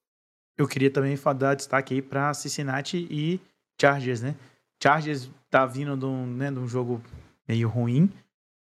Eu 0.57 0.68
queria 0.68 0.90
também 0.90 1.18
dar 1.36 1.55
destaque 1.55 1.94
aí 1.94 2.03
para 2.03 2.34
Cincinnati 2.34 3.07
e 3.11 3.40
Chargers, 3.80 4.20
né? 4.20 4.36
Chargers 4.82 5.30
tá 5.48 5.66
vindo 5.66 5.96
de 5.96 6.05
um, 6.05 6.26
né, 6.26 6.51
de 6.51 6.59
um 6.59 6.68
jogo 6.68 7.03
meio 7.46 7.68
ruim. 7.68 8.11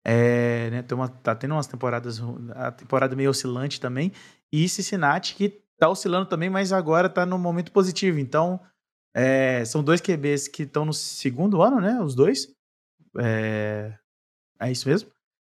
É, 0.05 0.69
né, 0.69 0.81
tem 0.81 0.97
uma, 0.97 1.09
tá 1.09 1.35
tendo 1.35 1.53
umas 1.53 1.67
temporadas, 1.67 2.21
a 2.55 2.71
temporada 2.71 3.15
meio 3.15 3.29
oscilante 3.29 3.79
também. 3.79 4.11
E 4.51 4.67
Cincinnati 4.67 5.35
que 5.35 5.61
tá 5.79 5.89
oscilando 5.89 6.27
também, 6.29 6.49
mas 6.49 6.71
agora 6.73 7.09
tá 7.09 7.25
no 7.25 7.39
momento 7.39 7.71
positivo. 7.71 8.19
Então, 8.19 8.59
é, 9.15 9.63
são 9.65 9.83
dois 9.83 10.01
QBs 10.01 10.47
que 10.47 10.63
estão 10.63 10.85
no 10.85 10.93
segundo 10.93 11.61
ano, 11.61 11.79
né? 11.81 11.99
Os 12.01 12.15
dois. 12.15 12.47
É, 13.19 13.93
é 14.61 14.71
isso 14.71 14.87
mesmo. 14.87 15.09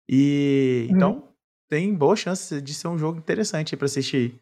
E 0.08 0.88
Uhum. 0.90 0.96
então 0.96 1.28
tem 1.68 1.94
boa 1.94 2.14
chance 2.16 2.60
de 2.60 2.74
ser 2.74 2.88
um 2.88 2.98
jogo 2.98 3.18
interessante 3.18 3.76
para 3.76 3.86
assistir. 3.86 4.40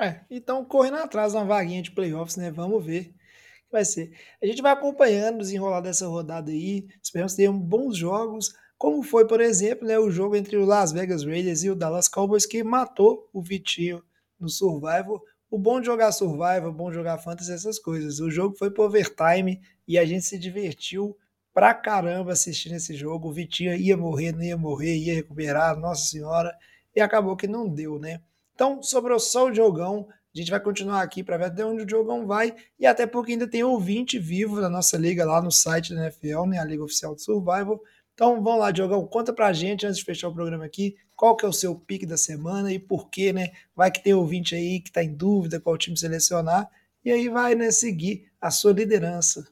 É, 0.00 0.20
então 0.30 0.64
correndo 0.64 0.96
atrás 0.96 1.32
de 1.32 1.38
uma 1.38 1.44
vaguinha 1.44 1.82
de 1.82 1.90
playoffs, 1.92 2.36
né? 2.36 2.50
Vamos 2.50 2.84
ver 2.84 3.00
o 3.10 3.66
que 3.66 3.72
vai 3.72 3.84
ser. 3.84 4.12
A 4.42 4.46
gente 4.46 4.62
vai 4.62 4.72
acompanhando 4.72 5.36
o 5.36 5.40
desenrolar 5.40 5.80
dessa 5.80 6.06
rodada 6.08 6.50
aí. 6.50 6.86
Esperamos 7.02 7.34
ter 7.34 7.48
um 7.48 7.58
bons 7.58 7.96
jogos, 7.96 8.52
como 8.78 9.02
foi, 9.02 9.26
por 9.26 9.40
exemplo, 9.40 9.86
né, 9.86 9.98
o 9.98 10.10
jogo 10.10 10.36
entre 10.36 10.56
o 10.56 10.64
Las 10.66 10.92
Vegas 10.92 11.24
Raiders 11.24 11.62
e 11.64 11.70
o 11.70 11.74
Dallas 11.76 12.08
Cowboys, 12.08 12.44
que 12.46 12.62
matou 12.62 13.28
o 13.32 13.42
Vitinho 13.42 14.02
no 14.38 14.48
Survival. 14.48 15.22
O 15.50 15.58
bom 15.58 15.80
de 15.80 15.86
jogar 15.86 16.12
Survival, 16.12 16.68
o 16.68 16.72
bom 16.72 16.88
de 16.90 16.96
jogar 16.96 17.18
Fantasy, 17.18 17.52
essas 17.52 17.78
coisas. 17.78 18.20
O 18.20 18.30
jogo 18.30 18.56
foi 18.56 18.70
pro 18.70 18.84
overtime 18.84 19.60
e 19.86 19.98
a 19.98 20.04
gente 20.04 20.24
se 20.24 20.38
divertiu 20.38 21.16
pra 21.54 21.72
caramba 21.72 22.32
assistindo 22.32 22.74
esse 22.74 22.94
jogo. 22.94 23.28
O 23.28 23.32
Vitinho 23.32 23.74
ia 23.74 23.96
morrer, 23.96 24.32
não 24.32 24.42
ia 24.42 24.56
morrer, 24.56 24.96
ia 24.96 25.14
recuperar, 25.14 25.78
nossa 25.78 26.04
senhora. 26.10 26.54
E 26.94 27.00
acabou 27.00 27.36
que 27.36 27.46
não 27.46 27.68
deu, 27.68 27.98
né? 27.98 28.20
Então, 28.54 28.82
sobrou 28.82 29.18
só 29.20 29.46
o 29.46 29.50
Diogão. 29.50 30.06
A 30.34 30.38
gente 30.38 30.50
vai 30.50 30.60
continuar 30.60 31.00
aqui 31.00 31.22
para 31.22 31.38
ver 31.38 31.44
até 31.46 31.64
onde 31.64 31.82
o 31.82 31.86
Diogão 31.86 32.26
vai. 32.26 32.54
E 32.78 32.84
até 32.84 33.06
porque 33.06 33.32
ainda 33.32 33.48
tem 33.48 33.62
ouvinte 33.62 34.18
vivo 34.18 34.60
da 34.60 34.68
nossa 34.68 34.98
liga 34.98 35.24
lá 35.24 35.40
no 35.40 35.50
site 35.50 35.94
da 35.94 36.02
NFL, 36.02 36.44
né? 36.46 36.58
A 36.58 36.64
Liga 36.64 36.84
Oficial 36.84 37.14
do 37.14 37.20
Survival. 37.20 37.80
Então, 38.12 38.42
vamos 38.42 38.60
lá, 38.60 38.70
Diogão. 38.70 39.06
Conta 39.06 39.32
pra 39.32 39.52
gente, 39.52 39.86
antes 39.86 39.98
de 39.98 40.04
fechar 40.04 40.28
o 40.28 40.34
programa 40.34 40.64
aqui, 40.64 40.96
qual 41.16 41.34
que 41.34 41.44
é 41.44 41.48
o 41.48 41.52
seu 41.52 41.74
pique 41.74 42.04
da 42.06 42.16
semana 42.16 42.72
e 42.72 42.78
por 42.78 43.08
quê, 43.08 43.32
né? 43.32 43.52
Vai 43.74 43.90
que 43.90 44.04
tem 44.04 44.14
ouvinte 44.14 44.54
aí 44.54 44.80
que 44.80 44.92
tá 44.92 45.02
em 45.02 45.14
dúvida 45.14 45.58
qual 45.58 45.78
time 45.78 45.96
selecionar. 45.96 46.70
E 47.04 47.10
aí 47.10 47.28
vai, 47.28 47.54
né, 47.54 47.70
seguir 47.70 48.30
a 48.40 48.50
sua 48.50 48.72
liderança. 48.72 49.48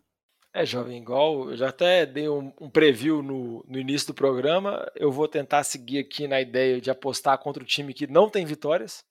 É, 0.52 0.64
jovem, 0.64 0.98
igual 0.98 1.50
eu 1.50 1.56
já 1.56 1.68
até 1.70 2.06
dei 2.06 2.28
um, 2.28 2.52
um 2.60 2.70
preview 2.70 3.22
no, 3.22 3.64
no 3.66 3.78
início 3.78 4.08
do 4.08 4.14
programa. 4.14 4.88
Eu 4.94 5.10
vou 5.10 5.26
tentar 5.26 5.64
seguir 5.64 5.98
aqui 5.98 6.28
na 6.28 6.40
ideia 6.40 6.80
de 6.80 6.90
apostar 6.90 7.38
contra 7.38 7.62
o 7.62 7.66
time 7.66 7.94
que 7.94 8.06
não 8.06 8.28
tem 8.28 8.44
vitórias. 8.44 9.04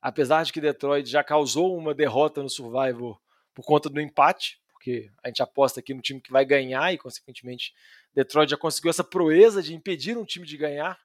Apesar 0.00 0.44
de 0.44 0.52
que 0.52 0.60
Detroit 0.60 1.08
já 1.10 1.24
causou 1.24 1.76
uma 1.76 1.94
derrota 1.94 2.42
no 2.42 2.48
Survivor 2.48 3.18
por 3.54 3.64
conta 3.64 3.90
do 3.90 4.00
empate, 4.00 4.58
porque 4.72 5.10
a 5.22 5.28
gente 5.28 5.42
aposta 5.42 5.80
aqui 5.80 5.92
no 5.92 6.00
time 6.00 6.20
que 6.20 6.30
vai 6.30 6.44
ganhar 6.44 6.92
e, 6.94 6.98
consequentemente, 6.98 7.74
Detroit 8.14 8.50
já 8.50 8.56
conseguiu 8.56 8.90
essa 8.90 9.04
proeza 9.04 9.62
de 9.62 9.74
impedir 9.74 10.16
um 10.16 10.24
time 10.24 10.46
de 10.46 10.56
ganhar. 10.56 10.98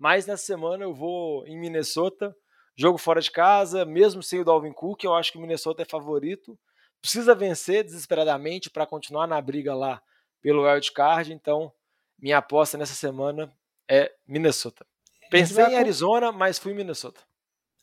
Mas 0.00 0.26
nessa 0.26 0.44
semana 0.44 0.82
eu 0.82 0.92
vou 0.92 1.46
em 1.46 1.56
Minnesota, 1.56 2.34
jogo 2.76 2.98
fora 2.98 3.20
de 3.20 3.30
casa, 3.30 3.84
mesmo 3.84 4.20
sem 4.22 4.40
o 4.40 4.44
Dalvin 4.44 4.72
Cook, 4.72 5.04
eu 5.04 5.14
acho 5.14 5.30
que 5.30 5.38
o 5.38 5.40
Minnesota 5.40 5.82
é 5.82 5.84
favorito 5.84 6.58
precisa 7.00 7.34
vencer 7.34 7.84
desesperadamente 7.84 8.70
para 8.70 8.86
continuar 8.86 9.26
na 9.26 9.40
briga 9.40 9.74
lá 9.74 10.02
pelo 10.42 10.66
wild 10.68 10.92
card. 10.92 11.32
Então, 11.32 11.72
minha 12.18 12.38
aposta 12.38 12.76
nessa 12.76 12.94
semana 12.94 13.52
é 13.88 14.12
Minnesota. 14.26 14.86
Pensei 15.30 15.64
em 15.64 15.76
Arizona, 15.76 16.32
mas 16.32 16.58
fui 16.58 16.72
em 16.72 16.76
Minnesota. 16.76 17.20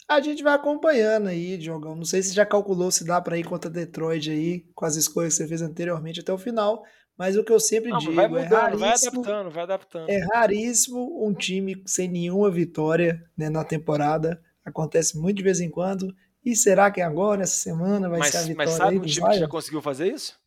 A 0.07 0.21
gente 0.21 0.41
vai 0.41 0.53
acompanhando 0.53 1.27
aí, 1.27 1.57
Diogão. 1.57 1.95
Não 1.95 2.05
sei 2.05 2.21
se 2.21 2.33
já 2.33 2.45
calculou 2.45 2.91
se 2.91 3.05
dá 3.05 3.19
para 3.19 3.37
ir 3.37 3.43
contra 3.43 3.69
Detroit 3.69 4.29
aí, 4.29 4.61
com 4.73 4.85
as 4.85 4.95
escolhas 4.95 5.33
que 5.33 5.43
você 5.43 5.47
fez 5.47 5.61
anteriormente 5.61 6.21
até 6.21 6.31
o 6.31 6.37
final. 6.37 6.83
Mas 7.17 7.35
o 7.35 7.43
que 7.43 7.51
eu 7.51 7.59
sempre 7.59 7.89
Não, 7.89 7.97
digo 7.97 8.13
vai 8.13 8.25
é 8.25 8.27
mudando, 8.27 8.49
vai 8.77 8.89
raríssimo, 8.89 9.21
adaptando, 9.21 9.49
vai 9.51 9.63
adaptando. 9.63 10.09
é 10.09 10.19
raríssimo 10.33 11.25
um 11.27 11.33
time 11.33 11.81
sem 11.85 12.07
nenhuma 12.07 12.51
vitória 12.51 13.23
né, 13.35 13.49
na 13.49 13.63
temporada. 13.63 14.39
Acontece 14.63 15.17
muito 15.17 15.37
de 15.37 15.43
vez 15.43 15.59
em 15.59 15.69
quando. 15.69 16.13
E 16.45 16.55
será 16.55 16.91
que 16.91 17.01
agora, 17.01 17.41
essa 17.43 17.55
semana, 17.57 18.07
vai 18.07 18.19
mas, 18.19 18.29
ser 18.29 18.37
a 18.37 18.41
vitória 18.41 18.65
mas 18.69 18.77
sabe 18.77 18.91
aí 18.91 18.97
um 18.99 19.01
time 19.01 19.25
que 19.27 19.33
já 19.33 19.39
Lions? 19.39 19.49
conseguiu 19.49 19.81
fazer 19.81 20.13
isso? 20.13 20.37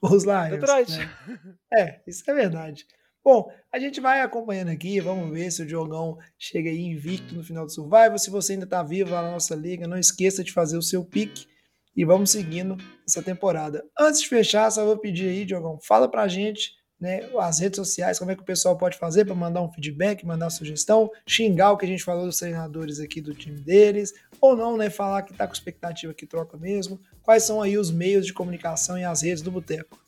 Os 0.00 0.24
Lions. 0.24 0.50
Detroit. 0.50 0.96
né? 0.96 1.10
É, 1.72 2.00
isso 2.06 2.22
é 2.30 2.34
verdade. 2.34 2.86
Bom, 3.24 3.52
a 3.72 3.78
gente 3.78 4.00
vai 4.00 4.20
acompanhando 4.20 4.70
aqui, 4.70 5.00
vamos 5.00 5.30
ver 5.30 5.50
se 5.50 5.62
o 5.62 5.66
Diogão 5.66 6.18
chega 6.38 6.70
aí 6.70 6.80
invicto 6.80 7.34
no 7.34 7.42
final 7.44 7.64
do 7.64 7.70
Survival. 7.72 8.18
Se 8.18 8.30
você 8.30 8.54
ainda 8.54 8.66
tá 8.66 8.82
vivo 8.82 9.10
lá 9.12 9.22
na 9.22 9.30
nossa 9.30 9.54
liga, 9.54 9.86
não 9.86 9.98
esqueça 9.98 10.42
de 10.42 10.52
fazer 10.52 10.76
o 10.76 10.82
seu 10.82 11.04
pique 11.04 11.46
e 11.96 12.04
vamos 12.04 12.30
seguindo 12.30 12.76
essa 13.06 13.22
temporada. 13.22 13.84
Antes 13.98 14.22
de 14.22 14.28
fechar, 14.28 14.70
só 14.70 14.84
vou 14.84 14.96
pedir 14.96 15.28
aí, 15.28 15.44
Diogão, 15.44 15.78
fala 15.82 16.08
pra 16.08 16.28
gente, 16.28 16.72
né, 17.00 17.28
as 17.38 17.58
redes 17.58 17.76
sociais, 17.76 18.18
como 18.18 18.30
é 18.30 18.36
que 18.36 18.42
o 18.42 18.46
pessoal 18.46 18.78
pode 18.78 18.96
fazer 18.96 19.24
para 19.24 19.34
mandar 19.34 19.60
um 19.60 19.72
feedback, 19.72 20.24
mandar 20.24 20.50
sugestão, 20.50 21.10
xingar 21.26 21.72
o 21.72 21.76
que 21.76 21.84
a 21.84 21.88
gente 21.88 22.04
falou 22.04 22.26
dos 22.26 22.38
treinadores 22.38 23.00
aqui 23.00 23.20
do 23.20 23.34
time 23.34 23.60
deles, 23.60 24.14
ou 24.40 24.56
não, 24.56 24.76
né, 24.76 24.88
falar 24.88 25.22
que 25.22 25.34
tá 25.34 25.46
com 25.46 25.52
expectativa 25.52 26.14
que 26.14 26.26
troca 26.26 26.56
mesmo. 26.56 27.00
Quais 27.22 27.42
são 27.42 27.60
aí 27.60 27.76
os 27.76 27.90
meios 27.90 28.24
de 28.24 28.32
comunicação 28.32 28.98
e 28.98 29.04
as 29.04 29.22
redes 29.22 29.42
do 29.42 29.50
Boteco? 29.50 30.00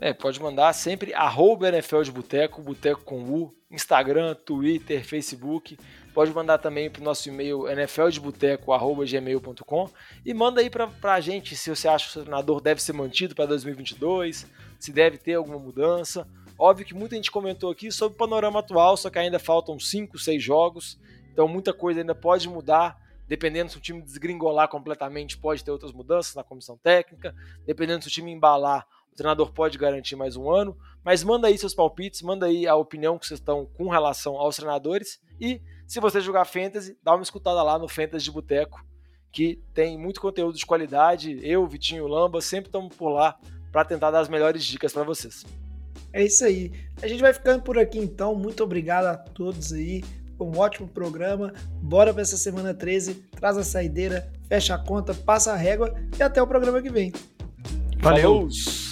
É, 0.00 0.12
pode 0.12 0.40
mandar 0.40 0.72
sempre 0.74 1.12
arroba 1.12 1.68
NFL 1.68 2.02
de 2.02 2.12
Boteco, 2.12 2.62
Boteco 2.62 3.00
com 3.02 3.22
U, 3.24 3.54
Instagram, 3.70 4.34
Twitter, 4.34 5.04
Facebook. 5.04 5.76
Pode 6.18 6.34
mandar 6.34 6.58
também 6.58 6.90
para 6.90 7.00
o 7.00 7.04
nosso 7.04 7.28
e-mail 7.28 7.68
nfldeboteco.gmail.com 7.68 9.90
e 10.26 10.34
manda 10.34 10.60
aí 10.60 10.68
para 10.68 11.14
a 11.14 11.20
gente 11.20 11.54
se 11.54 11.70
você 11.70 11.86
acha 11.86 12.10
que 12.10 12.18
o 12.18 12.22
treinador 12.22 12.60
deve 12.60 12.82
ser 12.82 12.92
mantido 12.92 13.36
para 13.36 13.46
2022, 13.46 14.44
se 14.80 14.92
deve 14.92 15.16
ter 15.16 15.34
alguma 15.34 15.60
mudança. 15.60 16.26
Óbvio 16.58 16.84
que 16.84 16.92
muita 16.92 17.14
gente 17.14 17.30
comentou 17.30 17.70
aqui 17.70 17.92
sobre 17.92 18.16
o 18.16 18.18
panorama 18.18 18.58
atual, 18.58 18.96
só 18.96 19.08
que 19.08 19.20
ainda 19.20 19.38
faltam 19.38 19.78
5, 19.78 20.18
6 20.18 20.42
jogos, 20.42 20.98
então 21.32 21.46
muita 21.46 21.72
coisa 21.72 22.00
ainda 22.00 22.16
pode 22.16 22.48
mudar. 22.48 23.00
Dependendo 23.28 23.70
se 23.70 23.78
o 23.78 23.80
time 23.80 24.02
desgringolar 24.02 24.66
completamente, 24.66 25.38
pode 25.38 25.62
ter 25.62 25.70
outras 25.70 25.92
mudanças 25.92 26.34
na 26.34 26.42
comissão 26.42 26.76
técnica. 26.76 27.32
Dependendo 27.64 28.02
se 28.02 28.08
o 28.08 28.10
time 28.10 28.32
embalar, 28.32 28.84
o 29.12 29.14
treinador 29.14 29.52
pode 29.52 29.78
garantir 29.78 30.16
mais 30.16 30.34
um 30.34 30.50
ano. 30.50 30.76
Mas 31.04 31.22
manda 31.22 31.46
aí 31.46 31.56
seus 31.56 31.74
palpites, 31.74 32.22
manda 32.22 32.46
aí 32.46 32.66
a 32.66 32.74
opinião 32.74 33.16
que 33.16 33.24
vocês 33.24 33.38
estão 33.38 33.66
com 33.66 33.88
relação 33.88 34.36
aos 34.36 34.56
treinadores. 34.56 35.20
E 35.40 35.62
se 35.88 36.00
você 36.00 36.20
jogar 36.20 36.44
Fantasy, 36.44 36.98
dá 37.02 37.14
uma 37.14 37.22
escutada 37.22 37.62
lá 37.62 37.78
no 37.78 37.88
Fantasy 37.88 38.26
de 38.26 38.30
Boteco, 38.30 38.84
que 39.32 39.58
tem 39.72 39.98
muito 39.98 40.20
conteúdo 40.20 40.56
de 40.56 40.66
qualidade. 40.66 41.40
Eu, 41.42 41.66
Vitinho 41.66 42.06
Lamba, 42.06 42.42
sempre 42.42 42.68
estamos 42.68 42.94
por 42.94 43.08
lá 43.08 43.38
para 43.72 43.86
tentar 43.86 44.10
dar 44.10 44.20
as 44.20 44.28
melhores 44.28 44.62
dicas 44.64 44.92
para 44.92 45.02
vocês. 45.02 45.46
É 46.12 46.22
isso 46.22 46.44
aí. 46.44 46.72
A 47.00 47.08
gente 47.08 47.22
vai 47.22 47.32
ficando 47.32 47.62
por 47.62 47.78
aqui 47.78 47.98
então. 47.98 48.34
Muito 48.34 48.62
obrigado 48.62 49.06
a 49.06 49.16
todos 49.16 49.72
aí. 49.72 50.04
Foi 50.36 50.46
um 50.46 50.58
ótimo 50.58 50.86
programa. 50.86 51.54
Bora 51.82 52.12
para 52.12 52.22
essa 52.22 52.36
semana 52.36 52.74
13. 52.74 53.14
Traz 53.32 53.56
a 53.56 53.64
saideira, 53.64 54.30
fecha 54.46 54.74
a 54.74 54.78
conta, 54.78 55.14
passa 55.14 55.52
a 55.52 55.56
régua 55.56 55.94
e 56.18 56.22
até 56.22 56.42
o 56.42 56.46
programa 56.46 56.82
que 56.82 56.90
vem. 56.90 57.12
Valeu! 58.00 58.22
Falou. 58.22 58.87